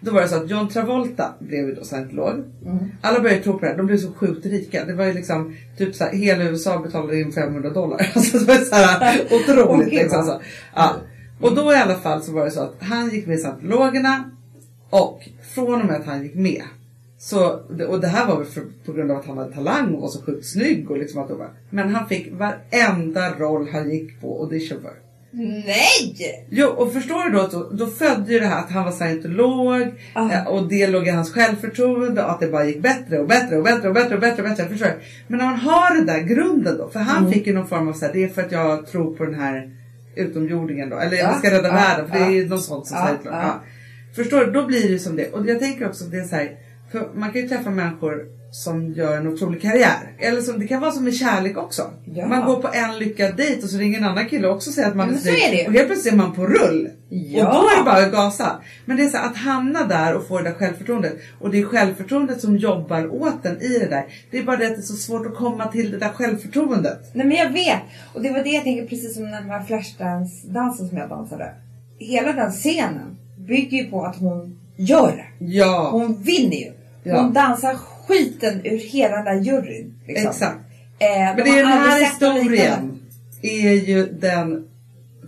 Då 0.05 0.11
var 0.11 0.21
det 0.21 0.27
så 0.27 0.35
att 0.35 0.49
John 0.49 0.69
Travolta 0.69 1.33
blev 1.39 1.67
ju 1.67 1.75
då 1.75 1.83
scientolog. 1.83 2.33
Mm. 2.65 2.77
Alla 3.01 3.19
började 3.19 3.43
tro 3.43 3.53
på 3.53 3.59
det 3.59 3.67
här. 3.67 3.77
De 3.77 3.85
blev 3.85 3.97
så 3.97 4.11
sjukt 4.11 4.45
rika. 4.45 4.85
Det 4.85 4.93
var 4.93 5.05
ju 5.05 5.13
liksom 5.13 5.55
typ 5.77 5.95
så 5.95 6.03
här, 6.03 6.13
hela 6.13 6.43
USA 6.43 6.79
betalade 6.79 7.19
in 7.19 7.31
500 7.31 7.69
dollar. 7.69 8.11
Alltså 8.15 8.37
det 8.37 8.45
var 8.45 8.55
så 8.55 8.75
här 8.75 9.21
otroligt 9.25 9.89
gud, 9.89 9.93
liksom. 9.93 10.23
Så. 10.23 10.41
Ja. 10.75 10.95
Och 11.41 11.55
då 11.55 11.73
i 11.73 11.75
alla 11.75 11.95
fall 11.95 12.21
så 12.21 12.31
var 12.31 12.45
det 12.45 12.51
så 12.51 12.61
att 12.61 12.75
han 12.79 13.09
gick 13.09 13.27
med 13.27 13.39
scientologerna 13.39 14.31
och 14.89 15.21
från 15.55 15.81
och 15.81 15.87
med 15.87 15.95
att 15.95 16.05
han 16.05 16.23
gick 16.23 16.35
med 16.35 16.63
så, 17.17 17.59
och 17.87 18.01
det 18.01 18.07
här 18.07 18.27
var 18.27 18.37
väl 18.37 18.45
för, 18.45 18.63
på 18.85 18.93
grund 18.93 19.11
av 19.11 19.17
att 19.17 19.25
han 19.25 19.37
hade 19.37 19.53
talang 19.53 19.93
och 19.93 20.01
var 20.01 20.09
så 20.09 20.21
sjukt 20.21 20.45
snygg 20.45 20.91
och 20.91 20.97
liksom 20.97 21.27
det 21.27 21.33
var. 21.33 21.49
Men 21.69 21.95
han 21.95 22.07
fick 22.07 22.33
varenda 22.33 23.33
roll 23.39 23.69
han 23.71 23.91
gick 23.91 24.21
på 24.21 24.41
audition 24.41 24.81
för. 24.81 25.04
Nej! 25.65 26.45
Jo, 26.49 26.67
och 26.67 26.93
förstår 26.93 27.23
du 27.23 27.29
då 27.37 27.39
att 27.41 27.51
då, 27.51 27.69
då 27.71 27.87
födde 27.87 28.33
ju 28.33 28.39
det 28.39 28.45
här 28.45 28.59
att 28.59 28.71
han 28.71 28.83
var 28.85 28.91
scientolog 28.91 29.93
Ah. 30.13 30.31
eh, 30.31 30.47
och 30.47 30.67
det 30.69 30.87
låg 30.87 31.07
i 31.07 31.09
hans 31.09 31.31
självförtroende 31.33 32.23
och 32.23 32.31
att 32.31 32.39
det 32.39 32.47
bara 32.47 32.65
gick 32.65 32.81
bättre 32.81 33.19
och 33.19 33.27
bättre 33.27 33.57
och 33.57 33.63
bättre 33.63 33.87
och 33.87 33.93
bättre 33.93 34.15
och 34.15 34.21
bättre 34.21 34.43
och 34.43 34.49
bättre. 34.49 34.67
Förstår 34.69 34.85
du? 34.87 34.93
Men 35.27 35.37
när 35.39 35.45
man 35.45 35.55
har 35.55 35.95
det 35.97 36.05
där 36.13 36.19
grunden 36.19 36.77
då, 36.77 36.89
för 36.89 36.99
han 36.99 37.17
Mm. 37.17 37.31
fick 37.31 37.47
ju 37.47 37.53
någon 37.53 37.67
form 37.67 37.87
av 37.87 37.93
så 37.93 38.05
här, 38.05 38.13
det 38.13 38.23
är 38.23 38.27
för 38.27 38.41
att 38.41 38.51
jag 38.51 38.87
tror 38.87 39.15
på 39.15 39.25
den 39.25 39.35
här 39.35 39.69
utomjordingen 40.15 40.89
då, 40.89 40.97
eller 40.97 41.17
Ja, 41.17 41.31
vi 41.33 41.47
ska 41.47 41.57
rädda 41.57 41.67
ja, 41.67 41.73
världen 41.73 42.07
för 42.11 42.19
det 42.19 42.25
är 42.25 42.29
ju 42.29 42.47
något 42.49 42.63
sånt 42.63 42.87
som 42.87 42.97
Ja, 42.97 43.05
scientolog. 43.07 43.39
ja. 43.39 43.61
Förstår 44.15 44.45
du? 44.45 44.51
Då 44.51 44.65
blir 44.65 44.89
det 44.89 44.99
som 44.99 45.15
det. 45.15 45.31
Och 45.31 45.45
jag 45.47 45.59
tänker 45.59 45.87
också 45.87 46.03
att 46.05 46.11
det 46.11 46.17
är 46.17 46.23
så 46.23 46.35
här, 46.35 46.51
för 46.91 47.09
man 47.15 47.31
kan 47.31 47.41
ju 47.41 47.47
träffa 47.47 47.69
människor 47.69 48.35
som 48.55 48.93
gör 48.93 49.17
en 49.17 49.27
otrolig 49.27 49.61
karriär. 49.61 50.15
Eller 50.19 50.41
som, 50.41 50.59
det 50.59 50.67
kan 50.67 50.81
vara 50.81 50.91
som 50.91 51.03
med 51.03 51.15
kärlek 51.15 51.57
också. 51.57 51.81
Ja. 52.05 52.27
Man 52.27 52.45
går 52.45 52.61
på 52.61 52.69
en 52.73 52.99
lyckad 52.99 53.37
dejt 53.37 53.63
och 53.63 53.69
så 53.69 53.77
ringer 53.77 53.97
en 53.97 54.03
annan 54.03 54.29
kille 54.29 54.47
och 54.47 54.55
också 54.55 54.71
säger 54.71 54.87
att 54.87 54.95
man 54.95 55.07
Men 55.07 55.17
är 55.17 55.61
ju. 55.61 55.67
Och 55.67 55.73
helt 55.73 55.87
plötsligt 55.87 56.13
är 56.13 56.17
man 56.17 56.33
på 56.33 56.47
rull. 56.47 56.89
Ja. 57.09 57.47
Och 57.47 57.53
då 57.53 57.59
är 57.59 57.77
det 57.77 57.83
bara 57.83 58.05
att 58.05 58.11
gasa. 58.11 58.61
Men 58.85 58.97
det 58.97 59.03
är 59.03 59.09
så 59.09 59.17
här, 59.17 59.25
att 59.25 59.37
hamna 59.37 59.83
där 59.83 60.15
och 60.15 60.27
få 60.27 60.37
det 60.37 60.43
där 60.43 60.53
självförtroendet. 60.53 61.13
Och 61.39 61.51
det 61.51 61.59
är 61.59 61.65
självförtroendet 61.65 62.41
som 62.41 62.57
jobbar 62.57 63.21
åt 63.21 63.45
en 63.45 63.61
i 63.61 63.79
det 63.79 63.87
där. 63.87 64.05
Det 64.31 64.37
är 64.37 64.43
bara 64.43 64.57
det 64.57 64.65
att 64.65 64.75
det 64.75 64.81
är 64.81 64.81
så 64.81 64.93
svårt 64.93 65.25
att 65.25 65.35
komma 65.35 65.67
till 65.67 65.91
det 65.91 65.97
där 65.97 66.09
självförtroendet. 66.09 67.11
Nej 67.13 67.27
men 67.27 67.37
jag 67.37 67.49
vet. 67.49 67.81
Och 68.13 68.21
det 68.21 68.29
var 68.29 68.43
det 68.43 68.49
jag 68.49 68.63
tänkte 68.63 68.87
precis 68.87 69.13
som 69.13 69.23
den 69.23 69.49
här 69.49 69.63
Flashdance-dansen 69.63 70.89
som 70.89 70.97
jag 70.97 71.09
dansade. 71.09 71.53
Hela 71.99 72.33
den 72.33 72.51
scenen 72.51 73.17
bygger 73.37 73.83
ju 73.83 73.89
på 73.89 74.05
att 74.05 74.15
hon 74.15 74.59
gör 74.75 75.11
det. 75.11 75.45
Ja, 75.45 75.89
Hon 75.91 76.21
vinner 76.21 76.57
ju. 76.57 76.71
Ja. 77.03 77.21
Hon 77.21 77.33
dansar 77.33 77.73
skiten 77.73 78.61
ur 78.63 78.77
hela 78.77 79.15
den 79.15 79.25
där 79.25 79.41
juryn. 79.41 79.99
Liksom. 80.07 80.29
exakt. 80.29 80.59
Eh, 80.99 81.07
Men 81.09 81.35
de 81.35 81.43
det 81.43 81.49
är 81.49 81.55
den 81.57 81.67
här 81.67 81.99
historien. 81.99 82.99
Är 83.41 83.71
ju 83.73 84.05
den 84.05 84.67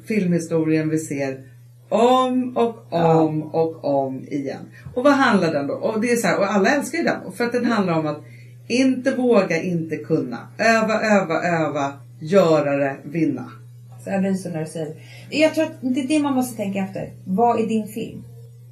filmhistorien 0.08 0.90
vi 0.90 1.00
ser 1.00 1.44
om 1.90 2.58
och 2.58 2.94
om 2.94 3.44
och 3.44 3.86
om 3.86 4.28
igen. 4.28 4.66
Och 4.94 5.04
vad 5.04 5.14
handlar 5.14 5.54
den 5.54 5.68
då? 5.68 5.74
Och 5.74 6.02
det 6.02 6.12
är 6.12 6.16
så 6.16 6.28
här, 6.28 6.40
och 6.40 6.52
alla 6.52 6.70
älskar 6.70 6.98
ju 6.98 7.04
den. 7.04 7.32
För 7.32 7.44
att 7.44 7.52
den 7.52 7.66
handlar 7.66 7.94
om 8.00 8.08
att 8.08 8.24
inte 8.68 9.12
våga, 9.12 9.62
inte 9.62 9.98
kunna. 9.98 10.38
Öva, 10.58 11.02
öva, 11.02 11.42
öva. 11.44 11.94
Göra 12.20 12.78
det, 12.78 12.96
vinna. 13.04 13.52
Så 14.04 14.10
jag 14.10 14.26
ryser 14.26 14.52
när 14.52 14.60
du 14.60 14.66
säger 14.66 14.86
det. 15.30 15.38
Jag 15.38 15.54
tror 15.54 15.64
att 15.66 15.72
det 15.82 16.02
är 16.02 16.08
det 16.08 16.20
man 16.20 16.34
måste 16.34 16.58
tänka 16.58 16.80
efter. 16.80 17.14
Vad 17.26 17.60
är 17.60 17.68
din 17.68 17.88
film? 17.88 18.24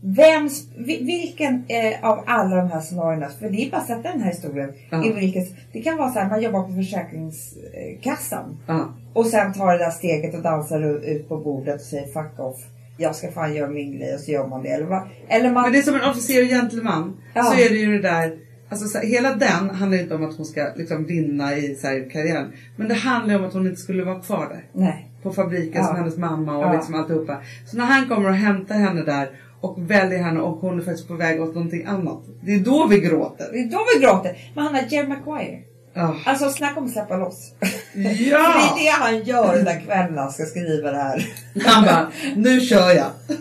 Vems, 0.08 0.68
vi- 0.78 1.04
vilken 1.04 1.64
eh, 1.68 2.10
av 2.10 2.24
alla 2.28 2.56
de 2.56 2.72
här 2.72 2.82
scenarierna, 2.82 3.30
för 3.40 3.50
det 3.50 3.66
är 3.68 3.72
bara 3.72 3.78
att 3.82 3.88
sätta 3.88 4.12
den 4.12 4.22
här 4.22 4.32
historien 4.32 4.74
Ja. 4.90 5.06
i 5.06 5.12
vilket, 5.12 5.48
det 5.74 5.82
kan 5.82 5.98
vara 5.98 6.12
så 6.12 6.20
här, 6.20 6.30
man 6.30 6.42
jobbar 6.42 6.64
på 6.64 6.74
Försäkringskassan 6.74 8.58
Ja. 8.68 8.94
och 9.14 9.26
sen 9.26 9.54
tar 9.54 9.72
det 9.72 9.78
där 9.78 9.92
steget 9.92 10.36
och 10.36 10.42
dansar 10.42 10.82
ut- 11.06 11.30
på 11.30 11.38
bordet 11.38 11.76
och 11.76 11.82
säger 11.82 12.08
fuck 12.08 12.40
off. 12.40 12.58
Jag 12.98 13.16
ska 13.16 13.32
fan 13.32 13.56
göra 13.56 13.70
min 13.70 13.98
grej 13.98 14.14
och 14.14 14.20
så 14.20 14.32
gör 14.32 14.48
man 14.48 14.64
det. 14.64 14.70
Eller, 14.70 14.86
vad- 14.86 15.08
eller 15.30 15.52
man... 15.52 15.64
Men 15.64 15.72
det 15.72 15.78
är 15.78 15.82
som 15.84 15.96
en 15.96 16.10
officer 16.10 16.42
och 16.44 16.48
gentleman. 16.50 17.18
Ja. 17.34 17.44
Så 17.44 17.54
är 17.54 17.70
det 17.70 17.76
ju 17.76 17.92
det 17.98 18.02
där. 18.10 18.38
Alltså 18.70 18.88
så 18.88 18.98
här, 18.98 19.06
hela 19.06 19.36
den 19.36 19.70
handlar 19.70 19.98
inte 20.02 20.16
om 20.16 20.26
att 20.30 20.38
hon 20.38 20.46
ska 20.46 20.68
liksom 20.76 21.06
vinna 21.06 21.56
i 21.56 21.76
så 21.76 21.88
här, 21.88 22.10
karriären. 22.10 22.52
Men 22.78 22.88
det 22.88 22.94
handlar 22.94 23.36
om 23.36 23.46
att 23.46 23.54
hon 23.54 23.68
inte 23.68 23.82
skulle 23.82 24.04
vara 24.04 24.20
kvar 24.20 24.48
där. 24.50 24.64
Nej. 24.82 25.10
På 25.26 25.34
fabriken 25.34 25.82
Ja. 25.82 25.88
som 25.88 25.96
hennes 25.96 26.18
mamma 26.18 26.58
och 26.58 26.64
Ja. 26.64 26.74
liksom 26.74 26.96
alltihopa. 26.96 27.38
Så 27.68 27.78
när 27.78 27.86
han 27.86 28.10
kommer 28.10 28.30
och 28.30 28.36
hämtar 28.36 28.76
henne 28.76 29.02
där 29.04 29.30
och 29.62 29.76
väljer 29.92 30.24
henne 30.24 30.40
och 30.40 30.58
hon 30.58 30.80
är 30.80 30.84
faktiskt 30.84 31.08
på 31.08 31.14
väg 31.14 31.42
åt 31.42 31.56
någonting 31.56 31.86
annat. 31.86 32.20
Det 32.42 32.54
är 32.54 32.60
då 32.60 32.88
vi 32.88 33.00
gråter. 33.00 33.48
Det 33.52 33.60
är 33.60 33.72
då 33.72 33.80
vi 33.96 34.02
gråter. 34.06 34.38
Men 34.56 34.64
han 34.66 34.76
har 34.76 34.82
Jerry 34.90 35.08
Maguire. 35.08 35.60
Ja. 35.94 36.16
Alltså 36.26 36.50
snacka 36.50 36.80
om 36.80 36.86
att 36.86 36.92
släppa 36.92 37.18
loss. 37.18 37.52
Ja! 37.60 37.68
Det 37.94 38.82
är 38.82 38.84
det 38.84 38.92
han 39.04 39.24
gör 39.24 39.56
den 39.56 39.66
där 39.66 39.80
kvällen 39.86 40.18
han 40.18 40.32
ska 40.32 40.44
skriva 40.46 40.92
det 40.92 40.98
här. 40.98 41.26
Han 41.66 41.84
bara, 41.86 42.12
nu 42.36 42.60
kör 42.60 42.92
jag. 42.92 43.08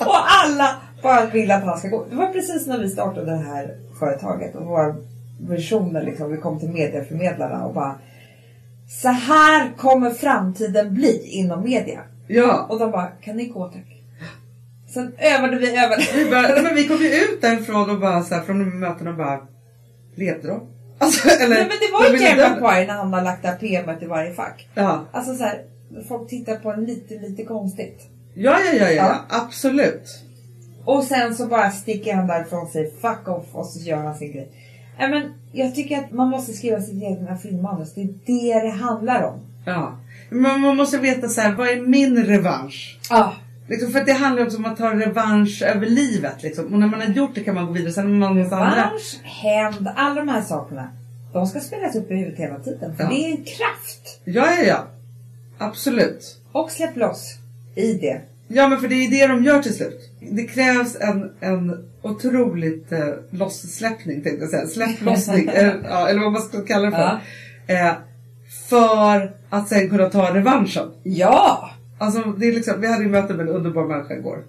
Och 0.00 0.16
alla 0.44 0.76
bara 1.02 1.26
vill 1.26 1.50
att 1.50 1.64
han 1.64 1.78
ska 1.78 1.88
gå. 1.88 2.06
Det 2.10 2.16
var 2.16 2.26
precis 2.26 2.66
när 2.66 2.78
vi 2.78 2.88
startade 2.88 3.30
det 3.30 3.36
här 3.36 3.76
företaget 3.98 4.54
och 4.56 4.66
våra 4.66 4.94
visioner 5.48 6.02
liksom. 6.02 6.30
Vi 6.30 6.36
kom 6.36 6.58
till 6.60 6.68
medieförmedlarna 6.70 7.64
och 7.64 7.74
bara 7.74 7.94
Så 8.90 9.08
här 9.08 9.72
kommer 9.76 10.10
framtiden 10.10 10.94
bli 10.94 11.26
inom 11.26 11.62
media. 11.64 12.00
Ja. 12.26 12.66
Och 12.68 12.78
de 12.78 12.90
bara, 12.90 13.06
kan 13.06 13.36
ni 13.36 13.46
gå 13.46 13.68
tack? 13.68 14.02
Sen 14.94 15.12
övade 15.18 15.56
vi, 15.56 15.76
övade. 15.76 16.02
Vi, 16.14 16.30
bara, 16.30 16.62
men 16.62 16.74
vi 16.74 16.88
kom 16.88 16.96
ju 16.96 17.08
ut 17.08 17.40
därifrån 17.40 17.90
och 17.90 18.00
bara 18.00 18.22
så 18.22 18.34
här, 18.34 18.42
från 18.42 18.58
de 18.58 18.80
mötena 18.80 19.10
och 19.10 19.16
bara, 19.16 19.40
levde 20.14 20.48
de? 20.48 20.60
Alltså, 20.98 21.28
eller, 21.40 21.54
Nej 21.54 21.68
men 21.68 21.68
det 21.80 21.92
var 21.92 22.18
ju 22.18 22.24
Jerry 22.24 22.60
Maguire 22.60 22.86
när 22.86 22.94
han 22.94 23.12
har 23.12 23.22
lagt 23.22 23.42
det 23.42 23.48
här 23.48 23.56
PMet 23.56 24.02
i 24.02 24.06
varje 24.06 24.34
fack. 24.34 24.68
Ja. 24.74 25.04
Alltså 25.12 25.34
så 25.34 25.44
här, 25.44 25.64
folk 26.08 26.28
tittar 26.28 26.56
på 26.56 26.72
en 26.72 26.84
lite, 26.84 27.14
lite 27.14 27.44
konstigt. 27.44 28.00
Ja, 28.34 28.58
ja, 28.66 28.72
ja, 28.72 28.90
ja, 28.90 28.92
Ja. 28.92 29.24
absolut. 29.28 30.24
Och 30.84 31.04
sen 31.04 31.34
så 31.34 31.46
bara 31.46 31.70
sticker 31.70 32.14
han 32.14 32.26
därifrån 32.26 32.62
och 32.62 32.68
säger 32.68 32.90
fuck 32.90 33.28
off 33.28 33.46
och 33.52 33.66
så 33.66 33.80
gör 33.80 33.96
han 33.96 34.14
sin 34.14 34.32
grej. 34.32 34.48
Men 35.08 35.32
jag 35.52 35.74
tycker 35.74 35.98
att 35.98 36.12
man 36.12 36.28
måste 36.28 36.52
skriva 36.52 36.80
sitt 36.80 37.02
egna 37.02 37.36
filmmanus. 37.36 37.94
Det 37.94 38.00
är 38.00 38.08
det 38.26 38.66
det 38.66 38.70
handlar 38.70 39.22
om. 39.22 39.40
Ja. 39.64 39.92
Men 40.30 40.60
man 40.60 40.76
måste 40.76 40.98
veta 40.98 41.28
så 41.28 41.40
här, 41.40 41.52
vad 41.54 41.68
är 41.68 41.80
min 41.80 42.24
revansch? 42.24 42.98
Ja. 43.10 43.32
Liksom, 43.68 43.92
för 43.92 44.04
det 44.04 44.12
handlar 44.12 44.42
också 44.42 44.58
om 44.58 44.64
att 44.64 44.76
ta 44.76 44.94
revansch 44.94 45.62
över 45.62 45.86
livet. 45.86 46.42
Liksom. 46.42 46.64
Och 46.64 46.78
när 46.78 46.86
man 46.86 47.00
har 47.00 47.08
gjort 47.08 47.34
det 47.34 47.40
kan 47.44 47.54
man 47.54 47.66
gå 47.66 47.72
vidare. 47.72 47.92
Sen 47.92 48.18
man 48.18 48.38
måste 48.38 48.56
andra. 48.56 48.76
Revansch, 48.76 49.20
hämnd, 49.22 49.88
alla 49.96 50.14
de 50.14 50.28
här 50.28 50.42
sakerna. 50.42 50.88
De 51.32 51.46
ska 51.46 51.60
spelas 51.60 51.96
upp 51.96 52.10
i 52.10 52.14
huvudet 52.14 52.38
hela 52.38 52.58
tiden. 52.58 52.96
För 52.96 53.02
Ja. 53.04 53.10
det 53.10 53.24
är 53.24 53.30
en 53.30 53.44
kraft. 53.44 54.20
Ja, 54.24 54.46
ja, 54.58 54.62
ja. 54.66 54.86
Absolut. 55.58 56.38
Och 56.52 56.70
släpp 56.70 56.96
loss 56.96 57.34
i 57.74 57.92
det. 57.92 58.20
Ja 58.52 58.68
men 58.68 58.80
för 58.80 58.88
det 58.88 58.94
är 58.94 59.10
det 59.10 59.26
de 59.26 59.44
gör 59.44 59.62
till 59.62 59.74
slut. 59.74 60.10
Det 60.30 60.44
krävs 60.44 60.96
en, 61.00 61.30
en 61.40 61.88
otroligt 62.02 62.92
eh, 62.92 63.08
lossläppning 63.30 64.22
tänkte 64.22 64.44
jag 64.44 64.50
säga. 64.50 64.66
Släpplossning. 64.66 65.48
eh, 65.54 65.74
ja, 65.84 66.08
eller 66.08 66.20
vad 66.20 66.32
man 66.32 66.42
ska 66.42 66.60
kalla 66.60 66.90
det 66.90 66.96
för. 66.96 67.20
Eh, 67.74 67.92
för 68.68 69.36
att 69.50 69.68
sen 69.68 69.90
kunna 69.90 70.10
ta 70.10 70.34
revanschen. 70.34 70.90
Ja! 71.02 71.70
Alltså, 71.98 72.22
det 72.22 72.46
är 72.48 72.52
liksom, 72.52 72.80
vi 72.80 72.86
hade 72.86 73.02
ju 73.02 73.08
möte 73.08 73.34
med 73.34 73.48
en 73.48 73.54
underbar 73.54 73.86
människa 73.86 74.14
igår. 74.14 74.44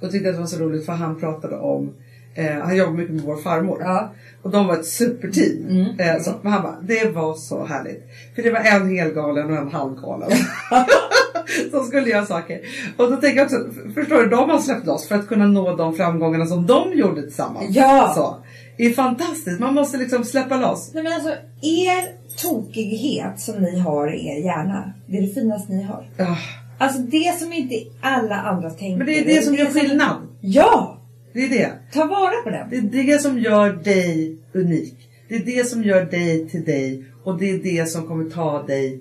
Och 0.00 0.10
tyckte 0.10 0.28
att 0.28 0.34
det 0.34 0.40
var 0.40 0.46
så 0.46 0.58
roligt 0.58 0.86
för 0.86 0.92
han 0.92 1.20
pratade 1.20 1.56
om 1.56 1.92
Eh, 2.34 2.60
han 2.62 2.76
jobbar 2.76 2.92
mycket 2.92 3.14
med 3.14 3.24
vår 3.24 3.36
farmor. 3.36 3.78
Ja. 3.80 4.12
Och 4.42 4.50
de 4.50 4.66
var 4.66 4.74
ett 4.74 4.86
superteam. 4.86 5.66
Mm. 5.68 6.00
Eh, 6.00 6.22
så, 6.22 6.32
men 6.42 6.52
han 6.52 6.62
bara, 6.62 6.80
det 6.82 7.10
var 7.14 7.34
så 7.34 7.64
härligt. 7.64 8.02
För 8.34 8.42
det 8.42 8.50
var 8.50 8.60
en 8.60 8.96
helgalen 8.96 9.50
och 9.50 9.56
en 9.56 9.72
halvgalen. 9.72 10.30
som 11.70 11.84
skulle 11.84 12.10
göra 12.10 12.26
saker. 12.26 12.60
Och 12.96 13.10
då 13.10 13.16
tänker 13.16 13.36
jag 13.36 13.44
också, 13.44 13.56
förstår 13.94 14.22
du, 14.22 14.28
de 14.28 14.50
har 14.50 14.58
släppt 14.58 14.86
loss 14.86 15.08
för 15.08 15.14
att 15.14 15.28
kunna 15.28 15.46
nå 15.46 15.76
de 15.76 15.96
framgångarna 15.96 16.46
som 16.46 16.66
de 16.66 16.92
gjorde 16.92 17.22
tillsammans. 17.22 17.66
Ja. 17.70 18.12
Så, 18.16 18.36
det 18.76 18.86
är 18.86 18.92
fantastiskt, 18.92 19.60
man 19.60 19.74
måste 19.74 19.98
liksom 19.98 20.24
släppa 20.24 20.56
loss. 20.56 20.90
Nej 20.94 21.02
men 21.02 21.12
alltså, 21.12 21.30
er 21.62 22.24
tokighet 22.36 23.40
som 23.40 23.54
ni 23.54 23.78
har 23.78 24.14
i 24.14 24.28
er 24.28 24.44
hjärna, 24.44 24.92
det 25.06 25.16
är 25.18 25.22
det 25.22 25.34
finaste 25.34 25.72
ni 25.72 25.82
har. 25.82 26.06
Ah, 26.18 26.36
Alltså 26.78 26.98
det 27.00 27.38
som 27.38 27.52
inte 27.52 27.74
alla 28.00 28.34
andra 28.34 28.70
tänker. 28.70 28.96
Men 28.96 29.06
det 29.06 29.18
är 29.18 29.24
det 29.24 29.42
som 29.42 29.54
gör 29.54 29.66
skillnad. 29.66 30.16
Ja! 30.40 30.93
Det 31.34 31.40
är 31.44 31.48
det. 31.48 31.72
Ta 31.92 32.06
vara 32.06 32.42
på 32.44 32.50
den. 32.50 32.90
Det 32.90 33.00
är 33.00 33.04
det 33.06 33.18
som 33.22 33.38
gör 33.38 33.72
dig 33.72 34.36
unik. 34.52 34.94
Det 35.28 35.34
är 35.34 35.44
det 35.44 35.68
som 35.68 35.82
gör 35.84 36.04
dig 36.04 36.48
till 36.48 36.64
dig. 36.64 37.04
Och 37.24 37.38
det 37.38 37.50
är 37.50 37.58
det 37.58 37.86
som 37.88 38.06
kommer 38.08 38.30
ta 38.30 38.62
dig 38.62 39.00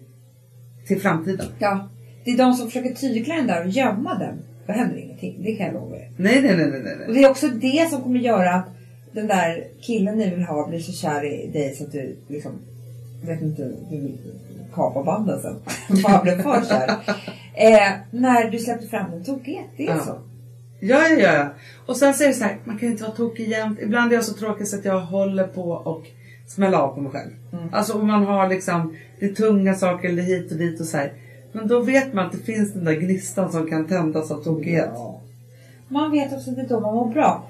till 0.87 1.01
framtiden. 1.01 1.45
Ja. 1.59 1.89
Det 2.25 2.31
är 2.31 2.37
de 2.37 2.53
som 2.53 2.67
försöker 2.67 2.93
tygla 2.95 3.35
den 3.35 3.47
där 3.47 3.63
och 3.63 3.69
gömma 3.69 4.15
den. 4.19 4.39
Då 4.67 4.73
händer 4.73 4.97
ingenting. 4.97 5.39
Det 5.43 5.55
kan 5.55 5.65
jag 5.65 5.73
lova 5.75 5.95
er. 5.97 6.09
Nej, 6.17 6.41
nej, 6.41 6.57
nej, 6.57 6.67
nej, 6.67 6.81
nej. 6.83 7.07
Och 7.07 7.13
det 7.13 7.23
är 7.23 7.29
också 7.29 7.47
det 7.47 7.89
som 7.89 8.01
kommer 8.03 8.19
göra 8.19 8.53
att 8.53 8.65
den 9.11 9.27
där 9.27 9.63
killen 9.81 10.17
ni 10.17 10.29
vill 10.29 10.43
ha 10.43 10.67
blir 10.67 10.79
så 10.79 10.91
kär 10.91 11.25
i 11.25 11.47
dig 11.53 11.75
så 11.75 11.83
att 11.83 11.91
du 11.91 12.15
liksom, 12.27 12.51
vet 13.25 13.41
inte, 13.41 13.61
du 13.89 13.97
vill 14.01 14.17
kapa 14.73 15.03
banden 15.03 15.41
sen. 15.41 15.55
Bara 16.03 16.23
blir 16.23 16.37
för 16.37 16.65
kär. 16.69 16.89
Eh, 17.53 17.91
när 18.11 18.51
du 18.51 18.59
släppte 18.59 18.87
fram 18.87 19.13
en 19.13 19.23
tokighet. 19.23 19.65
Det 19.77 19.87
är 19.87 19.95
Ja. 19.95 19.99
så. 20.05 20.19
Ja, 20.87 21.07
ja, 21.07 21.33
ja. 21.33 21.47
Och 21.85 21.97
sen 21.97 22.13
säger 22.13 22.31
det 22.31 22.37
så 22.37 22.43
här, 22.43 22.57
man 22.63 22.77
kan 22.77 22.89
inte 22.89 23.03
vara 23.03 23.15
tokig 23.15 23.49
jämt. 23.49 23.79
Ibland 23.81 24.11
är 24.11 24.15
jag 24.15 24.25
så 24.25 24.33
tråkig 24.33 24.67
så 24.67 24.77
att 24.77 24.85
jag 24.85 24.99
håller 24.99 25.47
på 25.47 25.71
och 25.71 26.03
smälla 26.47 26.81
av 26.81 26.95
på 26.95 27.01
mig 27.01 27.11
själv. 27.11 27.31
Alltså 27.71 27.99
om 27.99 28.07
man 28.07 28.25
har 28.25 28.49
liksom, 28.49 28.97
det 29.19 29.25
är 29.25 29.33
tunga 29.33 29.75
saker 29.75 30.09
eller 30.09 30.23
hit 30.23 30.51
och 30.51 30.57
dit 30.57 30.79
och 30.79 30.85
så 30.85 30.97
här. 30.97 31.13
Men 31.51 31.67
då 31.67 31.79
vet 31.79 32.13
man 32.13 32.25
att 32.25 32.31
det 32.31 32.37
finns 32.37 32.73
den 32.73 32.85
där 32.85 32.93
gnistan 32.93 33.51
som 33.51 33.69
kan 33.69 33.87
tändas 33.87 34.31
av 34.31 34.43
tokighet. 34.43 34.89
Man 35.87 36.11
vet 36.11 36.33
också 36.33 36.49
är 36.51 36.67
då 36.69 36.79
man 36.79 36.95
mår 36.95 37.13
bra. 37.13 37.43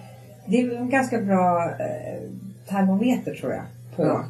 Det 0.45 0.61
är 0.61 0.75
en 0.75 0.89
ganska 0.89 1.21
bra 1.21 1.63
eh, 1.63 2.29
termometer 2.69 3.35
tror 3.35 3.51
jag. 3.51 3.63
På. 3.95 4.03
Ja. 4.03 4.25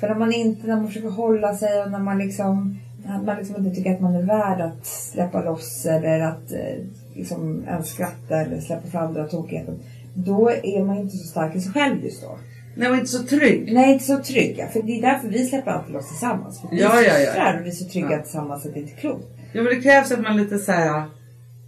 För 0.00 0.08
när 0.08 0.14
man 0.14 0.32
inte, 0.32 0.66
när 0.66 0.76
man 0.76 0.86
försöker 0.86 1.08
hålla 1.08 1.54
sig 1.54 1.82
och 1.82 1.90
när 1.90 1.98
man 1.98 2.18
liksom, 2.18 2.78
när 3.06 3.22
man 3.22 3.36
liksom 3.36 3.56
inte 3.56 3.76
tycker 3.76 3.94
att 3.94 4.00
man 4.00 4.14
är 4.14 4.22
värd 4.22 4.60
att 4.60 4.86
släppa 4.86 5.42
loss 5.44 5.86
eller 5.86 6.20
att 6.20 6.52
eh, 6.52 6.84
liksom 7.18 7.64
ens 7.68 7.88
skratta 7.88 8.40
eller 8.40 8.60
släppa 8.60 8.88
fram 8.88 9.14
den 9.14 9.22
här 9.22 9.30
tokigheten. 9.30 9.78
Då 10.14 10.50
är 10.50 10.84
man 10.84 10.98
inte 10.98 11.16
så 11.16 11.24
stark 11.28 11.56
i 11.56 11.60
sig 11.60 11.72
själv 11.72 12.04
just 12.04 12.22
då. 12.22 12.38
Nej, 12.76 12.88
och 12.90 12.94
inte 12.94 13.06
så 13.08 13.22
trygg. 13.22 13.72
Nej, 13.72 13.92
inte 13.92 14.04
så 14.04 14.18
trygga. 14.18 14.68
För 14.68 14.82
det 14.82 14.98
är 14.98 15.02
därför 15.02 15.28
vi 15.28 15.46
släpper 15.46 15.70
alltid 15.70 15.94
loss 15.94 16.08
tillsammans. 16.08 16.60
För 16.60 16.68
vi 16.68 16.80
Ja, 16.80 17.00
är 17.02 17.04
ja, 17.24 17.32
ja. 17.36 17.58
och 17.60 17.66
vi 17.66 17.70
är 17.70 17.74
så 17.74 17.84
trygga 17.88 18.12
Ja. 18.12 18.22
tillsammans 18.22 18.66
att 18.66 18.74
det 18.74 18.80
inte 18.80 18.92
är 18.92 18.96
klokt. 18.96 19.24
Ja, 19.52 19.62
men 19.62 19.74
det 19.74 19.80
krävs 19.80 20.12
att 20.12 20.20
man 20.20 20.36
lite 20.36 20.58
så 20.58 20.72
här, 20.72 21.02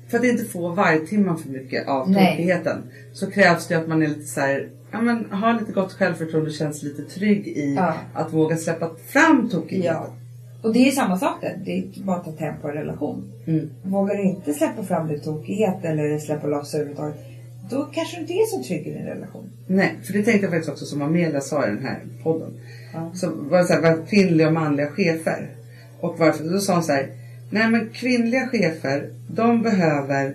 för 0.09 0.19
att 0.19 0.25
inte 0.25 0.45
få 0.45 0.69
vargtimman 0.69 1.39
för 1.39 1.49
mycket 1.49 1.89
av 1.89 2.05
tokigheten. 2.07 2.83
Så 3.13 3.31
krävs 3.31 3.67
det 3.67 3.75
att 3.75 3.89
man 3.89 4.03
är 4.03 4.09
lite 4.09 4.27
så 4.27 4.41
här, 4.41 4.69
ja 4.93 5.01
men 5.01 5.25
har 5.31 5.61
lite 5.61 5.73
gott 5.73 5.93
självförtroende 5.93 6.51
och 6.51 6.57
känns 6.57 6.83
lite 6.83 7.03
trygg 7.03 7.49
i 7.49 7.75
Ja. 7.75 7.95
att 8.15 8.33
våga 8.33 8.57
släppa 8.57 8.91
fram 9.13 9.49
tokigheten. 9.51 9.95
Ja. 10.03 10.15
Och 10.63 10.73
det 10.73 10.89
är 10.89 10.91
samma 10.91 11.19
sak 11.19 11.41
där. 11.41 11.59
Det 11.65 11.79
är 11.79 11.85
bara 12.03 12.17
att 12.17 12.25
ta 12.25 12.33
tempo 12.33 12.69
i 12.69 12.73
relation. 12.73 13.33
Mm. 13.47 13.71
Vågar 13.83 14.17
du 14.17 14.23
inte 14.23 14.55
släppa 14.55 14.83
fram 14.83 15.09
din 15.09 15.21
tokighet 15.21 15.85
eller 15.85 16.19
släppa 16.19 16.47
loss 16.47 16.75
överhuvudtaget. 16.75 17.17
Då 17.71 17.89
kanske 17.93 18.17
du 18.17 18.21
inte 18.21 18.33
är 18.33 18.47
så 18.47 18.63
trygg 18.63 18.87
i 18.87 18.91
din 18.91 19.07
relation. 19.07 19.51
Nej, 19.67 19.99
för 20.03 20.13
det 20.13 20.23
tänkte 20.23 20.45
jag 20.47 20.51
faktiskt 20.51 20.73
också 20.73 20.85
som 20.85 21.03
Amelia 21.03 21.41
sa 21.41 21.67
i 21.67 21.71
den 21.71 21.85
här 21.85 22.01
podden. 22.23 22.51
Ja. 22.95 23.11
Så 23.15 23.31
var 23.31 23.59
det 23.59 23.65
så 23.65 23.73
här, 23.73 23.81
vad 23.81 24.09
kvinnliga 24.09 24.47
och 24.47 24.53
manliga 24.53 24.87
chefer. 24.87 25.49
Och 26.01 26.19
varför? 26.19 26.45
Då 26.45 26.59
sa 26.59 26.75
hon 26.75 26.83
så 26.83 26.93
här, 26.93 27.09
nej 27.51 27.71
men 27.71 27.91
kvinnliga 27.93 28.49
chefer, 28.49 29.11
de 29.29 29.63
behöver 29.63 30.35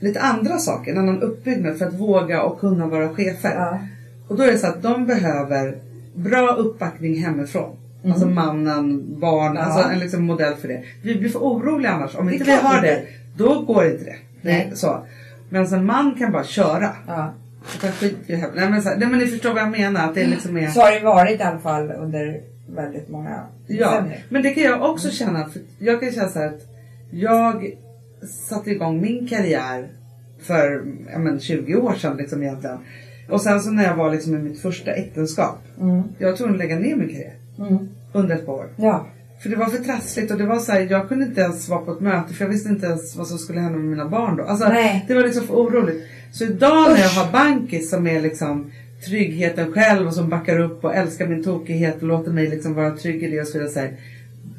lite 0.00 0.20
andra 0.20 0.58
saker, 0.58 0.92
en 0.92 0.98
annan 0.98 1.22
uppbyggnad 1.22 1.78
för 1.78 1.86
att 1.86 1.94
våga 1.94 2.42
och 2.42 2.60
kunna 2.60 2.86
vara 2.86 3.08
chefer. 3.08 3.54
Ja. 3.54 3.78
Och 4.28 4.36
då 4.36 4.42
är 4.42 4.52
det 4.52 4.58
så 4.58 4.66
att 4.66 4.82
de 4.82 5.06
behöver 5.06 5.78
bra 6.14 6.54
uppbackning 6.54 7.22
hemifrån. 7.22 7.76
Alltså 8.04 8.26
mannen, 8.26 9.20
barn. 9.20 9.54
Ja. 9.54 9.60
alltså 9.62 9.90
en 9.90 9.98
liksom 9.98 10.22
modell 10.22 10.54
för 10.54 10.68
det. 10.68 10.82
Vi 11.02 11.14
blir 11.18 11.28
för 11.28 11.38
oroliga 11.38 11.90
annars. 11.90 12.16
Om 12.16 12.26
Det 12.26 12.32
inte 12.32 12.44
vi 12.44 12.52
har 12.52 12.82
det, 12.82 13.02
då 13.36 13.60
går 13.60 13.86
inte 13.86 14.04
det. 14.04 14.16
Nej. 14.42 14.70
Så. 14.74 15.06
Men 15.50 15.66
en 15.66 15.86
man 15.86 16.14
kan 16.14 16.32
bara 16.32 16.44
köra. 16.44 16.90
Ja. 17.06 17.34
I 18.00 18.36
Nej 18.54 18.70
men, 18.70 18.82
så 18.82 18.88
nej 18.88 19.08
men 19.08 19.18
ni 19.18 19.26
förstår 19.26 19.52
vad 19.54 19.62
jag 19.62 19.70
menar. 19.70 20.08
Att 20.08 20.14
det 20.14 20.26
liksom 20.26 20.56
är... 20.56 20.68
Så 20.68 20.80
har 20.80 20.92
det 20.92 21.00
varit 21.00 21.40
i 21.40 21.42
alla 21.42 21.58
fall 21.58 21.90
under 21.90 22.40
väldigt 22.74 23.08
många 23.08 23.40
Ja, 23.66 23.90
decennier. 23.90 24.24
men 24.28 24.42
det 24.42 24.50
kan 24.50 24.62
jag 24.62 24.90
också 24.90 25.10
känna. 25.10 25.48
För 25.48 25.62
jag 25.78 26.00
kan 26.00 26.12
känna 26.12 26.28
så 26.28 26.38
här 26.38 26.46
att 26.46 26.66
jag 27.10 27.74
satte 28.48 28.70
igång 28.70 29.00
min 29.00 29.28
karriär 29.28 29.88
för 30.42 30.82
men 31.18 31.40
20 31.40 31.76
år 31.76 31.94
sedan 31.94 32.16
liksom 32.16 32.42
egentligen. 32.42 32.78
Och 33.30 33.40
sen 33.40 33.60
så 33.60 33.70
när 33.70 33.84
jag 33.84 33.96
var 33.96 34.10
liksom 34.12 34.34
i 34.34 34.38
mitt 34.38 34.60
första 34.60 34.90
äktenskap. 34.92 35.58
Mm. 35.80 36.02
Jag 36.18 36.30
var 36.30 36.36
tvungen 36.36 36.54
att 36.54 36.58
lägga 36.58 36.78
ner 36.78 36.96
min 36.96 37.08
karriär 37.08 37.34
Mm. 37.60 37.88
under 38.12 38.34
ett 38.34 38.46
par 38.46 38.52
år. 38.52 38.68
Ja. 38.76 39.06
För 39.42 39.48
det 39.48 39.56
var 39.56 39.66
för 39.66 39.84
trassligt 39.84 40.30
och 40.30 40.38
det 40.38 40.46
var 40.46 40.58
så 40.58 40.72
här, 40.72 40.86
jag 40.90 41.08
kunde 41.08 41.24
inte 41.24 41.40
ens 41.40 41.68
vara 41.68 41.80
på 41.80 41.92
ett 41.92 42.00
möte 42.00 42.34
för 42.34 42.44
jag 42.44 42.52
visste 42.52 42.68
inte 42.68 42.86
ens 42.86 43.16
vad 43.16 43.26
som 43.26 43.38
skulle 43.38 43.60
hända 43.60 43.78
med 43.78 43.90
mina 43.90 44.08
barn 44.08 44.36
då. 44.36 44.44
Alltså, 44.44 44.68
Nej. 44.68 45.04
det 45.08 45.14
var 45.14 45.22
liksom 45.22 45.46
för 45.46 45.54
oroligt. 45.54 46.02
Så 46.32 46.44
idag 46.44 46.90
när 46.90 46.98
jag 46.98 47.06
Usch. 47.06 47.16
har 47.18 47.32
Bankis 47.32 47.90
som 47.90 48.06
är 48.06 48.20
liksom 48.20 48.70
tryggheten 49.06 49.72
själv 49.72 50.06
och 50.06 50.14
som 50.14 50.28
backar 50.28 50.60
upp 50.60 50.84
och 50.84 50.94
älskar 50.94 51.26
min 51.26 51.44
tokighet 51.44 52.02
och 52.02 52.08
låter 52.08 52.30
mig 52.30 52.46
liksom 52.46 52.74
vara 52.74 52.96
trygg 52.96 53.22
i 53.22 53.30
det 53.30 53.40
och 53.40 53.46
så 53.46 53.58
vidare. 53.58 53.72
Så 53.72 53.80
här, 53.80 53.96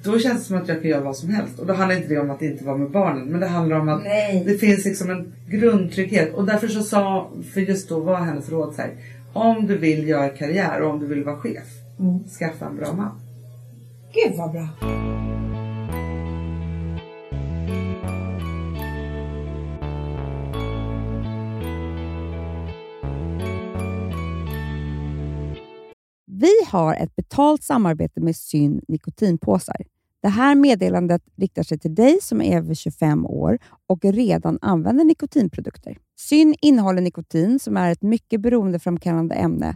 då 0.03 0.19
känns 0.19 0.39
det 0.39 0.45
som 0.45 0.57
att 0.57 0.67
jag 0.67 0.81
kan 0.81 0.91
göra 0.91 1.01
vad 1.01 1.17
som 1.17 1.29
helst. 1.29 1.59
Och 1.59 1.65
då 1.65 1.73
handlar 1.73 1.95
inte 1.95 2.09
det 2.09 2.19
om 2.19 2.29
att 2.29 2.41
inte 2.41 2.63
vara 2.63 2.77
med 2.77 2.89
barnen. 2.89 3.27
Men 3.27 3.39
det 3.39 3.47
handlar 3.47 3.79
om 3.79 3.89
att 3.89 4.03
Nej. 4.03 4.43
det 4.47 4.57
finns 4.57 4.85
liksom 4.85 5.09
en 5.09 5.33
grundtrygghet. 5.47 6.33
Och 6.33 6.45
därför 6.45 6.67
så 6.67 6.83
sa, 6.83 7.31
för 7.53 7.61
just 7.61 7.89
då 7.89 7.99
var 7.99 8.17
hennes 8.17 8.49
råd 8.49 8.75
så 8.75 8.81
här. 8.81 8.91
Om 9.33 9.67
du 9.67 9.77
vill 9.77 10.07
göra 10.07 10.29
karriär 10.29 10.81
och 10.81 10.89
om 10.89 10.99
du 10.99 11.05
vill 11.05 11.23
vara 11.23 11.37
chef. 11.37 11.81
Mm. 12.01 12.27
Skaffa 12.27 12.65
en 12.65 12.75
bra 12.75 12.93
man. 12.93 13.19
Gud 14.13 14.37
vad 14.37 14.51
bra. 14.51 14.67
Vi 26.25 26.51
har 26.67 26.95
ett 26.95 27.15
betalt 27.15 27.63
samarbete 27.63 28.21
med 28.21 28.35
Syn 28.35 28.81
nikotinpåsar. 28.87 29.85
Det 30.21 30.29
här 30.29 30.55
meddelandet 30.55 31.21
riktar 31.35 31.63
sig 31.63 31.79
till 31.79 31.95
dig 31.95 32.17
som 32.21 32.41
är 32.41 32.57
över 32.57 32.73
25 32.73 33.25
år 33.25 33.59
och 33.87 34.03
redan 34.03 34.59
använder 34.61 35.03
nikotinprodukter. 35.05 35.97
Syn 36.19 36.55
innehåller 36.61 37.01
nikotin 37.01 37.59
som 37.59 37.77
är 37.77 37.91
ett 37.91 38.01
mycket 38.01 38.41
beroendeframkallande 38.41 39.35
ämne 39.35 39.75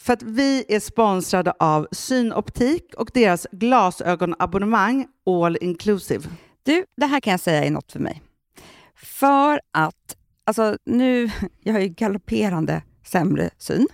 För 0.00 0.12
att 0.12 0.22
vi 0.22 0.64
är 0.68 0.80
sponsrade 0.80 1.52
av 1.58 1.88
Synoptik 1.92 2.94
och 2.96 3.10
deras 3.14 3.46
glasögonabonnemang 3.52 5.06
All 5.26 5.58
Inclusive. 5.60 6.28
Du, 6.62 6.84
det 6.96 7.06
här 7.06 7.20
kan 7.20 7.30
jag 7.30 7.40
säga 7.40 7.64
är 7.64 7.70
något 7.70 7.92
för 7.92 8.00
mig. 8.00 8.22
För 8.96 9.60
att, 9.72 10.16
alltså 10.44 10.78
nu, 10.84 11.30
jag 11.60 11.72
har 11.72 11.80
ju 11.80 11.88
galopperande 11.88 12.82
sämre 13.04 13.50
syn. 13.58 13.86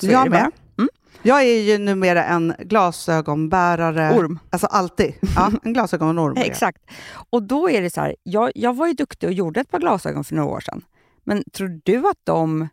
Så 0.00 0.06
Jag 0.06 0.26
är 0.26 0.30
med. 0.30 0.50
Mm. 0.78 0.88
Jag 1.22 1.42
är 1.42 1.60
ju 1.60 1.78
numera 1.78 2.24
en 2.24 2.54
glasögonbärare. 2.58 4.18
Orm. 4.18 4.38
Alltså 4.50 4.66
alltid. 4.66 5.14
Ja, 5.36 5.52
en 5.62 5.72
glasögonorm. 5.72 6.36
Exakt. 6.36 6.82
Och 7.30 7.42
då 7.42 7.70
är 7.70 7.82
det 7.82 7.90
så 7.90 8.00
här, 8.00 8.16
jag, 8.22 8.52
jag 8.54 8.76
var 8.76 8.86
ju 8.86 8.92
duktig 8.92 9.28
och 9.28 9.32
gjorde 9.32 9.60
ett 9.60 9.70
par 9.70 9.78
glasögon 9.78 10.24
för 10.24 10.34
några 10.34 10.48
år 10.48 10.60
sedan. 10.60 10.84
Men 11.24 11.44
tror 11.52 11.80
du 11.84 12.08
att 12.08 12.20
de 12.24 12.68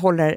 håller 0.00 0.36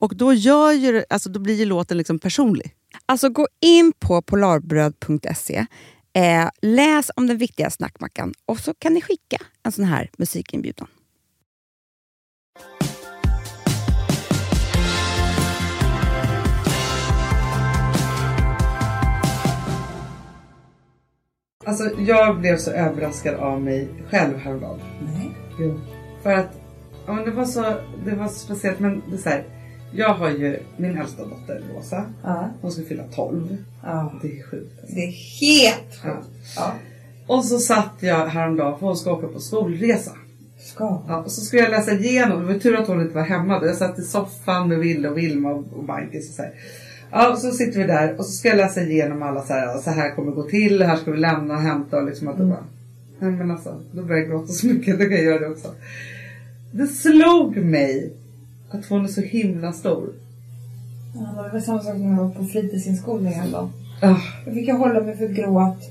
Och 0.00 0.16
då, 0.16 0.32
gör 0.32 0.72
ju, 0.72 0.92
det- 0.92 1.04
alltså, 1.10 1.28
då 1.30 1.40
blir 1.40 1.54
ju 1.54 1.64
låten 1.64 1.98
liksom 1.98 2.18
personlig. 2.18 2.74
Alltså 3.06 3.28
gå 3.28 3.46
in 3.60 3.92
på 3.98 4.22
polarbröd.se, 4.22 5.66
eh, 6.12 6.48
läs 6.62 7.10
om 7.16 7.26
den 7.26 7.38
viktiga 7.38 7.70
snackmackan 7.70 8.34
och 8.46 8.60
så 8.60 8.74
kan 8.74 8.94
ni 8.94 9.00
skicka 9.00 9.38
en 9.62 9.72
sån 9.72 9.84
här 9.84 10.10
musikinbjudan. 10.18 10.88
Alltså, 21.66 21.90
jag 22.00 22.40
blev 22.40 22.56
så 22.56 22.70
överraskad 22.70 23.34
av 23.34 23.60
mig 23.62 23.88
själv 24.10 24.36
häromdagen. 24.38 24.80
Nej. 25.14 25.30
Jo. 25.58 25.80
För 26.22 26.32
att 26.32 26.60
ja, 27.06 27.12
men 27.12 27.24
det, 27.24 27.30
var 27.30 27.44
så, 27.44 27.60
det 28.04 28.14
var 28.14 28.28
så 28.28 28.34
speciellt. 28.38 28.80
Men 28.80 29.02
det 29.10 29.14
är 29.16 29.18
så 29.18 29.28
här, 29.28 29.44
jag 29.92 30.14
har 30.14 30.30
ju 30.30 30.58
min 30.76 30.98
äldsta 30.98 31.24
dotter 31.24 31.62
Rosa. 31.74 32.04
Ja. 32.22 32.50
Hon 32.60 32.72
ska 32.72 32.82
fylla 32.82 33.02
12. 33.14 33.56
ja. 33.82 34.12
Det 34.22 34.38
är 34.38 34.42
sjukt. 34.42 34.80
alltså. 34.80 34.94
Det 34.94 35.04
är 35.04 35.40
helt 35.40 36.02
sjukt. 36.02 36.28
Ja. 36.56 36.72
Och 37.26 37.44
så 37.44 37.58
satt 37.58 37.94
jag 38.00 38.26
häromdagen 38.26 38.78
för 38.78 38.86
hon 38.86 38.96
ska 38.96 39.12
åka 39.12 39.26
på 39.26 39.40
skolresa. 39.40 40.12
Ska. 40.60 41.02
Ja, 41.08 41.22
och 41.22 41.30
så 41.30 41.40
skulle 41.40 41.62
jag 41.62 41.70
läsa 41.70 41.92
igenom, 41.92 42.40
det 42.40 42.52
var 42.52 42.60
tur 42.60 42.76
att 42.76 42.88
hon 42.88 43.00
inte 43.00 43.14
var 43.14 43.22
hemma. 43.22 43.60
Jag 43.62 43.76
satt 43.76 43.98
i 43.98 44.02
soffan 44.02 44.68
med 44.68 44.78
Ville 44.78 45.08
och 45.08 45.18
Vilma 45.18 45.50
och, 45.50 45.64
och 45.72 45.84
Bankis 45.84 46.28
och 46.28 46.34
så 46.34 46.42
här. 46.42 46.52
Ja, 47.10 47.32
och 47.32 47.38
så 47.38 47.50
sitter 47.50 47.78
vi 47.78 47.86
där 47.86 48.18
och 48.18 48.26
så 48.26 48.32
ska 48.32 48.48
jag 48.48 48.56
läsa 48.56 48.82
igenom 48.82 49.22
alla 49.22 49.42
så 49.42 49.52
här, 49.52 49.78
så 49.78 49.90
här 49.90 50.14
kommer 50.14 50.30
det 50.30 50.36
gå 50.36 50.42
till, 50.42 50.82
här 50.82 50.96
ska 50.96 51.10
vi 51.10 51.18
lämna 51.18 51.54
och 51.54 51.60
hämta 51.60 51.96
och 51.96 52.06
liksom 52.06 52.28
att 52.28 52.38
det 52.38 52.44
bara. 52.44 52.64
Nej 53.18 53.30
men 53.30 53.50
alltså, 53.50 53.80
då 53.92 54.02
börjar 54.02 54.20
jag 54.20 54.30
gråta 54.30 54.52
så 54.52 54.66
mycket, 54.66 54.98
då 54.98 55.04
kan 55.04 55.12
jag 55.12 55.24
göra 55.24 55.38
det 55.38 55.48
också. 55.48 55.68
Det 56.72 56.86
slog 56.86 57.56
mig 57.56 58.12
att 58.70 58.86
hon 58.86 59.04
är 59.04 59.08
så 59.08 59.20
himla 59.20 59.72
stor. 59.72 60.08
Ja, 61.14 61.42
det 61.42 61.52
var 61.52 61.60
samma 61.60 61.82
sak 61.82 61.96
när 61.96 62.10
jag 62.10 62.16
var 62.24 62.30
på 62.30 62.44
fritidsinskolningen 62.44 63.50
då. 63.52 63.70
Ah, 64.02 64.16
Jag 64.46 64.54
fick 64.54 64.70
hålla 64.72 65.00
mig 65.00 65.16
för 65.16 65.28
gråt 65.28 65.90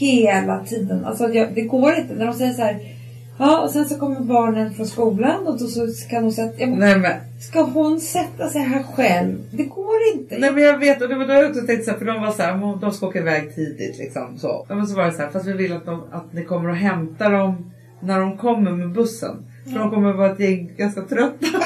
hela 0.00 0.64
tiden. 0.64 1.04
Alltså 1.04 1.28
jag, 1.28 1.54
det 1.54 1.62
går 1.62 1.94
inte. 1.94 2.14
När 2.14 2.26
de 2.26 2.34
säger 2.34 2.52
så 2.52 2.62
här. 2.62 2.96
Ja, 3.38 3.60
och 3.62 3.70
sen 3.70 3.84
så 3.88 3.98
kommer 3.98 4.20
barnen 4.20 4.74
från 4.74 4.86
skolan 4.86 5.46
och 5.46 5.58
då 5.58 5.66
så 5.66 5.86
kan 6.10 6.22
hon 6.22 6.32
sätta... 6.32 6.60
Jag, 6.60 6.68
nej 6.78 6.98
men, 6.98 7.12
ska 7.40 7.62
hon 7.62 8.00
sätta 8.00 8.48
sig 8.48 8.60
här 8.62 8.82
själv? 8.82 9.38
Det 9.50 9.64
går 9.64 9.96
inte. 10.14 10.38
nej 10.38 10.52
men 10.52 10.62
jag 10.62 10.78
vet 10.78 11.02
och 11.02 11.08
det 11.08 11.14
var 11.14 11.26
då 11.26 11.32
jag 11.32 11.50
också 11.50 11.66
tänkte 11.66 11.84
så 11.84 11.90
här, 11.90 11.98
för 11.98 12.04
de 12.06 12.20
var 12.20 12.30
så 12.32 12.42
här, 12.42 12.56
"Men 12.56 12.80
de 12.80 12.92
ska 12.92 13.06
åka 13.06 13.18
iväg 13.18 13.54
tidigt 13.54 13.98
liksom 13.98 14.38
så. 14.38 14.66
Men 14.68 14.86
så 14.86 14.96
var 14.96 15.06
det 15.06 15.12
så 15.12 15.22
här, 15.22 15.30
fast 15.30 15.46
vi 15.46 15.52
vill 15.52 15.72
att, 15.72 15.86
de, 15.86 16.02
att 16.12 16.32
ni 16.32 16.44
kommer 16.44 16.68
och 16.68 16.76
hämtar 16.76 17.32
dem 17.32 17.70
när 18.00 18.20
de 18.20 18.36
kommer 18.38 18.70
med 18.70 18.92
bussen. 18.92 19.36
För 19.72 19.78
de 19.78 19.90
kommer 19.90 20.12
vara 20.12 20.32
ett 20.32 20.40
gäng 20.40 20.72
ganska 20.76 21.02
trötta. 21.02 21.46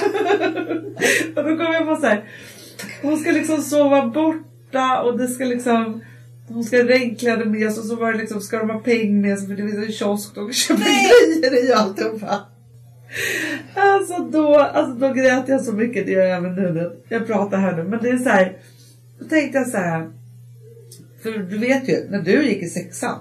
och 1.36 1.44
då 1.44 1.56
kommer 1.56 1.72
jag 1.72 1.86
på 1.86 1.96
så 1.96 2.06
här. 2.06 2.24
Hon 3.02 3.18
ska 3.18 3.30
liksom 3.30 3.62
sova 3.62 4.06
borta 4.06 5.02
och 5.02 5.18
det 5.18 5.28
ska 5.28 5.44
liksom 5.44 6.00
hon 6.48 6.64
ska 6.64 6.76
ha 6.76 6.84
regnkläder 6.84 7.44
med 7.44 7.72
sig 7.72 7.80
och 7.80 7.86
så 7.86 7.96
var 7.96 8.12
det 8.12 8.18
liksom, 8.18 8.40
ska 8.40 8.58
de 8.58 8.70
ha 8.70 8.78
peng 8.78 9.20
med 9.20 9.38
sig 9.38 9.48
för 9.48 9.54
det 9.54 9.62
finns 9.62 9.86
en 9.86 9.92
kiosk 9.92 10.34
de 10.34 10.46
kan 10.46 10.52
köpa 10.52 10.80
grejer 10.82 11.64
i 11.64 11.72
och 11.72 11.76
alltihopa. 11.76 12.40
Alltså 13.74 14.18
då, 14.32 14.58
alltså 14.58 14.94
då 14.94 15.12
grät 15.12 15.48
jag 15.48 15.60
så 15.60 15.72
mycket, 15.72 16.06
det 16.06 16.12
gör 16.12 16.24
jag 16.24 16.36
även 16.36 16.54
nu 16.54 16.72
när 16.72 16.92
jag 17.08 17.26
pratar 17.26 17.58
här 17.58 17.76
nu. 17.76 17.84
Men 17.84 18.02
det 18.02 18.08
är 18.08 18.18
så 18.18 18.28
här, 18.28 18.56
då 19.18 19.24
tänkte 19.24 19.58
jag 19.58 19.68
så 19.68 19.76
här. 19.76 20.10
För 21.22 21.30
du 21.30 21.58
vet 21.58 21.88
ju, 21.88 22.10
när 22.10 22.22
du 22.22 22.44
gick 22.44 22.62
i 22.62 22.66
sexan, 22.66 23.18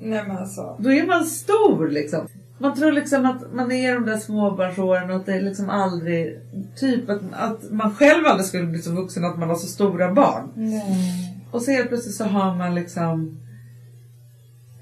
Nej 0.00 0.24
men 0.28 0.36
alltså. 0.36 0.76
då 0.78 0.92
är 0.92 1.06
man 1.06 1.24
stor 1.24 1.88
liksom. 1.88 2.28
Man 2.60 2.76
tror 2.76 2.92
liksom 2.92 3.26
att 3.26 3.52
man 3.52 3.72
är 3.72 3.94
de 3.94 4.06
där 4.06 4.16
småbarnsåren 4.16 5.10
och 5.10 5.16
att 5.16 5.26
det 5.26 5.34
är 5.34 5.40
liksom 5.40 5.70
aldrig, 5.70 6.40
typ 6.76 7.10
att, 7.10 7.20
att 7.32 7.70
man 7.70 7.94
själv 7.94 8.26
aldrig 8.26 8.46
skulle 8.46 8.66
bli 8.66 8.82
så 8.82 8.92
vuxen 8.92 9.24
att 9.24 9.38
man 9.38 9.48
har 9.48 9.56
så 9.56 9.66
stora 9.66 10.12
barn. 10.12 10.52
Nej. 10.54 11.44
Och 11.50 11.62
så 11.62 11.70
helt 11.70 11.88
plötsligt 11.88 12.14
så 12.14 12.24
har 12.24 12.54
man 12.54 12.74
liksom 12.74 13.40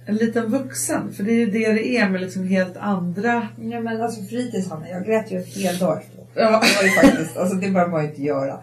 en 0.06 0.16
liten 0.16 0.50
vuxen. 0.50 1.12
För 1.12 1.22
det 1.22 1.32
är 1.32 1.36
ju 1.36 1.46
det 1.46 1.72
det 1.72 1.96
är 1.96 2.08
med 2.08 2.20
liksom 2.20 2.44
helt 2.44 2.76
andra... 2.76 3.48
Ja 3.56 3.80
men 3.80 4.02
alltså 4.02 4.22
fritids 4.22 4.70
Hanna, 4.70 4.88
jag 4.88 5.06
grät 5.06 5.32
ju 5.32 5.36
en 5.36 5.44
hel 5.44 5.78
dag. 5.78 6.02
Ja. 6.34 6.42
Det 6.44 6.50
var 6.50 6.82
ju 6.82 6.90
faktiskt, 6.90 7.36
alltså 7.36 7.56
det 7.56 7.70
behöver 7.70 7.90
man 7.90 8.02
ju 8.02 8.08
inte 8.08 8.22
göra. 8.22 8.58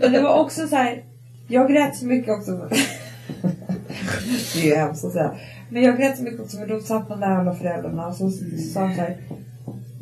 Men 0.00 0.12
det 0.12 0.20
var 0.20 0.40
också 0.40 0.68
så 0.68 0.76
här. 0.76 1.04
jag 1.48 1.70
grät 1.70 1.96
så 1.96 2.06
mycket 2.06 2.32
också. 2.32 2.68
det 4.54 4.60
är 4.60 4.66
ju 4.66 4.74
hemskt 4.74 5.04
att 5.04 5.12
säga. 5.12 5.34
Men 5.70 5.82
jag 5.82 5.96
grät 5.96 6.16
så 6.16 6.22
mycket 6.22 6.40
också 6.40 6.56
för 6.56 6.66
då 6.66 6.80
satt 6.80 7.08
man 7.08 7.20
där 7.20 7.26
alla 7.26 7.54
föräldrarna 7.54 8.06
och 8.06 8.14
så 8.14 8.30
sa 8.30 8.80
de 8.80 8.94
så 8.94 9.00
här. 9.00 9.16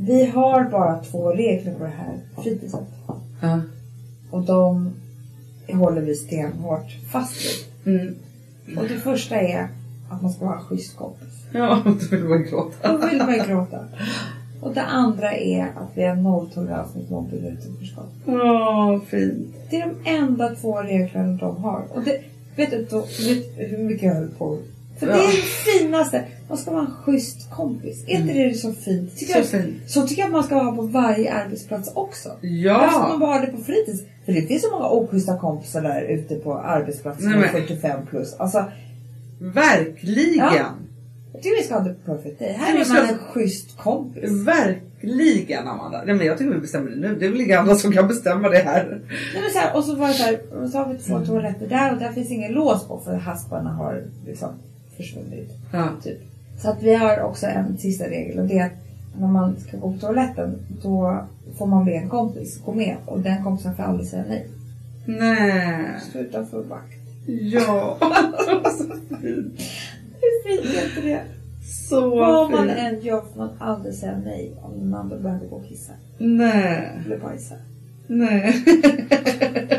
Vi 0.01 0.27
har 0.27 0.65
bara 0.65 0.99
två 0.99 1.33
regler 1.33 1.75
på 1.75 1.85
det 1.85 1.91
här 1.91 2.21
fritidset. 2.43 2.89
Ja. 3.43 3.61
Och 4.31 4.43
de 4.43 4.93
håller 5.73 6.03
vi 6.03 6.15
stenhårt 6.15 6.97
fast 7.13 7.37
vid. 7.85 7.97
Mm. 7.97 8.15
Och 8.79 8.89
det 8.89 8.99
första 8.99 9.37
är 9.37 9.69
att 10.11 10.23
man 10.23 10.33
ska 10.33 10.45
vara 10.45 10.57
en 10.57 10.65
schysst 10.65 10.97
kompis. 10.97 11.29
Ja, 11.53 11.83
då 12.11 12.17
vill 12.17 12.25
man 12.25 12.45
gråta. 12.45 12.93
Då 12.93 13.07
vill 13.07 13.19
man 13.19 13.35
ju 13.35 13.45
gråta. 13.45 13.79
Och 14.61 14.75
det 14.75 14.83
andra 14.83 15.33
är 15.33 15.63
att 15.63 15.91
vi 15.95 16.05
har 16.05 16.17
nolltolerans 16.17 16.95
mot 16.95 17.11
mobbning 17.11 17.45
och 17.45 17.51
utanförskap. 17.51 18.13
Åh, 18.27 19.01
fint. 19.01 19.57
Det 19.71 19.81
är 19.81 19.87
de 19.87 20.11
enda 20.11 20.55
två 20.55 20.83
reglerna 20.83 21.33
de 21.33 21.57
har. 21.57 21.85
Och 21.91 22.03
det, 22.05 22.21
vet 22.57 22.71
du 22.71 22.87
då, 22.91 23.01
vet 23.01 23.71
hur 23.71 23.79
mycket 23.79 24.03
jag 24.03 24.15
höll 24.15 24.29
på? 24.29 24.59
För 24.99 25.07
det 25.07 25.13
är 25.13 25.17
det 25.27 25.79
finaste. 25.79 26.25
Man 26.49 26.59
ska 26.59 26.71
vara 26.71 26.81
en 26.81 26.91
schysst 27.05 27.51
kompis. 27.51 28.05
Är 28.07 28.21
inte 28.21 28.33
det 28.33 28.55
så 28.55 28.73
fint? 28.73 29.17
Tycker 29.19 29.33
Så 29.33 29.39
jag, 29.39 29.47
fint. 29.65 29.77
så 29.91 30.07
tycker 30.07 30.23
jag 30.23 30.27
att 30.27 30.33
man 30.33 30.45
ska 30.45 30.55
ha 30.55 30.77
på 30.77 30.83
varje 30.83 31.33
arbetsplats 31.33 31.91
också. 31.95 32.29
Varför 32.29 32.89
ska 32.91 32.99
Ja! 33.01 33.07
man 33.09 33.21
bara 33.21 33.33
ha 33.33 33.41
det 33.41 33.47
på 33.53 33.59
fritids? 33.63 34.03
För 34.25 34.33
det 34.33 34.43
finns 34.43 34.63
så 34.63 34.71
många 34.71 34.87
oschyssta 34.89 35.39
kompisar 35.39 35.83
där 35.83 36.01
ute 36.03 36.35
på 36.35 36.59
arbetsplatser 36.59 37.25
med 37.29 37.39
men- 37.39 37.49
45 37.49 38.07
plus. 38.11 38.35
Alltså, 38.39 38.65
Verkligen! 39.41 40.37
Ja. 40.47 40.55
jag 41.33 41.43
tycker 41.43 41.57
vi 41.57 41.63
ska 41.63 41.75
ha 41.79 41.85
på 41.85 41.95
perfect 42.17 42.39
day. 42.39 42.53
Här 42.53 42.75
är 42.75 42.89
man 42.89 43.09
en 43.09 43.19
schysst 43.19 43.79
kompis. 43.79 44.31
Verkligen 44.47 45.69
Amanda. 45.69 46.03
Nej, 46.07 46.15
men 46.15 46.27
jag 46.27 46.39
tycker 46.39 46.51
vi 46.53 46.61
bestämmer 46.61 46.91
det 46.91 46.97
nu. 46.97 47.17
Det 47.21 47.27
är 47.27 47.31
väl 47.31 47.41
inga 47.41 47.59
andra 47.59 47.75
som 47.75 47.93
kan 47.93 48.09
bestämma 48.09 48.49
det 48.49 48.59
här. 48.59 49.01
Nej, 49.35 49.43
men 49.43 49.51
så 49.53 49.59
här, 49.59 49.77
och 49.77 49.85
så 49.85 49.95
var 49.95 50.09
det 50.09 50.15
så 50.15 50.23
här, 50.23 50.39
så 50.73 50.79
har 50.79 50.93
vi 50.93 50.99
två 50.99 51.21
toaletter 51.21 51.67
där 51.69 51.93
och 51.93 51.99
där 51.99 52.13
finns 52.13 52.31
ingen 52.31 52.53
lås 52.53 52.89
på 52.89 53.01
för 53.01 53.15
hasparna 53.15 53.71
har 53.71 54.03
liksom 54.27 54.49
försvunnit. 54.99 55.51
Ja. 55.73 55.89
Typ. 56.03 56.19
Så 56.59 56.71
att 56.71 56.83
vi 56.83 56.95
har 56.95 57.21
också 57.23 57.47
en 57.47 57.79
sista 57.79 58.05
regel 58.05 58.39
och 58.39 58.47
det 58.47 58.59
är 58.59 58.67
att 58.67 58.73
när 59.21 59.29
man 59.29 59.57
ska 59.61 59.77
gå 59.77 59.93
på 59.93 59.99
toaletten 59.99 60.59
då 60.83 61.25
får 61.59 61.67
man 61.67 61.85
be 61.85 61.93
en 61.93 62.09
kompis 62.09 62.61
gå 62.65 62.73
med 62.75 62.97
och 63.07 63.21
den 63.21 63.45
kompisen 63.45 63.75
får 63.77 63.83
aldrig 63.83 64.09
säga 64.09 64.25
nej. 64.29 64.47
Nej. 65.07 65.85
Stå 66.11 66.19
utanför 66.19 66.63
vakt. 66.63 66.95
Ja. 67.27 67.99
Så 68.79 68.85
fint. 69.21 69.61
Hur 70.21 70.43
fint 70.45 70.77
är 70.77 70.89
inte 70.89 71.01
det? 71.09 71.21
Så 71.89 72.11
Vad 72.17 72.51
man 72.51 72.67
fint. 72.69 72.79
än 72.79 73.01
gör 73.01 73.21
får 73.21 73.39
man 73.39 73.51
aldrig 73.59 73.95
säga 73.95 74.21
nej 74.25 74.53
om 74.63 74.79
den 74.81 74.95
andra 74.95 75.17
behöver 75.17 75.47
gå 75.47 75.57
och 75.57 75.69
kissa 75.69 75.93
Nej. 76.19 76.91
eller 77.07 77.19
bajsa. 77.19 77.55
Nej. 78.07 78.65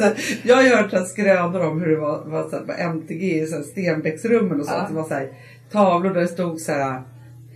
Jag, 0.00 0.10
berätta, 0.14 0.20
jag 0.42 0.56
har 0.56 0.62
ju 0.62 0.68
hört 0.68 0.90
så 0.90 0.96
här 0.96 1.04
skrönor 1.04 1.60
om 1.60 1.80
hur 1.80 1.90
det 1.90 1.96
var, 1.96 2.24
var 2.24 2.50
så 2.50 2.56
här, 2.56 2.62
på 2.64 2.72
MTG 2.72 3.40
i 3.42 3.46
så 3.46 3.56
här 3.56 3.62
Stenbecksrummen 3.62 4.60
och 4.60 4.66
sånt. 4.66 4.78
Ja. 4.82 4.86
Det 4.88 4.94
var 4.94 5.04
så 5.08 5.14
här, 5.14 5.28
tavlor 5.72 6.14
där 6.14 6.20
det 6.20 6.28
stod 6.28 6.60
så 6.60 6.72
här 6.72 7.02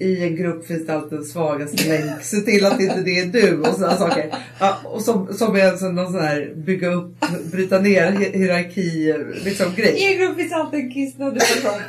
i 0.00 0.24
en 0.24 0.36
grupp 0.36 0.66
finns 0.66 0.86
det 0.86 0.94
alltid 0.94 1.18
den 1.18 1.24
svagaste 1.24 1.88
länk. 1.88 2.22
Se 2.22 2.36
till 2.36 2.66
att 2.66 2.80
inte 2.80 3.00
det 3.00 3.18
är 3.20 3.26
du 3.26 3.60
och 3.60 3.66
sådana 3.66 3.96
saker. 3.96 4.34
Ja, 4.60 4.76
och 4.84 5.02
som, 5.02 5.34
som 5.34 5.56
är 5.56 5.72
en 5.72 5.78
sån, 5.78 5.94
någon 5.94 6.12
sån 6.12 6.20
här 6.20 6.52
bygga 6.56 6.92
upp, 6.92 7.14
bryta 7.52 7.78
ner 7.78 8.10
hi- 8.12 8.36
hierarki 8.36 9.14
liksom 9.44 9.74
grej. 9.74 9.94
I 9.98 10.12
en 10.12 10.18
grupp 10.18 10.36
finns 10.36 10.52
alltid 10.52 10.80
en 10.80 10.90
kissnödig 10.90 11.40
person. 11.40 11.80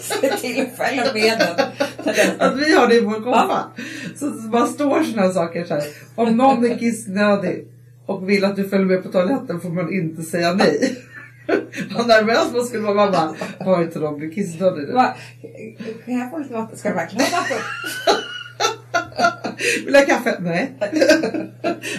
Se 0.00 0.28
till 0.36 0.62
att 0.62 0.86
följa 0.86 1.04
med 1.14 1.38
den. 1.38 1.66
Att 2.38 2.56
vi 2.58 2.74
har 2.74 2.88
det 2.88 2.94
i 2.94 3.00
vår 3.00 3.14
kompa. 3.14 3.64
Så, 4.16 4.30
så 4.30 4.48
bara 4.48 4.66
står 4.66 5.02
här 5.18 5.30
saker 5.30 5.64
så 5.64 5.74
här. 5.74 5.84
Om 6.14 6.36
någon 6.36 6.64
är 6.64 6.78
kissnödig 6.78 7.66
och 8.06 8.28
vill 8.28 8.44
att 8.44 8.56
du 8.56 8.68
följer 8.68 8.86
med 8.86 9.02
på 9.02 9.08
toaletten 9.08 9.60
får 9.60 9.68
man 9.68 9.92
inte 9.92 10.22
säga 10.22 10.54
nej. 10.54 10.98
Vad 11.96 12.06
nervös 12.06 12.52
man 12.52 12.64
skulle 12.64 12.82
vara. 12.82 12.94
Man 12.94 13.12
bara, 13.12 13.34
har 13.64 13.82
inte 13.82 13.98
de 13.98 14.16
blivit 14.16 14.34
kissnödig 14.34 14.88
nu? 14.88 14.92
Kan 16.04 16.18
jag 16.18 16.30
få 16.30 16.38
lite 16.38 16.54
vatten? 16.54 16.78
Ska 16.78 16.88
jag 16.88 16.94
verkligen 16.94 17.26
ha 17.26 17.40
vatten? 17.40 17.58
Vill 19.84 19.92
du 19.92 19.98
ha 19.98 20.06
kaffe? 20.06 20.36
Nej. 20.40 20.72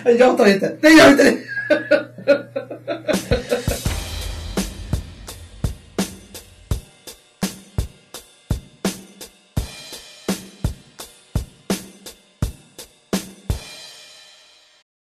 Jag 0.20 0.38
tar 0.38 0.54
inte. 0.54 0.78
Nej, 0.82 0.97
gör 0.97 1.12
inte 1.12 1.24
det. 1.24 1.38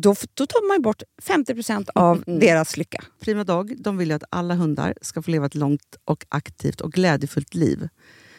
då, 0.00 0.14
då 0.34 0.46
tar 0.46 0.68
man 0.68 0.82
bort 0.82 1.02
50% 1.22 1.88
av 1.94 2.22
Mm. 2.26 2.40
deras 2.40 2.76
lycka. 2.76 3.04
Prima 3.20 3.44
Dog 3.44 3.82
de 3.82 3.96
vill 3.96 4.08
ju 4.08 4.14
att 4.14 4.24
alla 4.30 4.54
hundar 4.54 4.94
ska 5.02 5.22
få 5.22 5.30
leva 5.30 5.46
ett 5.46 5.54
långt 5.54 5.96
och 6.04 6.24
aktivt 6.28 6.80
och 6.80 6.92
glädjefullt 6.92 7.54
liv. 7.54 7.88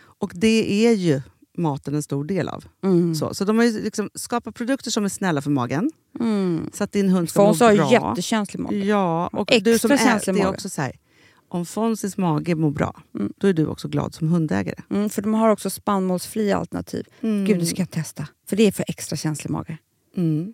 Och 0.02 0.32
det 0.36 0.86
är 0.88 0.92
ju 0.94 1.22
maten 1.58 1.96
en 1.96 2.04
stor 2.04 2.24
del 2.24 2.48
av. 2.50 2.66
Mm. 2.84 3.16
Så, 3.16 3.34
så 3.34 3.46
de 3.46 3.58
har 3.58 3.66
liksom 3.84 4.10
skapat 4.16 4.56
produkter 4.56 4.92
som 4.92 5.06
är 5.06 5.10
snälla 5.10 5.42
för 5.42 5.50
magen. 5.52 5.92
Mm. 6.20 6.70
Så 6.74 6.84
att 6.84 6.92
din 6.92 7.10
hund 7.10 7.30
ska 7.30 7.46
Fons 7.46 7.60
må 7.60 7.66
har 7.66 7.76
bra. 7.76 7.86
ju 7.88 7.92
jättekänslig 7.94 8.60
mage. 8.60 8.76
Ja, 8.86 9.28
och 9.28 9.52
Extra 9.52 9.72
du 9.72 9.80
som 9.80 9.92
är, 9.92 10.34
det 10.34 10.42
är 10.42 10.48
också 10.48 10.70
så 10.70 10.82
här, 10.82 10.92
om 11.50 11.66
Fonzys 11.66 12.18
mage 12.18 12.56
mår 12.56 12.72
bra, 12.72 13.02
Mm. 13.16 13.34
då 13.38 13.48
är 13.48 13.54
du 13.54 13.66
också 13.68 13.88
glad 13.88 14.14
som 14.14 14.28
hundägare. 14.28 14.82
Mm, 14.90 15.10
för 15.10 15.22
de 15.22 15.34
har 15.34 15.50
också 15.50 15.70
spannmålsfria 15.70 16.58
alternativ. 16.58 17.06
Mm. 17.22 17.46
Gud, 17.46 17.60
det 17.60 17.66
ska 17.66 17.82
jag 17.82 17.92
testa. 17.92 18.28
För 18.50 18.56
det 18.56 18.64
är 18.64 18.72
för 18.72 18.86
extra 18.88 19.16
känslig 19.16 19.52
mage. 19.52 19.78
Mm. 20.18 20.54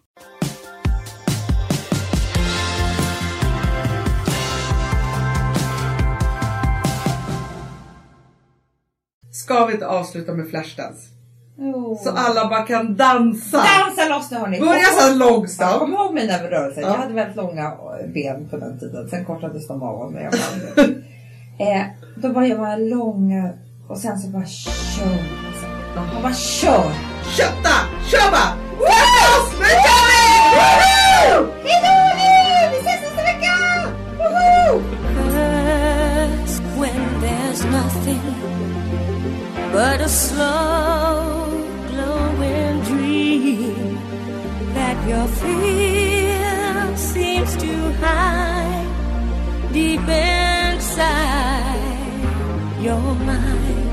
Ska 9.31 9.65
vi 9.65 9.73
inte 9.73 9.87
avsluta 9.87 10.33
med 10.33 10.49
Flashdance? 10.49 11.07
Så 12.03 12.09
alla 12.09 12.49
bara 12.49 12.63
kan 12.63 12.95
dansa. 12.95 13.57
Dansa 13.57 14.09
loss 14.09 14.31
nu 14.31 14.37
hörni! 14.37 14.59
Börja 14.59 14.83
så 14.83 15.15
långsamt. 15.15 15.79
Kom 15.79 15.93
ihåg 15.93 16.13
mina 16.13 16.43
rörelser. 16.43 16.81
Ja. 16.81 16.87
Jag 16.87 16.95
hade 16.95 17.13
väldigt 17.13 17.35
långa 17.35 17.65
eh, 17.65 18.09
ben 18.13 18.49
på 18.49 18.57
den 18.57 18.79
tiden. 18.79 19.09
Sen 19.09 19.25
kortades 19.25 19.67
de 19.67 19.83
av. 19.83 20.11
Men 20.11 20.23
jag 20.23 20.33
eh, 21.77 21.85
då 22.15 22.29
var 22.29 22.43
jag 22.43 22.57
bara 22.59 22.75
långa 22.75 23.49
och 23.87 23.97
sen 23.97 24.19
så 24.19 24.27
bara 24.27 24.45
kör. 24.45 25.23
Man 25.95 26.21
bara 26.23 26.33
kör. 26.33 26.91
Kötta! 27.37 27.75
Kör 28.11 28.31
bara! 28.31 28.51
Flashdance! 28.77 29.57
Nu 29.59 29.65
kör 29.85 30.03
vi! 30.09 30.21
Hejdå 31.69 31.97
nu! 32.17 32.69
Vi 32.71 32.77
ses 32.77 33.01
nästa 33.01 33.23
vecka! 33.23 33.53
Woho! 34.17 34.81
When 36.79 37.21
there's 37.21 37.65
nothing 37.71 38.41
but 39.71 40.01
a 40.01 40.09
slow 40.09 41.47
glowing 41.87 42.81
dream 42.81 43.97
that 44.73 44.97
your 45.07 45.27
fear 45.27 46.97
seems 46.97 47.55
to 47.55 47.73
hide 48.03 48.89
deep 49.71 50.01
inside 50.01 51.21
your 52.81 53.15
mind. 53.29 53.89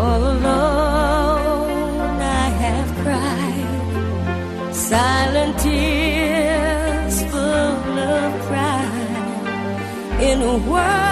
All 0.00 0.22
alone 0.36 1.70
I 2.22 2.48
have 2.64 2.88
cried 3.02 4.74
silent 4.74 5.58
tears 5.58 7.16
full 7.32 7.98
of 8.14 8.30
pride 8.46 10.22
in 10.22 10.42
a 10.42 10.56
world 10.70 11.09